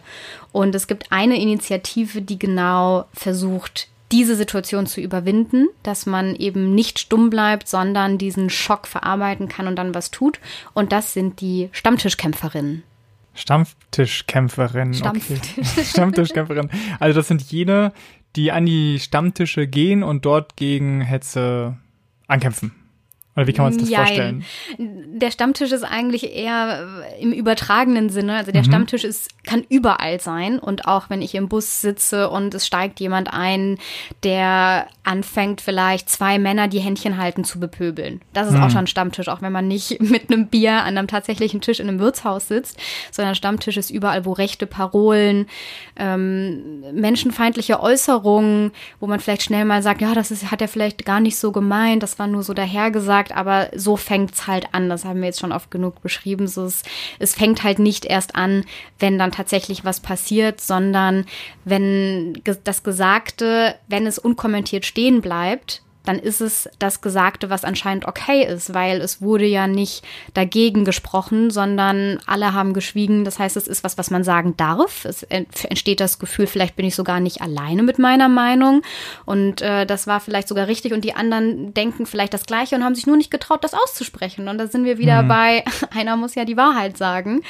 Und 0.50 0.74
es 0.74 0.86
gibt 0.86 1.12
eine 1.12 1.40
Initiative, 1.40 2.22
die 2.22 2.38
genau 2.38 3.04
versucht, 3.12 3.88
diese 4.12 4.36
Situation 4.36 4.86
zu 4.86 5.00
überwinden, 5.00 5.68
dass 5.82 6.06
man 6.06 6.36
eben 6.36 6.74
nicht 6.74 6.98
stumm 6.98 7.30
bleibt, 7.30 7.66
sondern 7.66 8.18
diesen 8.18 8.50
Schock 8.50 8.86
verarbeiten 8.86 9.48
kann 9.48 9.66
und 9.66 9.76
dann 9.76 9.94
was 9.94 10.10
tut. 10.10 10.38
Und 10.74 10.92
das 10.92 11.14
sind 11.14 11.40
die 11.40 11.70
Stammtischkämpferinnen. 11.72 12.82
Stammtischkämpferin. 13.34 14.94
Stammtisch. 14.94 15.38
Okay. 15.56 15.84
Stammtischkämpferin. 15.84 16.70
Also 17.00 17.18
das 17.18 17.28
sind 17.28 17.40
jene, 17.42 17.92
die 18.36 18.52
an 18.52 18.66
die 18.66 19.00
Stammtische 19.00 19.66
gehen 19.66 20.02
und 20.02 20.24
dort 20.24 20.56
gegen 20.56 21.00
Hetze 21.00 21.78
ankämpfen. 22.26 22.72
Oder 23.34 23.46
wie 23.46 23.52
kann 23.54 23.64
man 23.64 23.72
sich 23.72 23.82
das 23.82 23.90
Jein. 23.90 24.04
vorstellen? 24.06 24.44
Der 25.18 25.30
Stammtisch 25.30 25.72
ist 25.72 25.84
eigentlich 25.84 26.34
eher 26.34 26.86
im 27.18 27.32
übertragenen 27.32 28.10
Sinne. 28.10 28.36
Also 28.36 28.52
der 28.52 28.60
mhm. 28.60 28.66
Stammtisch 28.66 29.04
ist, 29.04 29.30
kann 29.44 29.64
überall 29.70 30.20
sein. 30.20 30.58
Und 30.58 30.86
auch 30.86 31.08
wenn 31.08 31.22
ich 31.22 31.34
im 31.34 31.48
Bus 31.48 31.80
sitze 31.80 32.28
und 32.28 32.52
es 32.52 32.66
steigt 32.66 33.00
jemand 33.00 33.32
ein, 33.32 33.78
der 34.22 34.86
anfängt 35.02 35.62
vielleicht 35.62 36.10
zwei 36.10 36.38
Männer, 36.38 36.68
die 36.68 36.80
Händchen 36.80 37.16
halten, 37.16 37.44
zu 37.44 37.58
bepöbeln. 37.58 38.20
Das 38.34 38.48
ist 38.48 38.54
mhm. 38.54 38.64
auch 38.64 38.70
schon 38.70 38.86
Stammtisch, 38.86 39.28
auch 39.28 39.40
wenn 39.40 39.52
man 39.52 39.66
nicht 39.66 40.00
mit 40.10 40.30
einem 40.30 40.48
Bier 40.48 40.82
an 40.82 40.98
einem 40.98 41.06
tatsächlichen 41.06 41.62
Tisch 41.62 41.80
in 41.80 41.88
einem 41.88 42.00
Wirtshaus 42.00 42.48
sitzt, 42.48 42.78
sondern 43.10 43.34
Stammtisch 43.34 43.78
ist 43.78 43.90
überall, 43.90 44.26
wo 44.26 44.32
rechte 44.32 44.66
Parolen, 44.66 45.46
ähm, 45.96 46.82
menschenfeindliche 46.92 47.80
Äußerungen, 47.80 48.72
wo 49.00 49.06
man 49.06 49.20
vielleicht 49.20 49.42
schnell 49.42 49.64
mal 49.64 49.82
sagt, 49.82 50.02
ja, 50.02 50.12
das 50.14 50.30
ist, 50.30 50.50
hat 50.50 50.60
er 50.60 50.68
vielleicht 50.68 51.06
gar 51.06 51.20
nicht 51.20 51.38
so 51.38 51.50
gemeint, 51.50 52.02
das 52.02 52.18
war 52.18 52.26
nur 52.26 52.42
so 52.42 52.52
dahergesagt 52.52 53.21
gesagt, 53.22 53.32
aber 53.32 53.70
so 53.74 53.96
fängt's 53.96 54.46
halt 54.46 54.66
an. 54.72 54.88
Das 54.88 55.04
haben 55.04 55.20
wir 55.20 55.26
jetzt 55.26 55.40
schon 55.40 55.52
oft 55.52 55.70
genug 55.70 56.02
beschrieben. 56.02 56.46
So 56.46 56.64
es, 56.64 56.82
es 57.18 57.34
fängt 57.34 57.62
halt 57.62 57.78
nicht 57.78 58.04
erst 58.04 58.34
an, 58.34 58.64
wenn 58.98 59.18
dann 59.18 59.32
tatsächlich 59.32 59.84
was 59.84 60.00
passiert, 60.00 60.60
sondern 60.60 61.24
wenn 61.64 62.42
das 62.64 62.82
Gesagte, 62.82 63.76
wenn 63.88 64.06
es 64.06 64.18
unkommentiert 64.18 64.84
stehen 64.84 65.20
bleibt, 65.20 65.82
dann 66.04 66.18
ist 66.18 66.40
es 66.40 66.68
das 66.78 67.00
Gesagte, 67.00 67.50
was 67.50 67.64
anscheinend 67.64 68.06
okay 68.06 68.44
ist, 68.44 68.74
weil 68.74 69.00
es 69.00 69.22
wurde 69.22 69.46
ja 69.46 69.66
nicht 69.66 70.04
dagegen 70.34 70.84
gesprochen, 70.84 71.50
sondern 71.50 72.18
alle 72.26 72.52
haben 72.52 72.74
geschwiegen. 72.74 73.24
Das 73.24 73.38
heißt, 73.38 73.56
es 73.56 73.68
ist 73.68 73.84
was, 73.84 73.98
was 73.98 74.10
man 74.10 74.24
sagen 74.24 74.56
darf. 74.56 75.04
Es 75.04 75.22
entsteht 75.22 76.00
das 76.00 76.18
Gefühl, 76.18 76.46
vielleicht 76.46 76.76
bin 76.76 76.86
ich 76.86 76.94
sogar 76.94 77.20
nicht 77.20 77.40
alleine 77.40 77.82
mit 77.82 77.98
meiner 77.98 78.28
Meinung 78.28 78.82
und 79.24 79.62
äh, 79.62 79.86
das 79.86 80.06
war 80.06 80.20
vielleicht 80.20 80.48
sogar 80.48 80.66
richtig 80.68 80.92
und 80.92 81.04
die 81.04 81.14
anderen 81.14 81.74
denken 81.74 82.06
vielleicht 82.06 82.34
das 82.34 82.46
Gleiche 82.46 82.74
und 82.74 82.84
haben 82.84 82.94
sich 82.94 83.06
nur 83.06 83.16
nicht 83.16 83.30
getraut, 83.30 83.64
das 83.64 83.74
auszusprechen. 83.74 84.48
Und 84.48 84.58
da 84.58 84.66
sind 84.66 84.84
wir 84.84 84.98
wieder 84.98 85.22
mhm. 85.22 85.28
bei, 85.28 85.64
einer 85.94 86.16
muss 86.16 86.34
ja 86.34 86.44
die 86.44 86.56
Wahrheit 86.56 86.96
sagen. 86.96 87.42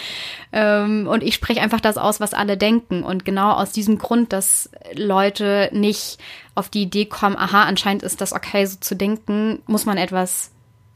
Ähm, 0.52 1.06
und 1.08 1.22
ich 1.22 1.34
spreche 1.34 1.60
einfach 1.60 1.80
das 1.80 1.96
aus, 1.96 2.20
was 2.20 2.34
alle 2.34 2.56
denken. 2.56 3.02
Und 3.02 3.24
genau 3.24 3.52
aus 3.52 3.72
diesem 3.72 3.98
Grund, 3.98 4.32
dass 4.32 4.70
Leute 4.94 5.70
nicht 5.72 6.18
auf 6.54 6.68
die 6.68 6.82
Idee 6.82 7.06
kommen, 7.06 7.36
aha, 7.36 7.64
anscheinend 7.64 8.02
ist 8.02 8.20
das 8.20 8.32
okay, 8.32 8.64
so 8.66 8.78
zu 8.78 8.94
denken, 8.94 9.62
muss 9.66 9.86
man 9.86 9.98
etwas 9.98 10.50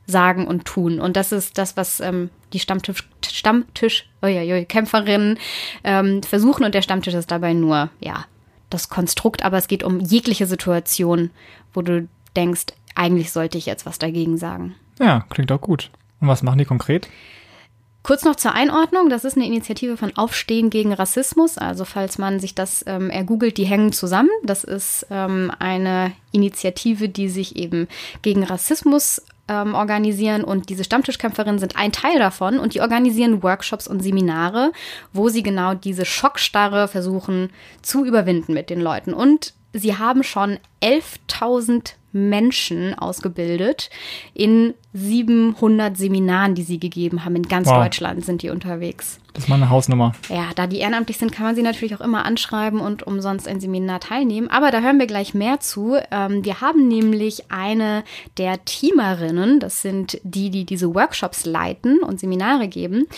sagen 0.06 0.46
und 0.46 0.64
tun. 0.64 1.00
Und 1.00 1.16
das 1.16 1.32
ist 1.32 1.58
das, 1.58 1.76
was 1.76 2.00
ähm, 2.00 2.30
die 2.52 2.60
Stammtisch, 2.60 3.08
Stammtisch, 3.24 4.08
oi, 4.22 4.64
Kämpferinnen 4.68 5.38
ähm, 5.82 6.22
versuchen. 6.22 6.64
Und 6.64 6.74
der 6.74 6.82
Stammtisch 6.82 7.14
ist 7.14 7.30
dabei 7.30 7.54
nur, 7.54 7.90
ja, 8.00 8.24
das 8.70 8.88
Konstrukt, 8.88 9.44
aber 9.44 9.58
es 9.58 9.68
geht 9.68 9.82
um 9.82 10.00
jegliche 10.00 10.46
Situation, 10.46 11.30
wo 11.72 11.82
du 11.82 12.08
denkst, 12.36 12.66
eigentlich 12.94 13.32
sollte 13.32 13.58
ich 13.58 13.66
jetzt 13.66 13.86
was 13.86 13.98
dagegen 13.98 14.38
sagen. 14.38 14.74
Ja, 14.98 15.24
klingt 15.28 15.52
auch 15.52 15.60
gut. 15.60 15.90
Und 16.20 16.28
was 16.28 16.42
machen 16.42 16.58
die 16.58 16.64
konkret? 16.64 17.08
Kurz 18.06 18.24
noch 18.24 18.36
zur 18.36 18.52
Einordnung, 18.52 19.08
das 19.08 19.24
ist 19.24 19.36
eine 19.36 19.46
Initiative 19.46 19.96
von 19.96 20.16
Aufstehen 20.16 20.70
gegen 20.70 20.92
Rassismus. 20.92 21.58
Also 21.58 21.84
falls 21.84 22.18
man 22.18 22.38
sich 22.38 22.54
das 22.54 22.84
ähm, 22.86 23.10
ergoogelt, 23.10 23.58
die 23.58 23.64
hängen 23.64 23.92
zusammen. 23.92 24.30
Das 24.44 24.62
ist 24.62 25.08
ähm, 25.10 25.50
eine 25.58 26.12
Initiative, 26.30 27.08
die 27.08 27.28
sich 27.28 27.56
eben 27.56 27.88
gegen 28.22 28.44
Rassismus 28.44 29.22
ähm, 29.48 29.74
organisieren 29.74 30.44
und 30.44 30.68
diese 30.68 30.84
Stammtischkämpferinnen 30.84 31.58
sind 31.58 31.74
ein 31.74 31.90
Teil 31.90 32.20
davon 32.20 32.60
und 32.60 32.74
die 32.74 32.80
organisieren 32.80 33.42
Workshops 33.42 33.88
und 33.88 34.04
Seminare, 34.04 34.70
wo 35.12 35.28
sie 35.28 35.42
genau 35.42 35.74
diese 35.74 36.04
Schockstarre 36.04 36.86
versuchen 36.86 37.50
zu 37.82 38.04
überwinden 38.04 38.54
mit 38.54 38.70
den 38.70 38.80
Leuten. 38.80 39.14
Und 39.14 39.52
sie 39.78 39.96
haben 39.96 40.22
schon 40.22 40.58
11.000 40.82 41.94
Menschen 42.12 42.94
ausgebildet 42.98 43.90
in 44.34 44.74
700 44.94 45.96
Seminaren, 45.96 46.54
die 46.54 46.62
sie 46.62 46.78
gegeben 46.78 47.24
haben. 47.24 47.36
In 47.36 47.42
ganz 47.42 47.68
wow. 47.68 47.82
Deutschland 47.82 48.24
sind 48.24 48.42
die 48.42 48.50
unterwegs. 48.50 49.20
Das 49.36 49.44
ist 49.44 49.48
mal 49.50 49.56
eine 49.56 49.68
Hausnummer. 49.68 50.12
Ja, 50.30 50.46
da 50.54 50.66
die 50.66 50.78
ehrenamtlich 50.78 51.18
sind, 51.18 51.30
kann 51.30 51.44
man 51.44 51.54
sie 51.54 51.60
natürlich 51.60 51.94
auch 51.94 52.00
immer 52.00 52.24
anschreiben 52.24 52.80
und 52.80 53.02
umsonst 53.02 53.46
ein 53.46 53.60
Seminar 53.60 54.00
teilnehmen. 54.00 54.48
Aber 54.48 54.70
da 54.70 54.80
hören 54.80 54.98
wir 54.98 55.06
gleich 55.06 55.34
mehr 55.34 55.60
zu. 55.60 55.98
Ähm, 56.10 56.42
wir 56.42 56.62
haben 56.62 56.88
nämlich 56.88 57.50
eine 57.50 58.02
der 58.38 58.64
Teamerinnen, 58.64 59.60
das 59.60 59.82
sind 59.82 60.18
die, 60.22 60.48
die 60.48 60.64
diese 60.64 60.94
Workshops 60.94 61.44
leiten 61.44 61.98
und 61.98 62.18
Seminare 62.18 62.66
geben. 62.66 63.08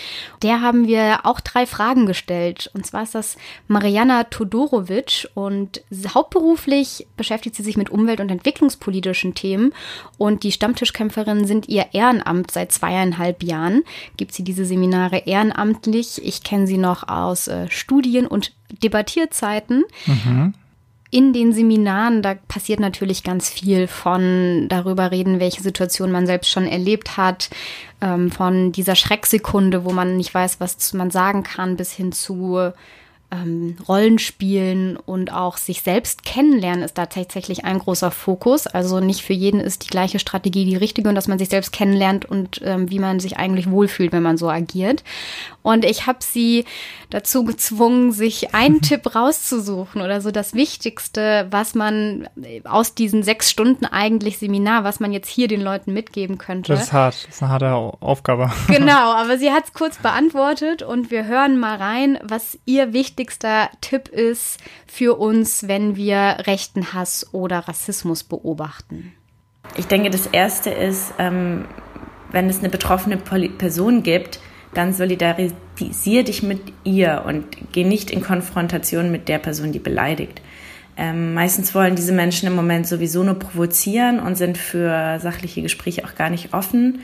Der 0.41 0.59
haben 0.59 0.89
wir 0.89 1.25
auch 1.25 1.39
drei 1.39 1.65
Fragen 1.65 2.05
gestellt. 2.05 2.69
Und 2.73 2.85
zwar 2.85 3.03
ist 3.03 3.15
das 3.15 3.37
Mariana 3.69 4.25
Todorovic 4.25 5.29
und 5.35 5.81
hauptberuflich 6.13 7.07
beschäftigt 7.15 7.55
sie 7.55 7.63
sich 7.63 7.77
mit 7.77 7.91
Umwelt- 7.91 8.19
und 8.19 8.29
Entwicklungspolitischen 8.29 9.35
Themen. 9.35 9.73
Und 10.17 10.43
die 10.43 10.51
Stammtischkämpferinnen 10.51 11.47
sind 11.47 11.69
ihr 11.69 11.85
Ehrenamt 11.93 12.51
seit 12.51 12.73
zweieinhalb 12.73 13.41
Jahren. 13.41 13.83
Gibt 14.17 14.33
sie 14.33 14.43
diese 14.43 14.65
Seminare 14.65 15.19
ehrenamtlich. 15.19 16.08
Ich 16.17 16.43
kenne 16.43 16.67
sie 16.67 16.77
noch 16.77 17.07
aus 17.07 17.47
äh, 17.47 17.69
Studien- 17.69 18.27
und 18.27 18.53
Debattierzeiten. 18.83 19.83
Mhm. 20.05 20.53
In 21.11 21.33
den 21.33 21.53
Seminaren, 21.53 22.21
da 22.21 22.35
passiert 22.47 22.79
natürlich 22.79 23.23
ganz 23.23 23.49
viel 23.49 23.87
von 23.87 24.67
darüber 24.69 25.11
reden, 25.11 25.39
welche 25.39 25.63
Situation 25.63 26.11
man 26.11 26.27
selbst 26.27 26.51
schon 26.51 26.67
erlebt 26.67 27.17
hat, 27.17 27.49
ähm, 27.99 28.31
von 28.31 28.71
dieser 28.71 28.95
Schrecksekunde, 28.95 29.85
wo 29.85 29.91
man 29.91 30.17
nicht 30.17 30.33
weiß, 30.33 30.59
was 30.59 30.93
man 30.93 31.09
sagen 31.09 31.41
kann, 31.43 31.77
bis 31.77 31.91
hin 31.91 32.11
zu 32.11 32.71
ähm, 33.31 33.77
Rollenspielen 33.87 34.97
und 34.97 35.31
auch 35.31 35.57
sich 35.57 35.81
selbst 35.81 36.25
kennenlernen 36.25 36.83
ist 36.83 36.97
da 36.97 37.05
tatsächlich 37.05 37.63
ein 37.63 37.79
großer 37.79 38.11
Fokus. 38.11 38.65
Also 38.65 38.99
nicht 38.99 39.21
für 39.21 39.33
jeden 39.33 39.59
ist 39.59 39.85
die 39.85 39.89
gleiche 39.89 40.19
Strategie 40.19 40.65
die 40.65 40.75
richtige 40.75 41.09
und 41.09 41.15
dass 41.15 41.27
man 41.27 41.37
sich 41.37 41.49
selbst 41.49 41.71
kennenlernt 41.71 42.25
und 42.25 42.61
ähm, 42.63 42.89
wie 42.89 42.99
man 42.99 43.19
sich 43.19 43.37
eigentlich 43.37 43.69
wohlfühlt, 43.69 44.11
wenn 44.11 44.23
man 44.23 44.37
so 44.37 44.49
agiert. 44.49 45.03
Und 45.61 45.85
ich 45.85 46.07
habe 46.07 46.19
sie 46.21 46.65
dazu 47.09 47.43
gezwungen, 47.43 48.11
sich 48.11 48.55
einen 48.55 48.81
Tipp 48.81 49.15
rauszusuchen 49.15 50.01
oder 50.01 50.21
so 50.21 50.31
das 50.31 50.53
Wichtigste, 50.53 51.47
was 51.51 51.75
man 51.75 52.27
aus 52.63 52.95
diesen 52.95 53.21
sechs 53.23 53.51
Stunden 53.51 53.85
eigentlich 53.85 54.39
Seminar, 54.39 54.83
was 54.83 54.99
man 54.99 55.11
jetzt 55.11 55.29
hier 55.29 55.47
den 55.47 55.61
Leuten 55.61 55.93
mitgeben 55.93 56.37
könnte. 56.37 56.73
Das 56.73 56.83
ist 56.83 56.93
hart, 56.93 57.25
das 57.27 57.35
ist 57.35 57.43
eine 57.43 57.51
harte 57.51 57.71
Aufgabe. 57.73 58.51
Genau, 58.67 59.13
aber 59.13 59.37
sie 59.37 59.51
hat 59.51 59.65
es 59.65 59.73
kurz 59.73 59.97
beantwortet 59.97 60.81
und 60.81 61.11
wir 61.11 61.25
hören 61.25 61.59
mal 61.59 61.75
rein, 61.77 62.17
was 62.23 62.57
ihr 62.65 62.93
wichtigster 63.19 63.69
Tipp 63.81 64.07
ist 64.07 64.59
für 64.87 65.19
uns, 65.19 65.67
wenn 65.67 65.97
wir 65.97 66.37
rechten 66.47 66.93
Hass 66.93 67.33
oder 67.33 67.59
Rassismus 67.59 68.23
beobachten. 68.23 69.11
Ich 69.75 69.87
denke, 69.87 70.09
das 70.09 70.25
Erste 70.25 70.69
ist, 70.69 71.13
ähm, 71.19 71.65
wenn 72.31 72.49
es 72.49 72.59
eine 72.59 72.69
betroffene 72.69 73.17
Person 73.17 74.03
gibt, 74.03 74.39
dann 74.73 74.93
solidarisier 74.93 76.23
dich 76.23 76.43
mit 76.43 76.61
ihr 76.85 77.23
und 77.27 77.45
geh 77.73 77.83
nicht 77.83 78.09
in 78.09 78.21
Konfrontation 78.21 79.11
mit 79.11 79.27
der 79.27 79.39
Person, 79.39 79.73
die 79.73 79.79
beleidigt. 79.79 80.41
Ähm, 80.95 81.33
meistens 81.33 81.75
wollen 81.75 81.95
diese 81.95 82.13
Menschen 82.13 82.47
im 82.47 82.55
Moment 82.55 82.87
sowieso 82.87 83.23
nur 83.23 83.37
provozieren 83.37 84.21
und 84.21 84.35
sind 84.37 84.57
für 84.57 85.19
sachliche 85.19 85.61
Gespräche 85.61 86.05
auch 86.05 86.15
gar 86.15 86.29
nicht 86.29 86.53
offen. 86.53 87.01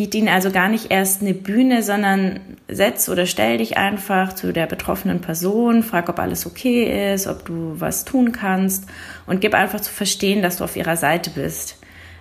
Biete 0.00 0.16
ihnen 0.16 0.28
also 0.28 0.50
gar 0.50 0.70
nicht 0.70 0.90
erst 0.90 1.20
eine 1.20 1.34
Bühne, 1.34 1.82
sondern 1.82 2.40
setz 2.68 3.10
oder 3.10 3.26
stell 3.26 3.58
dich 3.58 3.76
einfach 3.76 4.32
zu 4.32 4.50
der 4.50 4.66
betroffenen 4.66 5.20
Person, 5.20 5.82
frag, 5.82 6.08
ob 6.08 6.18
alles 6.18 6.46
okay 6.46 7.12
ist, 7.12 7.26
ob 7.26 7.44
du 7.44 7.74
was 7.78 8.06
tun 8.06 8.32
kannst 8.32 8.86
und 9.26 9.42
gib 9.42 9.52
einfach 9.52 9.82
zu 9.82 9.92
verstehen, 9.92 10.40
dass 10.40 10.56
du 10.56 10.64
auf 10.64 10.74
ihrer 10.74 10.96
Seite 10.96 11.28
bist. 11.28 11.78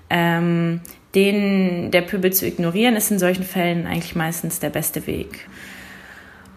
Ähm, 0.09 0.81
den 1.15 1.89
der 1.91 2.01
Pöbel 2.01 2.33
zu 2.33 2.45
ignorieren, 2.45 2.97
ist 2.97 3.11
in 3.11 3.19
solchen 3.19 3.45
Fällen 3.45 3.87
eigentlich 3.87 4.13
meistens 4.13 4.59
der 4.59 4.71
beste 4.71 5.07
Weg. 5.07 5.47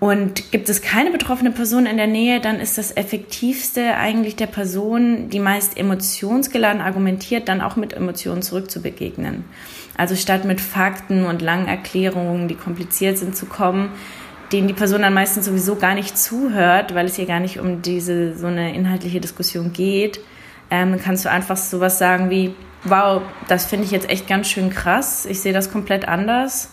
Und 0.02 0.50
gibt 0.50 0.68
es 0.68 0.82
keine 0.82 1.12
betroffene 1.12 1.52
Person 1.52 1.86
in 1.86 1.96
der 1.96 2.08
Nähe, 2.08 2.40
dann 2.40 2.58
ist 2.58 2.76
das 2.76 2.90
Effektivste 2.96 3.94
eigentlich 3.94 4.34
der 4.34 4.48
Person, 4.48 5.28
die 5.28 5.38
meist 5.38 5.78
emotionsgeladen 5.78 6.80
argumentiert, 6.80 7.46
dann 7.46 7.60
auch 7.60 7.76
mit 7.76 7.92
Emotionen 7.92 8.42
zurückzubegegnen. 8.42 9.44
Also 9.96 10.16
statt 10.16 10.44
mit 10.44 10.60
Fakten 10.60 11.24
und 11.24 11.40
langen 11.40 11.68
Erklärungen, 11.68 12.48
die 12.48 12.56
kompliziert 12.56 13.16
sind, 13.16 13.36
zu 13.36 13.46
kommen, 13.46 13.92
denen 14.50 14.66
die 14.66 14.74
Person 14.74 15.02
dann 15.02 15.14
meistens 15.14 15.44
sowieso 15.44 15.76
gar 15.76 15.94
nicht 15.94 16.18
zuhört, 16.18 16.96
weil 16.96 17.06
es 17.06 17.14
hier 17.14 17.26
gar 17.26 17.38
nicht 17.38 17.60
um 17.60 17.80
diese 17.80 18.36
so 18.36 18.48
eine 18.48 18.74
inhaltliche 18.74 19.20
Diskussion 19.20 19.72
geht, 19.72 20.18
ähm, 20.72 20.98
kannst 21.00 21.26
du 21.26 21.30
einfach 21.30 21.56
sowas 21.56 22.00
sagen 22.00 22.28
wie, 22.28 22.56
wow, 22.82 23.22
das 23.46 23.66
finde 23.66 23.84
ich 23.84 23.92
jetzt 23.92 24.10
echt 24.10 24.26
ganz 24.26 24.48
schön 24.48 24.68
krass, 24.68 25.26
ich 25.26 25.38
sehe 25.38 25.52
das 25.52 25.70
komplett 25.70 26.08
anders. 26.08 26.71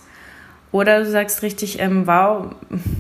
Oder 0.72 1.00
du 1.00 1.10
sagst 1.10 1.42
richtig, 1.42 1.80
ähm, 1.80 2.06
wow, 2.06 2.48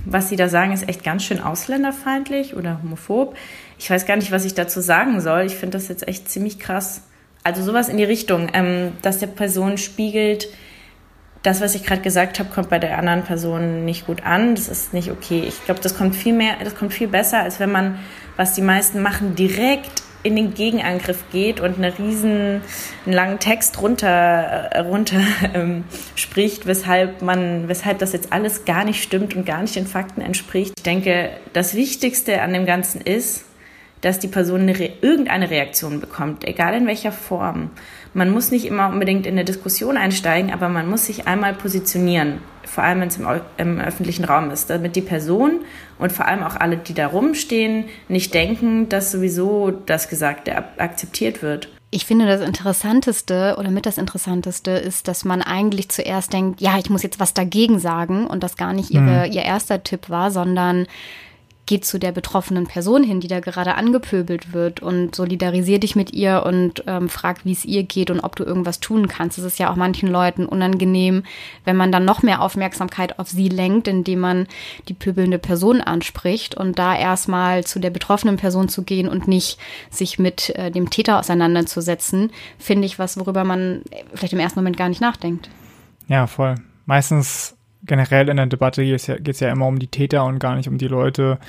was 0.05 0.29
sie 0.29 0.35
da 0.35 0.49
sagen, 0.49 0.73
ist 0.73 0.89
echt 0.89 1.03
ganz 1.03 1.23
schön 1.23 1.39
ausländerfeindlich 1.39 2.55
oder 2.55 2.79
homophob. 2.81 3.35
Ich 3.77 3.89
weiß 3.89 4.05
gar 4.05 4.15
nicht, 4.15 4.31
was 4.31 4.45
ich 4.45 4.55
dazu 4.55 4.81
sagen 4.81 5.21
soll. 5.21 5.41
Ich 5.41 5.55
finde 5.55 5.77
das 5.77 5.87
jetzt 5.87 6.07
echt 6.07 6.29
ziemlich 6.29 6.59
krass. 6.59 7.03
Also 7.43 7.63
sowas 7.63 7.87
in 7.87 7.97
die 7.97 8.03
Richtung, 8.03 8.49
ähm, 8.53 8.93
dass 9.01 9.19
der 9.19 9.27
Person 9.27 9.77
spiegelt, 9.77 10.49
das, 11.43 11.61
was 11.61 11.73
ich 11.75 11.83
gerade 11.85 12.01
gesagt 12.01 12.39
habe, 12.39 12.49
kommt 12.49 12.69
bei 12.69 12.79
der 12.79 12.97
anderen 12.97 13.23
Person 13.23 13.85
nicht 13.85 14.05
gut 14.05 14.25
an. 14.25 14.55
Das 14.55 14.67
ist 14.67 14.93
nicht 14.93 15.09
okay. 15.09 15.43
Ich 15.47 15.63
glaube, 15.63 15.79
das 15.79 15.97
kommt 15.97 16.15
viel 16.15 16.33
mehr, 16.33 16.55
das 16.63 16.75
kommt 16.75 16.93
viel 16.93 17.07
besser, 17.07 17.39
als 17.39 17.59
wenn 17.59 17.71
man, 17.71 17.99
was 18.35 18.55
die 18.55 18.61
meisten 18.61 19.01
machen, 19.01 19.35
direkt 19.35 20.03
in 20.23 20.35
den 20.35 20.53
Gegenangriff 20.53 21.23
geht 21.31 21.59
und 21.59 21.77
einen 21.77 21.93
riesen 21.93 22.61
einen 23.05 23.13
langen 23.13 23.39
Text 23.39 23.81
runter, 23.81 24.07
äh, 24.07 24.79
runter 24.79 25.21
ähm, 25.53 25.83
spricht, 26.15 26.65
weshalb 26.65 27.21
man, 27.21 27.67
weshalb 27.67 27.99
das 27.99 28.13
jetzt 28.13 28.33
alles 28.33 28.65
gar 28.65 28.83
nicht 28.83 29.01
stimmt 29.01 29.35
und 29.35 29.45
gar 29.45 29.61
nicht 29.61 29.75
den 29.75 29.87
Fakten 29.87 30.21
entspricht. 30.21 30.73
Ich 30.77 30.83
denke, 30.83 31.31
das 31.53 31.73
Wichtigste 31.73 32.41
an 32.41 32.53
dem 32.53 32.65
Ganzen 32.65 33.01
ist, 33.01 33.45
dass 34.01 34.19
die 34.19 34.27
Person 34.27 34.61
eine, 34.61 34.73
irgendeine 35.01 35.49
Reaktion 35.49 35.99
bekommt, 35.99 36.45
egal 36.45 36.73
in 36.73 36.87
welcher 36.87 37.11
Form. 37.11 37.71
Man 38.13 38.29
muss 38.29 38.51
nicht 38.51 38.65
immer 38.65 38.89
unbedingt 38.89 39.25
in 39.25 39.33
eine 39.33 39.45
Diskussion 39.45 39.97
einsteigen, 39.97 40.51
aber 40.51 40.69
man 40.69 40.89
muss 40.89 41.05
sich 41.05 41.27
einmal 41.27 41.53
positionieren, 41.53 42.39
vor 42.65 42.83
allem 42.83 43.01
wenn 43.01 43.09
es 43.09 43.17
im, 43.17 43.27
im, 43.57 43.79
öffentlichen 43.79 44.25
Raum 44.25 44.51
ist, 44.51 44.69
damit 44.69 44.95
die 44.95 45.01
Person 45.01 45.61
und 45.99 46.11
vor 46.11 46.25
allem 46.25 46.43
auch 46.43 46.55
alle, 46.55 46.77
die 46.77 46.93
da 46.93 47.07
rumstehen, 47.07 47.85
nicht 48.07 48.33
denken, 48.33 48.89
dass 48.89 49.11
sowieso 49.11 49.71
das 49.71 50.09
Gesagte 50.09 50.55
akzeptiert 50.77 51.43
wird. 51.43 51.69
Ich 51.91 52.05
finde, 52.05 52.27
das 52.27 52.41
Interessanteste 52.41 53.55
oder 53.57 53.71
mit 53.71 53.85
das 53.85 53.97
Interessanteste 53.97 54.71
ist, 54.71 55.07
dass 55.07 55.25
man 55.25 55.41
eigentlich 55.41 55.89
zuerst 55.89 56.31
denkt, 56.33 56.61
ja, 56.61 56.77
ich 56.77 56.89
muss 56.89 57.01
jetzt 57.01 57.19
was 57.19 57.33
dagegen 57.33 57.79
sagen 57.79 58.27
und 58.27 58.43
das 58.43 58.57
gar 58.57 58.73
nicht 58.73 58.91
ihre, 58.91 59.27
mhm. 59.27 59.31
ihr 59.31 59.41
erster 59.41 59.83
Tipp 59.83 60.09
war, 60.09 60.29
sondern 60.29 60.85
geht 61.69 61.85
zu 61.85 61.99
der 61.99 62.11
betroffenen 62.11 62.65
Person 62.65 63.03
hin, 63.03 63.19
die 63.19 63.27
da 63.27 63.41
gerade 63.41 63.75
angepöbelt 63.75 64.53
wird 64.53 64.79
und 64.79 65.13
solidarisier 65.13 65.79
dich 65.79 65.95
mit 65.95 66.11
ihr 66.11 66.41
und 66.43 66.83
ähm, 66.87 67.09
frag, 67.09 67.45
wie 67.45 67.51
es 67.51 67.63
ihr 67.63 67.83
geht 67.83 68.09
und 68.09 68.21
ob 68.21 68.35
du 68.35 68.43
irgendwas 68.43 68.79
tun 68.79 69.07
kannst. 69.07 69.37
Es 69.37 69.43
ist 69.43 69.59
ja 69.59 69.71
auch 69.71 69.75
manchen 69.75 70.09
Leuten 70.09 70.47
unangenehm, 70.47 71.21
wenn 71.65 71.77
man 71.77 71.91
dann 71.91 72.05
noch 72.05 72.23
mehr 72.23 72.41
Aufmerksamkeit 72.41 73.19
auf 73.19 73.29
sie 73.29 73.49
lenkt, 73.49 73.87
indem 73.87 74.17
man 74.17 74.47
die 74.87 74.95
pöbelnde 74.95 75.37
Person 75.37 75.79
anspricht 75.79 76.55
und 76.55 76.79
da 76.79 76.97
erstmal 76.97 77.63
zu 77.63 77.77
der 77.77 77.91
betroffenen 77.91 78.37
Person 78.37 78.67
zu 78.67 78.81
gehen 78.81 79.07
und 79.07 79.27
nicht 79.27 79.59
sich 79.91 80.17
mit 80.17 80.49
äh, 80.55 80.71
dem 80.71 80.89
Täter 80.89 81.19
auseinanderzusetzen, 81.19 82.31
finde 82.57 82.87
ich 82.87 82.97
was, 82.97 83.19
worüber 83.19 83.43
man 83.43 83.83
vielleicht 84.15 84.33
im 84.33 84.39
ersten 84.39 84.57
Moment 84.57 84.75
gar 84.75 84.89
nicht 84.89 85.01
nachdenkt. 85.01 85.51
Ja, 86.07 86.25
voll. 86.25 86.55
Meistens 86.87 87.58
generell 87.89 88.29
in 88.29 88.37
der 88.37 88.45
Debatte 88.45 88.83
geht 88.83 88.95
es 88.95 89.07
ja, 89.07 89.47
ja 89.47 89.51
immer 89.51 89.65
um 89.65 89.79
die 89.79 89.87
Täter 89.87 90.23
und 90.23 90.39
gar 90.39 90.55
nicht 90.55 90.69
um 90.69 90.77
die 90.77 90.87
Leute, 90.87 91.39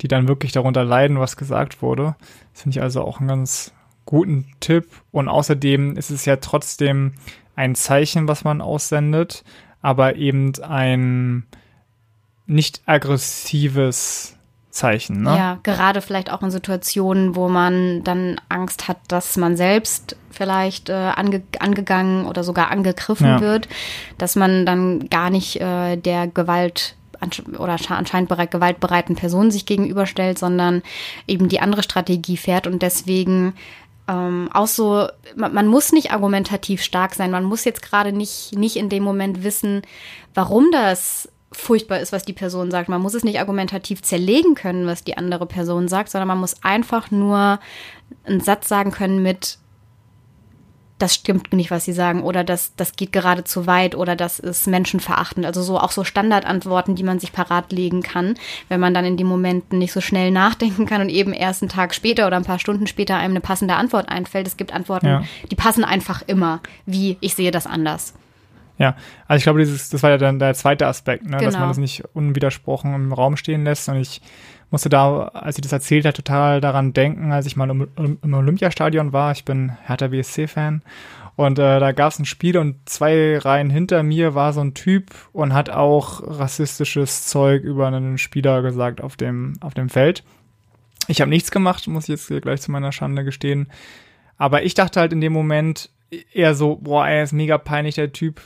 die 0.00 0.08
dann 0.08 0.28
wirklich 0.28 0.50
darunter 0.50 0.82
leiden, 0.82 1.20
was 1.20 1.36
gesagt 1.36 1.82
wurde. 1.82 2.16
Das 2.52 2.62
finde 2.62 2.78
ich 2.78 2.82
also 2.82 3.02
auch 3.02 3.20
einen 3.20 3.28
ganz 3.28 3.72
guten 4.06 4.46
Tipp. 4.60 4.88
Und 5.12 5.28
außerdem 5.28 5.96
ist 5.96 6.10
es 6.10 6.24
ja 6.24 6.36
trotzdem 6.36 7.12
ein 7.54 7.74
Zeichen, 7.74 8.26
was 8.26 8.44
man 8.44 8.62
aussendet, 8.62 9.44
aber 9.82 10.16
eben 10.16 10.52
ein 10.62 11.44
nicht 12.46 12.82
aggressives 12.86 14.38
Zeichen. 14.80 15.22
Ne? 15.22 15.36
Ja, 15.36 15.58
gerade 15.62 16.00
vielleicht 16.00 16.32
auch 16.32 16.42
in 16.42 16.50
Situationen, 16.50 17.36
wo 17.36 17.48
man 17.48 18.02
dann 18.02 18.40
Angst 18.48 18.88
hat, 18.88 18.96
dass 19.08 19.36
man 19.36 19.56
selbst 19.56 20.16
vielleicht 20.30 20.88
äh, 20.88 20.94
ange 20.94 21.42
angegangen 21.58 22.24
oder 22.24 22.42
sogar 22.44 22.70
angegriffen 22.70 23.26
ja. 23.26 23.40
wird, 23.40 23.68
dass 24.16 24.36
man 24.36 24.64
dann 24.64 25.10
gar 25.10 25.28
nicht 25.28 25.60
äh, 25.60 25.96
der 25.96 26.28
Gewalt 26.28 26.96
oder 27.58 27.76
anscheinend 27.90 28.30
bereit, 28.30 28.50
gewaltbereiten 28.50 29.14
Person 29.16 29.50
sich 29.50 29.66
gegenüberstellt, 29.66 30.38
sondern 30.38 30.82
eben 31.26 31.50
die 31.50 31.60
andere 31.60 31.82
Strategie 31.82 32.38
fährt 32.38 32.66
und 32.66 32.80
deswegen 32.80 33.52
ähm, 34.08 34.48
auch 34.54 34.66
so, 34.66 35.08
man, 35.36 35.52
man, 35.52 35.66
muss 35.66 35.92
nicht 35.92 36.12
argumentativ 36.12 36.82
stark 36.82 37.14
sein, 37.14 37.30
man 37.30 37.44
muss 37.44 37.64
jetzt 37.64 37.82
gerade 37.82 38.12
nicht, 38.12 38.56
nicht 38.56 38.76
in 38.76 38.88
dem 38.88 39.02
Moment 39.02 39.44
wissen, 39.44 39.82
warum 40.32 40.70
das 40.72 41.28
furchtbar 41.52 41.98
ist, 41.98 42.12
was 42.12 42.24
die 42.24 42.32
Person 42.32 42.70
sagt. 42.70 42.88
Man 42.88 43.02
muss 43.02 43.14
es 43.14 43.24
nicht 43.24 43.40
argumentativ 43.40 44.02
zerlegen 44.02 44.54
können, 44.54 44.86
was 44.86 45.04
die 45.04 45.16
andere 45.16 45.46
Person 45.46 45.88
sagt, 45.88 46.10
sondern 46.10 46.28
man 46.28 46.38
muss 46.38 46.62
einfach 46.62 47.10
nur 47.10 47.58
einen 48.24 48.40
Satz 48.40 48.68
sagen 48.68 48.92
können 48.92 49.22
mit 49.22 49.58
das 51.00 51.14
stimmt 51.14 51.52
nicht, 51.52 51.70
was 51.70 51.84
sie 51.84 51.92
sagen, 51.92 52.22
oder 52.22 52.44
das, 52.44 52.74
das 52.76 52.92
geht 52.92 53.12
gerade 53.12 53.42
zu 53.44 53.66
weit, 53.66 53.94
oder 53.94 54.16
das 54.16 54.38
ist 54.38 54.66
menschenverachtend. 54.66 55.46
Also 55.46 55.62
so 55.62 55.78
auch 55.78 55.92
so 55.92 56.04
Standardantworten, 56.04 56.94
die 56.94 57.02
man 57.02 57.18
sich 57.18 57.32
parat 57.32 57.72
legen 57.72 58.02
kann, 58.02 58.34
wenn 58.68 58.80
man 58.80 58.92
dann 58.94 59.04
in 59.04 59.16
den 59.16 59.26
Momenten 59.26 59.78
nicht 59.78 59.92
so 59.92 60.00
schnell 60.00 60.30
nachdenken 60.30 60.86
kann 60.86 61.00
und 61.00 61.08
eben 61.08 61.32
erst 61.32 61.62
einen 61.62 61.70
Tag 61.70 61.94
später 61.94 62.26
oder 62.26 62.36
ein 62.36 62.44
paar 62.44 62.58
Stunden 62.58 62.86
später 62.86 63.16
einem 63.16 63.32
eine 63.32 63.40
passende 63.40 63.74
Antwort 63.74 64.08
einfällt. 64.08 64.46
Es 64.46 64.56
gibt 64.56 64.74
Antworten, 64.74 65.06
ja. 65.06 65.24
die 65.50 65.56
passen 65.56 65.84
einfach 65.84 66.22
immer, 66.26 66.60
wie 66.86 67.16
ich 67.20 67.34
sehe 67.34 67.50
das 67.50 67.66
anders. 67.66 68.14
Ja, 68.80 68.96
also 69.28 69.36
ich 69.36 69.42
glaube, 69.42 69.58
dieses, 69.58 69.90
das 69.90 70.02
war 70.02 70.08
ja 70.08 70.16
dann 70.16 70.38
der 70.38 70.54
zweite 70.54 70.86
Aspekt, 70.86 71.24
ne? 71.24 71.32
Genau. 71.32 71.44
dass 71.44 71.52
man 71.52 71.62
genau. 71.64 71.68
das 71.68 71.76
nicht 71.76 72.02
unwidersprochen 72.14 72.94
im 72.94 73.12
Raum 73.12 73.36
stehen 73.36 73.62
lässt. 73.62 73.90
Und 73.90 73.96
ich 73.96 74.22
musste 74.70 74.88
da, 74.88 75.24
als 75.24 75.56
sie 75.56 75.60
das 75.60 75.72
erzählt 75.72 76.06
hat, 76.06 76.16
total 76.16 76.62
daran 76.62 76.94
denken, 76.94 77.30
als 77.30 77.44
ich 77.44 77.56
mal 77.56 77.68
im, 77.68 77.88
im 78.22 78.34
Olympiastadion 78.34 79.12
war. 79.12 79.32
Ich 79.32 79.44
bin 79.44 79.76
Hertha 79.84 80.08
BSC-Fan. 80.08 80.80
Und 81.36 81.58
äh, 81.58 81.78
da 81.78 81.92
gab 81.92 82.12
es 82.12 82.18
ein 82.18 82.24
Spiel 82.24 82.56
und 82.56 82.88
zwei 82.88 83.36
Reihen 83.36 83.68
hinter 83.68 84.02
mir 84.02 84.34
war 84.34 84.54
so 84.54 84.62
ein 84.62 84.72
Typ 84.72 85.10
und 85.32 85.52
hat 85.52 85.68
auch 85.68 86.22
rassistisches 86.24 87.26
Zeug 87.26 87.62
über 87.62 87.86
einen 87.86 88.16
Spieler 88.16 88.62
gesagt 88.62 89.02
auf 89.02 89.14
dem, 89.14 89.58
auf 89.60 89.74
dem 89.74 89.90
Feld. 89.90 90.24
Ich 91.06 91.20
habe 91.20 91.28
nichts 91.28 91.50
gemacht, 91.50 91.86
muss 91.86 92.04
ich 92.04 92.10
jetzt 92.10 92.28
hier 92.28 92.40
gleich 92.40 92.62
zu 92.62 92.70
meiner 92.70 92.92
Schande 92.92 93.24
gestehen. 93.24 93.68
Aber 94.38 94.62
ich 94.62 94.72
dachte 94.72 95.00
halt 95.00 95.12
in 95.12 95.20
dem 95.20 95.34
Moment 95.34 95.90
eher 96.32 96.54
so, 96.54 96.76
boah, 96.76 97.06
er 97.06 97.22
ist 97.22 97.32
mega 97.32 97.58
peinlich, 97.58 97.96
der 97.96 98.12
Typ 98.12 98.40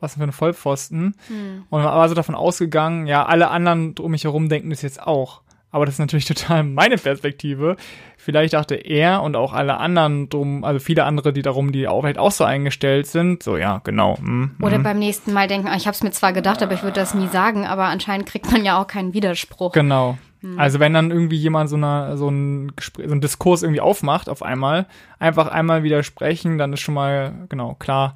was 0.00 0.14
für 0.14 0.22
ein 0.22 0.32
Vollpfosten. 0.32 1.14
Hm. 1.28 1.64
Und 1.70 1.84
war 1.84 2.08
so 2.08 2.14
davon 2.14 2.34
ausgegangen, 2.34 3.06
ja, 3.06 3.24
alle 3.26 3.48
anderen 3.50 3.94
um 3.98 4.10
mich 4.10 4.24
herum 4.24 4.48
denken 4.48 4.70
das 4.70 4.82
jetzt 4.82 5.02
auch. 5.02 5.42
Aber 5.74 5.86
das 5.86 5.96
ist 5.96 5.98
natürlich 5.98 6.24
total 6.26 6.62
meine 6.62 6.96
Perspektive. 6.96 7.76
Vielleicht 8.16 8.54
dachte 8.54 8.76
er 8.76 9.22
und 9.22 9.34
auch 9.34 9.52
alle 9.52 9.76
anderen 9.78 10.28
drum, 10.28 10.62
also 10.62 10.78
viele 10.78 11.02
andere, 11.04 11.32
die 11.32 11.42
darum, 11.42 11.72
die 11.72 11.88
auch 11.88 12.02
vielleicht 12.02 12.18
auch 12.18 12.30
so 12.30 12.44
eingestellt 12.44 13.08
sind, 13.08 13.42
so 13.42 13.56
ja, 13.56 13.80
genau. 13.82 14.16
Mm, 14.20 14.56
Oder 14.62 14.78
beim 14.78 15.00
nächsten 15.00 15.32
Mal 15.32 15.48
denken, 15.48 15.66
ah, 15.66 15.76
ich 15.76 15.86
habe 15.86 15.94
es 15.94 16.02
mir 16.02 16.12
zwar 16.12 16.32
gedacht, 16.32 16.62
aber 16.62 16.74
ich 16.74 16.84
würde 16.84 17.00
das 17.00 17.12
nie 17.12 17.26
sagen, 17.26 17.66
aber 17.66 17.86
anscheinend 17.86 18.26
kriegt 18.26 18.50
man 18.52 18.64
ja 18.64 18.80
auch 18.80 18.86
keinen 18.86 19.14
Widerspruch. 19.14 19.72
Genau. 19.72 20.16
Hm. 20.42 20.60
Also 20.60 20.78
wenn 20.78 20.94
dann 20.94 21.10
irgendwie 21.10 21.36
jemand 21.36 21.68
so, 21.68 21.76
eine, 21.76 22.16
so, 22.16 22.28
ein 22.28 22.72
Gespräch, 22.76 23.06
so 23.06 23.12
einen 23.12 23.20
Diskurs 23.20 23.62
irgendwie 23.64 23.80
aufmacht 23.80 24.28
auf 24.28 24.42
einmal, 24.42 24.86
einfach 25.18 25.48
einmal 25.48 25.82
widersprechen, 25.82 26.56
dann 26.56 26.72
ist 26.72 26.80
schon 26.80 26.94
mal 26.94 27.46
genau 27.48 27.74
klar, 27.74 28.14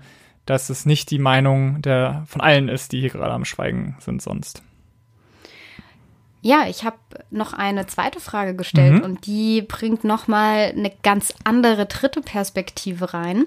dass 0.49 0.71
es 0.71 0.87
nicht 0.87 1.11
die 1.11 1.19
Meinung 1.19 1.83
der 1.83 2.25
von 2.27 2.41
allen 2.41 2.69
ist, 2.69 2.93
die 2.93 3.01
hier 3.01 3.11
gerade 3.11 3.33
am 3.33 3.45
Schweigen 3.45 3.97
sind 4.01 4.23
sonst. 4.23 4.63
Ja, 6.41 6.67
ich 6.69 6.85
habe 6.85 6.97
noch 7.31 7.53
eine 7.53 7.87
zweite 7.87 8.21
Frage 8.21 8.55
gestellt 8.55 8.95
mhm. 8.95 9.03
und 9.03 9.27
die 9.27 9.63
bringt 9.63 10.05
noch 10.05 10.29
mal 10.29 10.73
eine 10.75 10.93
ganz 11.03 11.35
andere 11.45 11.87
dritte 11.87 12.21
Perspektive 12.21 13.13
rein. 13.13 13.47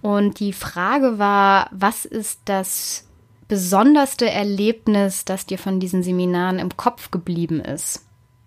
Und 0.00 0.40
die 0.40 0.52
Frage 0.52 1.18
war, 1.18 1.68
was 1.70 2.04
ist 2.04 2.40
das 2.46 3.06
besonderste 3.46 4.28
Erlebnis, 4.28 5.24
das 5.24 5.46
dir 5.46 5.58
von 5.58 5.78
diesen 5.78 6.02
Seminaren 6.02 6.58
im 6.58 6.76
Kopf 6.76 7.10
geblieben 7.10 7.60
ist? 7.60 8.04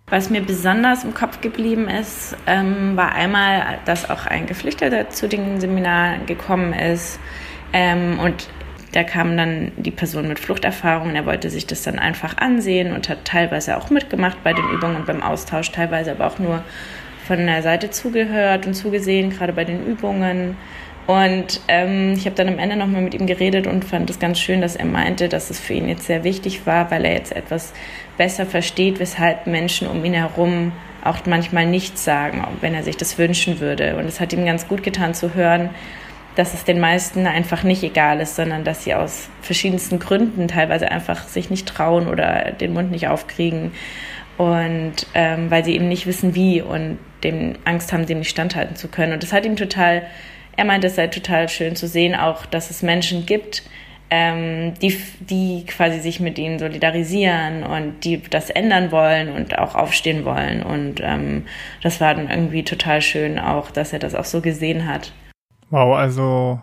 Was 0.07 0.29
mir 0.29 0.41
besonders 0.41 1.03
im 1.03 1.13
Kopf 1.13 1.41
geblieben 1.41 1.87
ist, 1.87 2.35
ähm, 2.45 2.97
war 2.97 3.13
einmal, 3.13 3.79
dass 3.85 4.09
auch 4.09 4.25
ein 4.25 4.45
Geflüchteter 4.45 5.09
zu 5.09 5.27
den 5.27 5.61
Seminaren 5.61 6.25
gekommen 6.25 6.73
ist, 6.73 7.19
ähm, 7.73 8.19
und 8.19 8.47
da 8.91 9.03
kam 9.03 9.35
dann 9.35 9.73
die 9.75 9.91
Person 9.91 10.27
mit 10.27 10.39
Fluchterfahrung, 10.39 11.15
er 11.15 11.25
wollte 11.25 11.49
sich 11.49 11.67
das 11.67 11.81
dann 11.81 11.99
einfach 11.99 12.37
ansehen 12.37 12.93
und 12.93 13.09
hat 13.09 13.25
teilweise 13.25 13.75
auch 13.75 13.89
mitgemacht 13.89 14.41
bei 14.43 14.53
den 14.53 14.63
Übungen 14.69 14.95
und 14.95 15.05
beim 15.05 15.21
Austausch, 15.21 15.71
teilweise 15.71 16.11
aber 16.11 16.27
auch 16.27 16.39
nur 16.39 16.63
von 17.27 17.45
der 17.45 17.61
Seite 17.61 17.89
zugehört 17.89 18.65
und 18.65 18.73
zugesehen, 18.73 19.31
gerade 19.31 19.51
bei 19.51 19.65
den 19.65 19.85
Übungen. 19.85 20.55
Und 21.07 21.61
ähm, 21.67 22.13
ich 22.13 22.25
habe 22.25 22.35
dann 22.35 22.47
am 22.47 22.57
Ende 22.57 22.77
nochmal 22.77 23.01
mit 23.01 23.13
ihm 23.13 23.27
geredet 23.27 23.67
und 23.67 23.85
fand 23.85 24.09
es 24.09 24.17
ganz 24.17 24.39
schön, 24.39 24.61
dass 24.61 24.75
er 24.75 24.85
meinte, 24.85 25.29
dass 25.29 25.49
es 25.49 25.59
für 25.59 25.73
ihn 25.73 25.89
jetzt 25.89 26.05
sehr 26.05 26.23
wichtig 26.23 26.65
war, 26.65 26.89
weil 26.89 27.05
er 27.05 27.13
jetzt 27.13 27.35
etwas 27.35 27.73
besser 28.17 28.45
versteht, 28.45 28.99
weshalb 28.99 29.45
Menschen 29.45 29.87
um 29.87 30.03
ihn 30.03 30.13
herum 30.13 30.71
auch 31.03 31.19
manchmal 31.27 31.67
nichts 31.67 32.03
sagen, 32.03 32.43
wenn 32.61 32.73
er 32.73 32.81
sich 32.81 32.97
das 32.97 33.17
wünschen 33.17 33.59
würde. 33.59 33.97
Und 33.97 34.05
es 34.05 34.19
hat 34.19 34.33
ihm 34.33 34.45
ganz 34.45 34.67
gut 34.67 34.81
getan 34.81 35.13
zu 35.13 35.35
hören, 35.35 35.69
dass 36.35 36.53
es 36.53 36.63
den 36.63 36.79
meisten 36.79 37.27
einfach 37.27 37.63
nicht 37.63 37.83
egal 37.83 38.19
ist, 38.19 38.35
sondern 38.35 38.63
dass 38.63 38.83
sie 38.83 38.93
aus 38.93 39.29
verschiedensten 39.41 39.99
Gründen 39.99 40.47
teilweise 40.47 40.91
einfach 40.91 41.27
sich 41.27 41.49
nicht 41.49 41.67
trauen 41.67 42.07
oder 42.07 42.51
den 42.51 42.73
Mund 42.73 42.91
nicht 42.91 43.07
aufkriegen 43.07 43.71
und 44.37 45.07
ähm, 45.13 45.49
weil 45.49 45.63
sie 45.63 45.75
eben 45.75 45.87
nicht 45.87 46.07
wissen, 46.07 46.35
wie 46.35 46.61
und 46.61 46.99
dem 47.23 47.55
Angst 47.63 47.93
haben, 47.93 48.05
dem 48.05 48.19
nicht 48.19 48.29
standhalten 48.29 48.75
zu 48.75 48.89
können. 48.89 49.13
Und 49.13 49.23
das 49.23 49.31
hat 49.31 49.45
ihm 49.45 49.55
total 49.55 50.03
er 50.57 50.65
meinte, 50.65 50.87
es 50.87 50.95
sei 50.95 51.07
total 51.07 51.49
schön 51.49 51.75
zu 51.75 51.87
sehen, 51.87 52.15
auch, 52.15 52.45
dass 52.45 52.69
es 52.69 52.81
Menschen 52.81 53.25
gibt, 53.25 53.63
ähm, 54.09 54.73
die, 54.81 54.97
die 55.19 55.65
quasi 55.65 55.99
sich 55.99 56.19
mit 56.19 56.37
ihnen 56.37 56.59
solidarisieren 56.59 57.63
und 57.63 58.05
die 58.05 58.21
das 58.21 58.49
ändern 58.49 58.91
wollen 58.91 59.29
und 59.29 59.57
auch 59.57 59.75
aufstehen 59.75 60.25
wollen. 60.25 60.63
Und 60.63 61.01
ähm, 61.01 61.45
das 61.81 61.99
war 61.99 62.13
dann 62.13 62.29
irgendwie 62.29 62.63
total 62.63 63.01
schön 63.01 63.39
auch, 63.39 63.71
dass 63.71 63.93
er 63.93 63.99
das 63.99 64.15
auch 64.15 64.25
so 64.25 64.41
gesehen 64.41 64.87
hat. 64.87 65.11
Wow, 65.69 65.95
also 65.95 66.61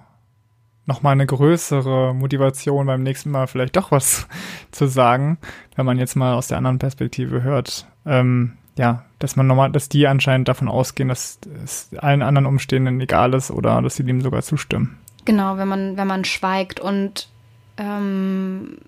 nochmal 0.86 1.12
eine 1.12 1.26
größere 1.26 2.14
Motivation 2.14 2.86
beim 2.86 3.02
nächsten 3.02 3.30
Mal 3.30 3.46
vielleicht 3.46 3.76
doch 3.76 3.90
was 3.90 4.26
zu 4.70 4.86
sagen, 4.86 5.38
wenn 5.76 5.86
man 5.86 5.98
jetzt 5.98 6.16
mal 6.16 6.34
aus 6.34 6.48
der 6.48 6.58
anderen 6.58 6.78
Perspektive 6.78 7.42
hört. 7.42 7.86
Ähm, 8.04 8.56
ja, 8.76 9.04
dass 9.18 9.36
man 9.36 9.46
nochmal, 9.46 9.70
dass 9.70 9.88
die 9.88 10.06
anscheinend 10.06 10.48
davon 10.48 10.68
ausgehen, 10.68 11.08
dass 11.08 11.38
es 11.62 11.90
allen 11.98 12.22
anderen 12.22 12.46
Umstehenden 12.46 13.00
egal 13.00 13.34
ist 13.34 13.50
oder 13.50 13.82
dass 13.82 13.96
sie 13.96 14.04
dem 14.04 14.22
sogar 14.22 14.42
zustimmen. 14.42 14.98
Genau, 15.24 15.56
wenn 15.56 15.68
man, 15.68 15.96
wenn 15.96 16.06
man 16.06 16.24
schweigt 16.24 16.80
und 16.80 17.28
ähm, 17.76 18.78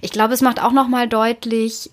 ich 0.00 0.10
glaube, 0.10 0.34
es 0.34 0.40
macht 0.40 0.62
auch 0.62 0.72
nochmal 0.72 1.08
deutlich, 1.08 1.90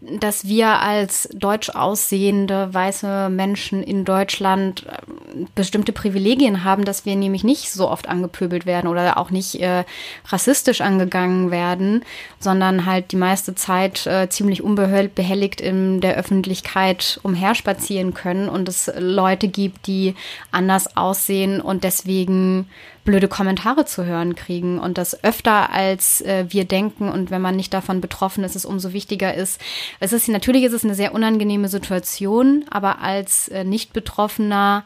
dass 0.00 0.46
wir 0.46 0.80
als 0.80 1.28
deutsch 1.32 1.70
aussehende 1.70 2.72
weiße 2.72 3.28
Menschen 3.30 3.82
in 3.82 4.04
Deutschland 4.04 4.86
äh, 4.86 5.44
bestimmte 5.54 5.92
Privilegien 5.92 6.64
haben, 6.64 6.84
dass 6.84 7.04
wir 7.04 7.16
nämlich 7.16 7.44
nicht 7.44 7.72
so 7.72 7.88
oft 7.88 8.08
angepöbelt 8.08 8.66
werden 8.66 8.88
oder 8.88 9.18
auch 9.18 9.30
nicht 9.30 9.60
äh, 9.60 9.84
rassistisch 10.26 10.80
angegangen 10.80 11.50
werden, 11.50 12.04
sondern 12.38 12.86
halt 12.86 13.12
die 13.12 13.16
meiste 13.16 13.54
Zeit 13.54 14.06
äh, 14.06 14.28
ziemlich 14.28 14.62
unbehelligt 14.62 15.60
in 15.60 16.00
der 16.00 16.16
Öffentlichkeit 16.16 17.20
umherspazieren 17.22 18.14
können 18.14 18.48
und 18.48 18.68
es 18.68 18.90
Leute 18.98 19.48
gibt, 19.48 19.86
die 19.86 20.14
anders 20.50 20.96
aussehen 20.96 21.60
und 21.60 21.84
deswegen 21.84 22.68
blöde 23.08 23.26
Kommentare 23.26 23.86
zu 23.86 24.04
hören 24.04 24.34
kriegen 24.34 24.78
und 24.78 24.98
das 24.98 25.24
öfter 25.24 25.72
als 25.72 26.20
äh, 26.20 26.44
wir 26.50 26.66
denken 26.66 27.08
und 27.08 27.30
wenn 27.30 27.40
man 27.40 27.56
nicht 27.56 27.72
davon 27.72 28.02
betroffen 28.02 28.44
ist, 28.44 28.54
es 28.54 28.66
umso 28.66 28.92
wichtiger 28.92 29.32
ist. 29.32 29.58
Es 29.98 30.12
ist 30.12 30.28
natürlich 30.28 30.64
ist 30.64 30.74
es 30.74 30.84
eine 30.84 30.94
sehr 30.94 31.14
unangenehme 31.14 31.70
Situation, 31.70 32.66
aber 32.68 33.00
als 33.00 33.48
äh, 33.48 33.64
nicht 33.64 33.94
Betroffener 33.94 34.84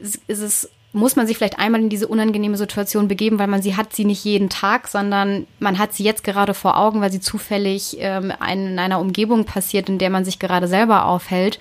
ist 0.00 0.20
es 0.26 0.68
muss 0.92 1.14
man 1.14 1.26
sich 1.26 1.36
vielleicht 1.36 1.58
einmal 1.58 1.80
in 1.80 1.88
diese 1.88 2.08
unangenehme 2.08 2.56
Situation 2.56 3.06
begeben, 3.06 3.38
weil 3.38 3.46
man 3.46 3.62
sie 3.62 3.76
hat 3.76 3.92
sie 3.94 4.04
nicht 4.04 4.24
jeden 4.24 4.48
Tag, 4.48 4.88
sondern 4.88 5.46
man 5.60 5.78
hat 5.78 5.92
sie 5.92 6.02
jetzt 6.02 6.24
gerade 6.24 6.52
vor 6.52 6.76
Augen, 6.76 7.00
weil 7.00 7.12
sie 7.12 7.20
zufällig 7.20 7.96
ähm, 8.00 8.32
in 8.52 8.78
einer 8.78 8.98
Umgebung 8.98 9.44
passiert, 9.44 9.88
in 9.88 9.98
der 9.98 10.10
man 10.10 10.24
sich 10.24 10.40
gerade 10.40 10.66
selber 10.66 11.06
aufhält. 11.06 11.60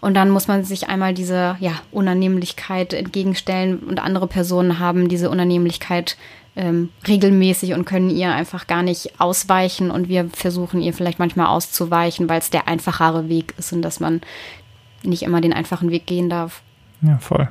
Und 0.00 0.14
dann 0.14 0.30
muss 0.30 0.48
man 0.48 0.64
sich 0.64 0.88
einmal 0.88 1.12
diese 1.12 1.56
ja, 1.60 1.72
Unannehmlichkeit 1.92 2.94
entgegenstellen 2.94 3.80
und 3.80 4.00
andere 4.00 4.26
Personen 4.26 4.78
haben 4.78 5.10
diese 5.10 5.28
Unannehmlichkeit 5.28 6.16
ähm, 6.56 6.88
regelmäßig 7.06 7.74
und 7.74 7.84
können 7.84 8.08
ihr 8.08 8.32
einfach 8.32 8.66
gar 8.66 8.82
nicht 8.82 9.20
ausweichen 9.20 9.90
und 9.90 10.08
wir 10.08 10.30
versuchen 10.30 10.80
ihr 10.80 10.94
vielleicht 10.94 11.18
manchmal 11.18 11.46
auszuweichen, 11.46 12.30
weil 12.30 12.38
es 12.38 12.50
der 12.50 12.66
einfachere 12.66 13.28
Weg 13.28 13.54
ist 13.58 13.74
und 13.74 13.82
dass 13.82 14.00
man 14.00 14.22
nicht 15.02 15.22
immer 15.22 15.42
den 15.42 15.52
einfachen 15.52 15.90
Weg 15.90 16.06
gehen 16.06 16.30
darf. 16.30 16.62
Ja, 17.02 17.18
voll. 17.18 17.48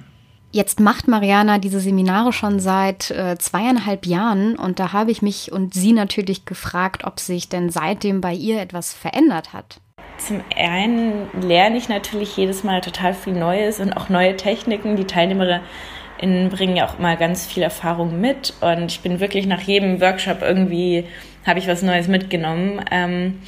Jetzt 0.51 0.79
macht 0.79 1.07
Mariana 1.07 1.59
diese 1.59 1.79
Seminare 1.79 2.33
schon 2.33 2.59
seit 2.59 3.11
äh, 3.11 3.37
zweieinhalb 3.37 4.07
Jahren 4.07 4.55
und 4.55 4.79
da 4.79 4.93
habe 4.93 5.11
ich 5.11 5.21
mich 5.21 5.51
und 5.51 5.75
sie 5.75 5.93
natürlich 5.93 6.45
gefragt, 6.45 7.03
ob 7.05 7.19
sich 7.19 7.49
denn 7.49 7.69
seitdem 7.69 8.19
bei 8.19 8.33
ihr 8.33 8.59
etwas 8.59 8.91
verändert 8.93 9.53
hat. 9.53 9.79
Zum 10.17 10.41
einen 10.57 11.27
lerne 11.39 11.77
ich 11.77 11.87
natürlich 11.87 12.35
jedes 12.35 12.63
Mal 12.63 12.81
total 12.81 13.13
viel 13.13 13.33
Neues 13.33 13.79
und 13.79 13.93
auch 13.93 14.09
neue 14.09 14.35
Techniken. 14.35 14.95
Die 14.95 15.05
TeilnehmerInnen 15.05 16.49
bringen 16.49 16.75
ja 16.75 16.87
auch 16.87 16.97
mal 16.97 17.15
ganz 17.15 17.45
viel 17.45 17.61
Erfahrung 17.61 18.19
mit 18.19 18.53
und 18.59 18.91
ich 18.91 19.01
bin 19.01 19.19
wirklich 19.19 19.45
nach 19.45 19.61
jedem 19.61 20.01
Workshop 20.01 20.41
irgendwie, 20.41 21.05
habe 21.45 21.59
ich 21.59 21.67
was 21.67 21.83
Neues 21.83 22.07
mitgenommen. 22.07 22.83
Ähm, 22.89 23.39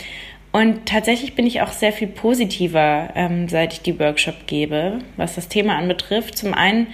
und 0.51 0.85
tatsächlich 0.85 1.35
bin 1.35 1.47
ich 1.47 1.61
auch 1.61 1.71
sehr 1.71 1.93
viel 1.93 2.07
positiver, 2.07 3.09
ähm, 3.15 3.47
seit 3.47 3.73
ich 3.73 3.81
die 3.81 3.97
Workshop 3.99 4.47
gebe, 4.47 4.99
was 5.15 5.35
das 5.35 5.47
Thema 5.47 5.77
anbetrifft. 5.77 6.37
Zum 6.37 6.53
einen, 6.53 6.87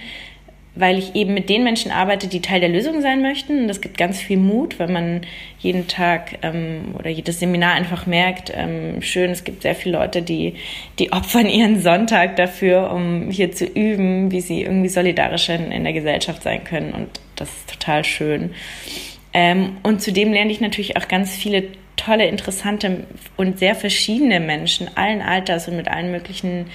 weil 0.76 0.96
ich 0.96 1.16
eben 1.16 1.34
mit 1.34 1.48
den 1.48 1.64
Menschen 1.64 1.90
arbeite, 1.90 2.28
die 2.28 2.40
Teil 2.40 2.60
der 2.60 2.68
Lösung 2.68 3.00
sein 3.00 3.20
möchten. 3.20 3.62
Und 3.62 3.68
das 3.68 3.80
gibt 3.80 3.98
ganz 3.98 4.20
viel 4.20 4.36
Mut, 4.36 4.78
wenn 4.78 4.92
man 4.92 5.22
jeden 5.58 5.88
Tag 5.88 6.38
ähm, 6.42 6.94
oder 6.96 7.10
jedes 7.10 7.40
Seminar 7.40 7.74
einfach 7.74 8.06
merkt, 8.06 8.52
ähm, 8.54 9.02
schön, 9.02 9.30
es 9.32 9.42
gibt 9.42 9.62
sehr 9.62 9.74
viele 9.74 9.98
Leute, 9.98 10.22
die, 10.22 10.54
die 11.00 11.12
opfern 11.12 11.48
ihren 11.48 11.80
Sonntag 11.80 12.36
dafür, 12.36 12.92
um 12.92 13.28
hier 13.28 13.50
zu 13.50 13.64
üben, 13.64 14.30
wie 14.30 14.40
sie 14.40 14.62
irgendwie 14.62 14.88
solidarisch 14.88 15.48
in, 15.48 15.72
in 15.72 15.82
der 15.82 15.92
Gesellschaft 15.94 16.44
sein 16.44 16.62
können. 16.62 16.92
Und 16.92 17.08
das 17.34 17.48
ist 17.48 17.70
total 17.70 18.04
schön. 18.04 18.52
Ähm, 19.34 19.78
und 19.82 20.00
zudem 20.00 20.32
lerne 20.32 20.52
ich 20.52 20.60
natürlich 20.60 20.96
auch 20.96 21.08
ganz 21.08 21.34
viele 21.34 21.64
tolle, 21.98 22.26
interessante 22.26 23.04
und 23.36 23.58
sehr 23.58 23.74
verschiedene 23.74 24.40
Menschen 24.40 24.90
allen 24.96 25.20
Alters 25.20 25.68
und 25.68 25.76
mit 25.76 25.88
allen 25.88 26.10
möglichen 26.10 26.70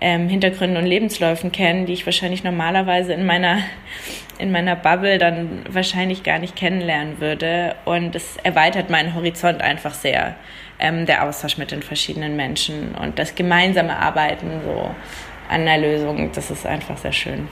ähm, 0.00 0.28
Hintergründen 0.28 0.76
und 0.76 0.86
Lebensläufen 0.86 1.52
kennen, 1.52 1.86
die 1.86 1.94
ich 1.94 2.04
wahrscheinlich 2.04 2.44
normalerweise 2.44 3.14
in 3.14 3.24
meiner, 3.24 3.58
in 4.38 4.52
meiner 4.52 4.76
Bubble 4.76 5.18
dann 5.18 5.64
wahrscheinlich 5.70 6.22
gar 6.22 6.38
nicht 6.38 6.54
kennenlernen 6.54 7.20
würde. 7.20 7.74
Und 7.84 8.14
es 8.14 8.36
erweitert 8.42 8.90
meinen 8.90 9.14
Horizont 9.14 9.62
einfach 9.62 9.94
sehr, 9.94 10.34
ähm, 10.78 11.06
der 11.06 11.24
Austausch 11.24 11.56
mit 11.56 11.70
den 11.70 11.82
verschiedenen 11.82 12.36
Menschen 12.36 12.94
und 12.94 13.18
das 13.18 13.34
gemeinsame 13.34 13.96
Arbeiten 13.96 14.60
so 14.64 14.90
an 15.48 15.64
der 15.64 15.78
Lösung, 15.78 16.30
das 16.32 16.50
ist 16.50 16.66
einfach 16.66 16.98
sehr 16.98 17.12
schön. 17.12 17.48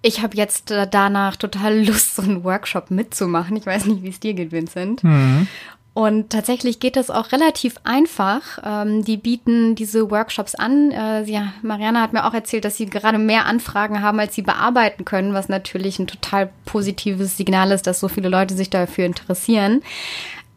Ich 0.00 0.22
habe 0.22 0.36
jetzt 0.36 0.70
äh, 0.70 0.86
danach 0.88 1.36
total 1.36 1.84
Lust, 1.86 2.16
so 2.16 2.22
einen 2.22 2.44
Workshop 2.44 2.90
mitzumachen. 2.90 3.56
Ich 3.56 3.66
weiß 3.66 3.86
nicht, 3.86 4.02
wie 4.02 4.08
es 4.08 4.20
dir 4.20 4.34
geht, 4.34 4.52
Vincent. 4.52 5.04
Mhm. 5.04 5.48
Und 5.98 6.30
tatsächlich 6.30 6.78
geht 6.78 6.94
das 6.94 7.10
auch 7.10 7.32
relativ 7.32 7.74
einfach. 7.82 8.60
Ähm, 8.64 9.04
die 9.04 9.16
bieten 9.16 9.74
diese 9.74 10.12
Workshops 10.12 10.54
an. 10.54 10.92
Äh, 10.92 11.24
sie, 11.24 11.40
Mariana 11.62 12.02
hat 12.02 12.12
mir 12.12 12.24
auch 12.24 12.34
erzählt, 12.34 12.64
dass 12.64 12.76
sie 12.76 12.86
gerade 12.86 13.18
mehr 13.18 13.46
Anfragen 13.46 14.00
haben, 14.00 14.20
als 14.20 14.32
sie 14.32 14.42
bearbeiten 14.42 15.04
können, 15.04 15.34
was 15.34 15.48
natürlich 15.48 15.98
ein 15.98 16.06
total 16.06 16.50
positives 16.66 17.36
Signal 17.36 17.72
ist, 17.72 17.88
dass 17.88 17.98
so 17.98 18.06
viele 18.06 18.28
Leute 18.28 18.54
sich 18.54 18.70
dafür 18.70 19.06
interessieren. 19.06 19.82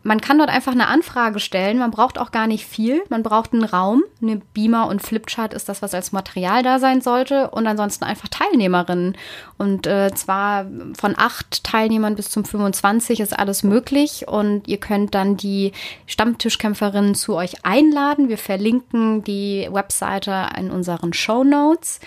Man 0.04 0.20
kann 0.20 0.40
dort 0.40 0.50
einfach 0.50 0.72
eine 0.72 0.88
Anfrage 0.88 1.40
stellen. 1.40 1.78
Man 1.78 1.92
braucht 1.92 2.18
auch 2.18 2.32
gar 2.32 2.48
nicht 2.48 2.66
viel. 2.66 3.04
Man 3.10 3.22
braucht 3.22 3.54
einen 3.54 3.64
Raum. 3.64 4.04
Eine 4.22 4.38
Beamer 4.54 4.88
und 4.88 5.02
Flipchart 5.02 5.54
ist 5.54 5.70
das, 5.70 5.82
was 5.82 5.94
als 5.94 6.12
Material 6.12 6.64
da 6.64 6.80
sein 6.80 7.02
sollte. 7.02 7.52
Und 7.52 7.68
ansonsten 7.68 8.04
einfach 8.04 8.28
Teilnehmerinnen. 8.28 9.16
Und 9.58 9.86
äh, 9.86 10.12
zwar 10.16 10.66
von 11.00 11.14
acht 11.18 11.64
Teilnehmern 11.64 12.16
bis 12.16 12.30
zum 12.30 12.46
25 12.46 13.20
ist 13.20 13.38
alles 13.38 13.64
möglich. 13.64 14.28
Und 14.28 14.68
ihr 14.68 14.80
könnt 14.80 15.14
dann 15.14 15.38
die 15.38 15.72
Stammtischkämpferinnen 16.08 17.14
zu 17.14 17.36
euch 17.36 17.64
einladen. 17.64 18.28
Wir 18.28 18.40
verlinken 18.40 19.24
die 19.24 19.70
Webseite 19.72 20.48
in 20.58 20.72
unseren 20.72 21.14
Show 21.14 21.44
Notes. 21.44 22.00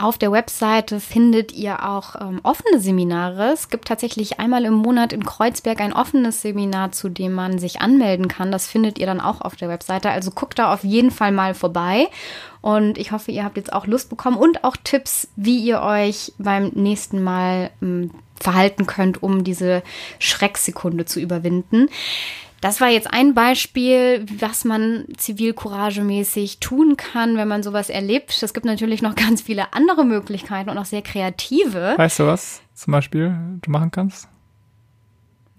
Auf 0.00 0.16
der 0.16 0.30
Webseite 0.30 1.00
findet 1.00 1.50
ihr 1.50 1.84
auch 1.84 2.14
ähm, 2.20 2.38
offene 2.44 2.78
Seminare. 2.78 3.50
Es 3.52 3.68
gibt 3.68 3.88
tatsächlich 3.88 4.38
einmal 4.38 4.64
im 4.64 4.74
Monat 4.74 5.12
in 5.12 5.24
Kreuzberg 5.24 5.80
ein 5.80 5.92
offenes 5.92 6.40
Seminar, 6.40 6.92
zu 6.92 7.08
dem 7.08 7.32
man 7.32 7.58
sich 7.58 7.80
anmelden 7.80 8.28
kann. 8.28 8.52
Das 8.52 8.68
findet 8.68 9.00
ihr 9.00 9.06
dann 9.06 9.20
auch 9.20 9.40
auf 9.40 9.56
der 9.56 9.68
Webseite. 9.68 10.10
Also 10.10 10.30
guckt 10.30 10.60
da 10.60 10.72
auf 10.72 10.84
jeden 10.84 11.10
Fall 11.10 11.32
mal 11.32 11.52
vorbei. 11.52 12.06
Und 12.60 12.96
ich 12.96 13.10
hoffe, 13.10 13.32
ihr 13.32 13.42
habt 13.42 13.56
jetzt 13.56 13.72
auch 13.72 13.88
Lust 13.88 14.08
bekommen 14.08 14.36
und 14.36 14.62
auch 14.62 14.76
Tipps, 14.76 15.28
wie 15.34 15.58
ihr 15.58 15.82
euch 15.82 16.32
beim 16.38 16.68
nächsten 16.76 17.20
Mal 17.20 17.72
ähm, 17.82 18.12
verhalten 18.40 18.86
könnt, 18.86 19.20
um 19.24 19.42
diese 19.42 19.82
Schrecksekunde 20.20 21.06
zu 21.06 21.18
überwinden. 21.18 21.88
Das 22.60 22.80
war 22.80 22.88
jetzt 22.88 23.12
ein 23.12 23.34
Beispiel, 23.34 24.26
was 24.40 24.64
man 24.64 25.04
zivilcouragemäßig 25.16 26.58
tun 26.58 26.96
kann, 26.96 27.36
wenn 27.36 27.46
man 27.46 27.62
sowas 27.62 27.88
erlebt. 27.88 28.42
Es 28.42 28.52
gibt 28.52 28.66
natürlich 28.66 29.00
noch 29.02 29.14
ganz 29.16 29.42
viele 29.42 29.72
andere 29.72 30.04
Möglichkeiten 30.04 30.70
und 30.70 30.78
auch 30.78 30.84
sehr 30.84 31.02
kreative. 31.02 31.94
Weißt 31.96 32.18
du 32.18 32.26
was 32.26 32.62
zum 32.74 32.92
Beispiel 32.92 33.36
du 33.62 33.70
machen 33.70 33.90
kannst? 33.90 34.28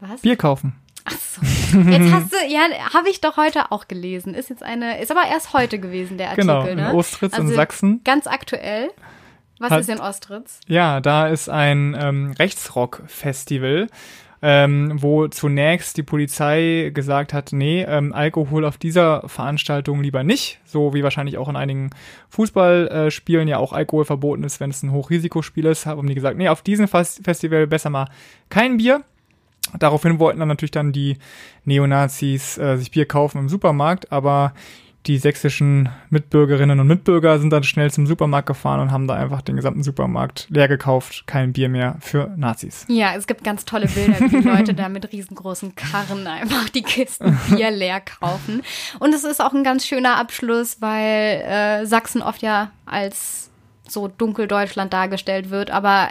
Was? 0.01 0.21
Bier 0.21 0.35
kaufen. 0.35 0.75
Ach 1.05 1.13
so. 1.13 1.41
Jetzt 1.77 2.13
hast 2.13 2.33
du, 2.33 2.37
ja, 2.47 2.61
habe 2.93 3.09
ich 3.09 3.21
doch 3.21 3.37
heute 3.37 3.71
auch 3.71 3.87
gelesen. 3.87 4.33
Ist 4.33 4.49
jetzt 4.49 4.63
eine, 4.63 5.01
ist 5.01 5.11
aber 5.11 5.25
erst 5.29 5.53
heute 5.53 5.79
gewesen, 5.79 6.17
der 6.17 6.29
Artikel. 6.29 6.47
Genau, 6.47 6.65
in 6.65 6.77
ne? 6.77 6.93
Ostritz 6.93 7.33
also 7.33 7.49
in 7.49 7.55
Sachsen. 7.55 8.01
Ganz 8.03 8.27
aktuell. 8.27 8.91
Was 9.59 9.71
Hat, 9.71 9.81
ist 9.81 9.89
in 9.89 9.99
Ostritz? 9.99 10.61
Ja, 10.67 11.01
da 11.01 11.27
ist 11.27 11.49
ein 11.49 11.95
ähm, 11.99 12.31
Rechtsrock-Festival 12.39 13.87
ähm, 14.41 15.01
wo 15.01 15.27
zunächst 15.27 15.97
die 15.97 16.03
Polizei 16.03 16.91
gesagt 16.93 17.33
hat, 17.33 17.51
nee, 17.51 17.83
ähm, 17.83 18.13
Alkohol 18.13 18.65
auf 18.65 18.77
dieser 18.77 19.27
Veranstaltung 19.27 20.01
lieber 20.01 20.23
nicht, 20.23 20.59
so 20.65 20.93
wie 20.93 21.03
wahrscheinlich 21.03 21.37
auch 21.37 21.49
in 21.49 21.55
einigen 21.55 21.89
Fußballspielen 22.29 23.47
ja 23.47 23.57
auch 23.57 23.73
Alkohol 23.73 24.05
verboten 24.05 24.43
ist, 24.43 24.59
wenn 24.59 24.69
es 24.69 24.81
ein 24.83 24.91
Hochrisikospiel 24.91 25.65
ist, 25.65 25.85
haben 25.85 26.07
die 26.07 26.15
gesagt, 26.15 26.37
nee, 26.37 26.47
auf 26.47 26.61
diesem 26.61 26.87
Festival 26.87 27.67
besser 27.67 27.89
mal 27.89 28.09
kein 28.49 28.77
Bier. 28.77 29.03
Daraufhin 29.77 30.19
wollten 30.19 30.39
dann 30.39 30.47
natürlich 30.47 30.71
dann 30.71 30.93
die 30.93 31.17
Neonazis 31.65 32.57
äh, 32.57 32.77
sich 32.77 32.91
Bier 32.91 33.05
kaufen 33.05 33.39
im 33.39 33.49
Supermarkt, 33.49 34.11
aber 34.11 34.53
die 35.09 35.17
sächsischen 35.17 35.89
Mitbürgerinnen 36.11 36.79
und 36.79 36.85
Mitbürger 36.85 37.39
sind 37.39 37.49
dann 37.49 37.63
schnell 37.63 37.89
zum 37.89 38.05
Supermarkt 38.05 38.47
gefahren 38.47 38.79
und 38.79 38.91
haben 38.91 39.07
da 39.07 39.15
einfach 39.15 39.41
den 39.41 39.55
gesamten 39.55 39.81
Supermarkt 39.81 40.45
leer 40.49 40.67
gekauft. 40.67 41.23
Kein 41.25 41.51
Bier 41.51 41.67
mehr 41.67 41.97
für 41.99 42.31
Nazis. 42.37 42.85
Ja, 42.89 43.15
es 43.15 43.25
gibt 43.25 43.43
ganz 43.43 43.65
tolle 43.65 43.87
Bilder, 43.87 44.19
wie 44.19 44.29
die 44.29 44.47
Leute 44.47 44.75
da 44.75 44.87
mit 44.87 45.11
riesengroßen 45.11 45.73
Karren 45.73 46.27
einfach 46.27 46.69
die 46.69 46.83
Kisten 46.83 47.39
Bier 47.49 47.71
leer 47.71 48.01
kaufen. 48.01 48.61
Und 48.99 49.15
es 49.15 49.23
ist 49.23 49.41
auch 49.41 49.53
ein 49.53 49.63
ganz 49.63 49.87
schöner 49.87 50.17
Abschluss, 50.17 50.77
weil 50.79 51.41
äh, 51.41 51.85
Sachsen 51.87 52.21
oft 52.21 52.43
ja 52.43 52.69
als 52.85 53.49
so 53.87 54.07
dunkel 54.07 54.47
Deutschland 54.47 54.93
dargestellt 54.93 55.49
wird, 55.49 55.71
aber 55.71 56.09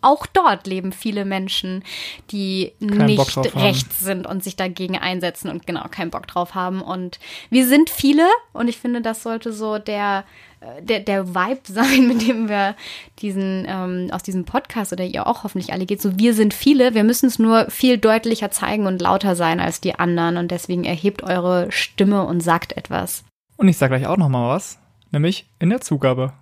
auch 0.00 0.26
dort 0.26 0.66
leben 0.66 0.92
viele 0.92 1.24
Menschen, 1.24 1.82
die 2.30 2.72
Keinen 2.80 3.06
nicht 3.06 3.36
rechts 3.56 4.00
sind 4.00 4.26
und 4.26 4.44
sich 4.44 4.56
dagegen 4.56 4.98
einsetzen 4.98 5.50
und 5.50 5.66
genau 5.66 5.84
keinen 5.90 6.10
Bock 6.10 6.26
drauf 6.26 6.54
haben. 6.54 6.82
Und 6.82 7.18
wir 7.50 7.66
sind 7.66 7.90
viele 7.90 8.26
und 8.52 8.68
ich 8.68 8.78
finde, 8.78 9.00
das 9.00 9.22
sollte 9.22 9.52
so 9.52 9.78
der 9.78 10.24
äh, 10.60 10.82
der, 10.82 11.00
der 11.00 11.34
Vibe 11.34 11.60
sein, 11.64 12.08
mit 12.08 12.26
dem 12.26 12.48
wir 12.48 12.74
diesen, 13.20 13.64
ähm, 13.68 14.08
aus 14.12 14.22
diesem 14.22 14.44
Podcast 14.44 14.92
oder 14.92 15.04
ihr 15.04 15.26
auch 15.26 15.44
hoffentlich 15.44 15.72
alle 15.72 15.86
geht. 15.86 16.02
So, 16.02 16.18
wir 16.18 16.34
sind 16.34 16.54
viele, 16.54 16.94
wir 16.94 17.04
müssen 17.04 17.26
es 17.26 17.38
nur 17.38 17.70
viel 17.70 17.98
deutlicher 17.98 18.50
zeigen 18.50 18.86
und 18.86 19.00
lauter 19.00 19.36
sein 19.36 19.60
als 19.60 19.80
die 19.80 19.94
anderen 19.94 20.36
und 20.36 20.50
deswegen 20.50 20.84
erhebt 20.84 21.22
eure 21.22 21.70
Stimme 21.70 22.24
und 22.24 22.40
sagt 22.40 22.76
etwas. 22.76 23.24
Und 23.56 23.68
ich 23.68 23.76
sage 23.76 23.96
gleich 23.96 24.08
auch 24.08 24.16
noch 24.16 24.28
mal 24.28 24.48
was, 24.48 24.78
nämlich 25.10 25.46
in 25.58 25.70
der 25.70 25.80
Zugabe. 25.80 26.32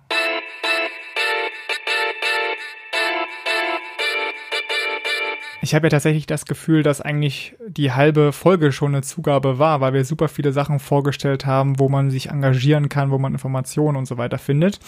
Ich 5.67 5.75
habe 5.75 5.87
ja 5.87 5.89
tatsächlich 5.89 6.25
das 6.25 6.45
Gefühl, 6.45 6.81
dass 6.81 7.01
eigentlich 7.01 7.57
die 7.67 7.91
halbe 7.91 8.31
Folge 8.31 8.71
schon 8.71 8.95
eine 8.95 9.01
Zugabe 9.01 9.59
war, 9.59 9.81
weil 9.81 9.91
wir 9.91 10.05
super 10.05 10.29
viele 10.29 10.53
Sachen 10.53 10.79
vorgestellt 10.79 11.45
haben, 11.45 11.77
wo 11.77 11.89
man 11.89 12.09
sich 12.09 12.29
engagieren 12.29 12.87
kann, 12.87 13.11
wo 13.11 13.17
man 13.17 13.33
Informationen 13.33 13.97
und 13.97 14.05
so 14.05 14.17
weiter 14.17 14.37
findet. 14.37 14.79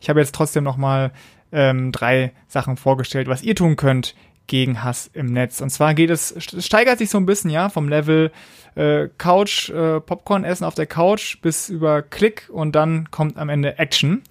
Ich 0.00 0.08
habe 0.08 0.20
jetzt 0.20 0.36
trotzdem 0.36 0.62
noch 0.62 0.76
mal 0.76 1.10
ähm, 1.50 1.90
drei 1.90 2.30
Sachen 2.46 2.76
vorgestellt, 2.76 3.26
was 3.26 3.42
ihr 3.42 3.56
tun 3.56 3.74
könnt 3.74 4.14
gegen 4.46 4.84
Hass 4.84 5.10
im 5.12 5.26
Netz. 5.26 5.60
Und 5.60 5.70
zwar 5.70 5.92
geht 5.94 6.10
es, 6.10 6.30
es 6.30 6.64
steigert 6.64 6.98
sich 6.98 7.10
so 7.10 7.18
ein 7.18 7.26
bisschen, 7.26 7.50
ja, 7.50 7.68
vom 7.68 7.88
Level 7.88 8.30
äh, 8.76 9.08
Couch, 9.18 9.70
äh, 9.70 9.98
Popcorn 9.98 10.44
essen 10.44 10.62
auf 10.62 10.76
der 10.76 10.86
Couch 10.86 11.40
bis 11.42 11.68
über 11.68 12.00
Klick 12.00 12.48
und 12.52 12.76
dann 12.76 13.10
kommt 13.10 13.38
am 13.38 13.48
Ende 13.48 13.80
Action. 13.80 14.22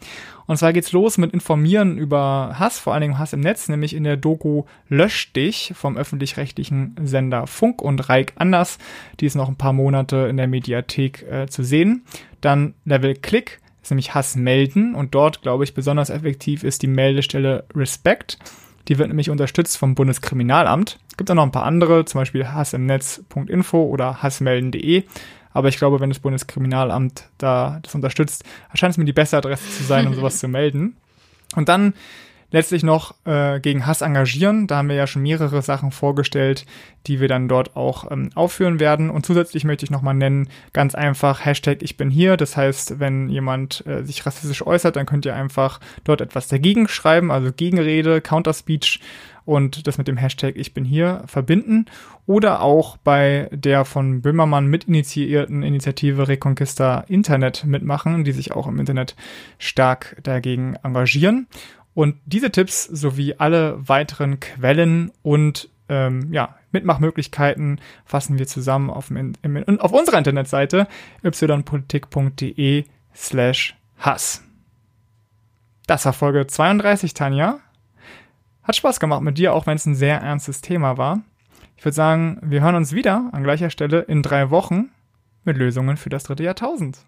Und 0.47 0.57
zwar 0.57 0.73
geht's 0.73 0.93
los 0.93 1.17
mit 1.17 1.33
Informieren 1.33 1.97
über 1.97 2.55
Hass, 2.57 2.79
vor 2.79 2.93
allen 2.93 3.01
Dingen 3.01 3.19
Hass 3.19 3.33
im 3.33 3.41
Netz, 3.41 3.67
nämlich 3.67 3.93
in 3.93 4.05
der 4.05 4.17
Doku 4.17 4.63
Lösch 4.87 5.33
dich 5.33 5.73
vom 5.75 5.97
öffentlich-rechtlichen 5.97 6.95
Sender 7.03 7.47
Funk 7.47 7.81
und 7.81 8.09
Reik 8.09 8.33
Anders. 8.37 8.79
Die 9.19 9.25
ist 9.25 9.35
noch 9.35 9.49
ein 9.49 9.57
paar 9.57 9.73
Monate 9.73 10.27
in 10.29 10.37
der 10.37 10.47
Mediathek 10.47 11.23
äh, 11.29 11.47
zu 11.47 11.63
sehen. 11.63 12.05
Dann 12.39 12.73
Level 12.85 13.13
Klick 13.13 13.59
ist 13.83 13.91
nämlich 13.91 14.15
Hass 14.15 14.35
melden 14.37 14.95
und 14.95 15.13
dort, 15.13 15.41
glaube 15.41 15.65
ich, 15.65 15.73
besonders 15.73 16.09
effektiv 16.09 16.63
ist 16.63 16.81
die 16.81 16.87
Meldestelle 16.87 17.65
Respect. 17.75 18.39
Die 18.87 18.97
wird 18.97 19.09
nämlich 19.09 19.29
unterstützt 19.29 19.77
vom 19.77 19.95
Bundeskriminalamt. 19.95 20.97
Es 21.09 21.17
gibt 21.17 21.29
auch 21.29 21.35
noch 21.35 21.43
ein 21.43 21.51
paar 21.51 21.65
andere, 21.65 22.05
zum 22.05 22.21
Beispiel 22.21 22.47
hassimnetz.info 22.47 23.83
oder 23.83 24.23
hassmelden.de. 24.23 25.03
Aber 25.57 25.69
ich 25.69 25.77
glaube, 25.77 25.99
wenn 25.99 26.11
das 26.11 26.19
Bundeskriminalamt 26.19 27.29
da 27.39 27.79
das 27.81 27.95
unterstützt, 27.95 28.43
erscheint 28.69 28.91
es 28.91 28.99
mir 28.99 29.05
die 29.05 29.11
beste 29.11 29.37
Adresse 29.37 29.67
zu 29.71 29.83
sein, 29.85 30.05
um 30.05 30.13
sowas 30.13 30.37
zu 30.37 30.47
melden. 30.47 30.95
Und 31.55 31.67
dann 31.67 31.95
letztlich 32.51 32.83
noch 32.83 33.15
äh, 33.25 33.59
gegen 33.59 33.85
Hass 33.85 34.01
engagieren. 34.01 34.67
Da 34.67 34.77
haben 34.77 34.89
wir 34.89 34.95
ja 34.95 35.07
schon 35.07 35.21
mehrere 35.21 35.61
Sachen 35.61 35.91
vorgestellt, 35.91 36.65
die 37.05 37.19
wir 37.19 37.27
dann 37.27 37.47
dort 37.47 37.75
auch 37.75 38.11
ähm, 38.11 38.29
aufführen 38.35 38.79
werden. 38.79 39.09
Und 39.09 39.25
zusätzlich 39.25 39.63
möchte 39.63 39.85
ich 39.85 39.91
nochmal 39.91 40.13
nennen, 40.13 40.49
ganz 40.73 40.95
einfach 40.95 41.43
Hashtag 41.45 41.81
Ich 41.81 41.97
bin 41.97 42.09
hier. 42.09 42.37
Das 42.37 42.55
heißt, 42.55 42.99
wenn 42.99 43.29
jemand 43.29 43.85
äh, 43.85 44.03
sich 44.03 44.25
rassistisch 44.25 44.65
äußert, 44.65 44.95
dann 44.95 45.05
könnt 45.05 45.25
ihr 45.25 45.35
einfach 45.35 45.79
dort 46.03 46.21
etwas 46.21 46.47
dagegen 46.47 46.87
schreiben, 46.87 47.31
also 47.31 47.51
Gegenrede, 47.51 48.21
Counterspeech 48.21 49.01
und 49.47 49.87
das 49.87 49.97
mit 49.97 50.09
dem 50.09 50.17
Hashtag 50.17 50.57
Ich 50.57 50.73
bin 50.73 50.83
hier 50.83 51.23
verbinden. 51.25 51.85
Oder 52.25 52.61
auch 52.61 52.97
bei 52.97 53.47
der 53.53 53.85
von 53.85 54.21
Böhmermann 54.21 54.67
mitinitiierten 54.67 55.63
Initiative 55.63 56.27
Reconquista 56.27 57.05
Internet 57.07 57.63
mitmachen, 57.63 58.25
die 58.25 58.33
sich 58.33 58.51
auch 58.51 58.67
im 58.67 58.77
Internet 58.77 59.15
stark 59.57 60.17
dagegen 60.21 60.75
engagieren. 60.83 61.47
Und 61.97 62.17
diese 62.27 62.51
Tipps 62.51 62.83
sowie 62.83 63.33
alle 63.39 63.89
weiteren 63.89 64.39
Quellen 64.39 65.11
und 65.23 65.67
ähm, 65.89 66.31
ja, 66.31 66.55
Mitmachmöglichkeiten 66.71 67.81
fassen 68.05 68.37
wir 68.37 68.45
zusammen 68.45 68.91
auf, 68.91 69.07
dem, 69.07 69.33
im, 69.41 69.79
auf 69.79 69.93
unserer 69.93 70.19
Internetseite 70.19 70.87
ypolitik.de 71.23 72.83
slash 73.15 73.75
Hass. 73.97 74.43
Das 75.87 76.05
war 76.05 76.13
Folge 76.13 76.45
32, 76.45 77.15
Tanja. 77.15 77.61
Hat 78.61 78.75
Spaß 78.75 78.99
gemacht 78.99 79.23
mit 79.23 79.39
dir, 79.39 79.55
auch 79.55 79.65
wenn 79.65 79.77
es 79.77 79.87
ein 79.87 79.95
sehr 79.95 80.21
ernstes 80.21 80.61
Thema 80.61 80.99
war. 80.99 81.21
Ich 81.77 81.83
würde 81.83 81.95
sagen, 81.95 82.37
wir 82.43 82.61
hören 82.61 82.75
uns 82.75 82.93
wieder 82.93 83.27
an 83.31 83.43
gleicher 83.43 83.71
Stelle 83.71 84.01
in 84.01 84.21
drei 84.21 84.51
Wochen 84.51 84.91
mit 85.45 85.57
Lösungen 85.57 85.97
für 85.97 86.09
das 86.09 86.25
dritte 86.25 86.43
Jahrtausend. 86.43 86.99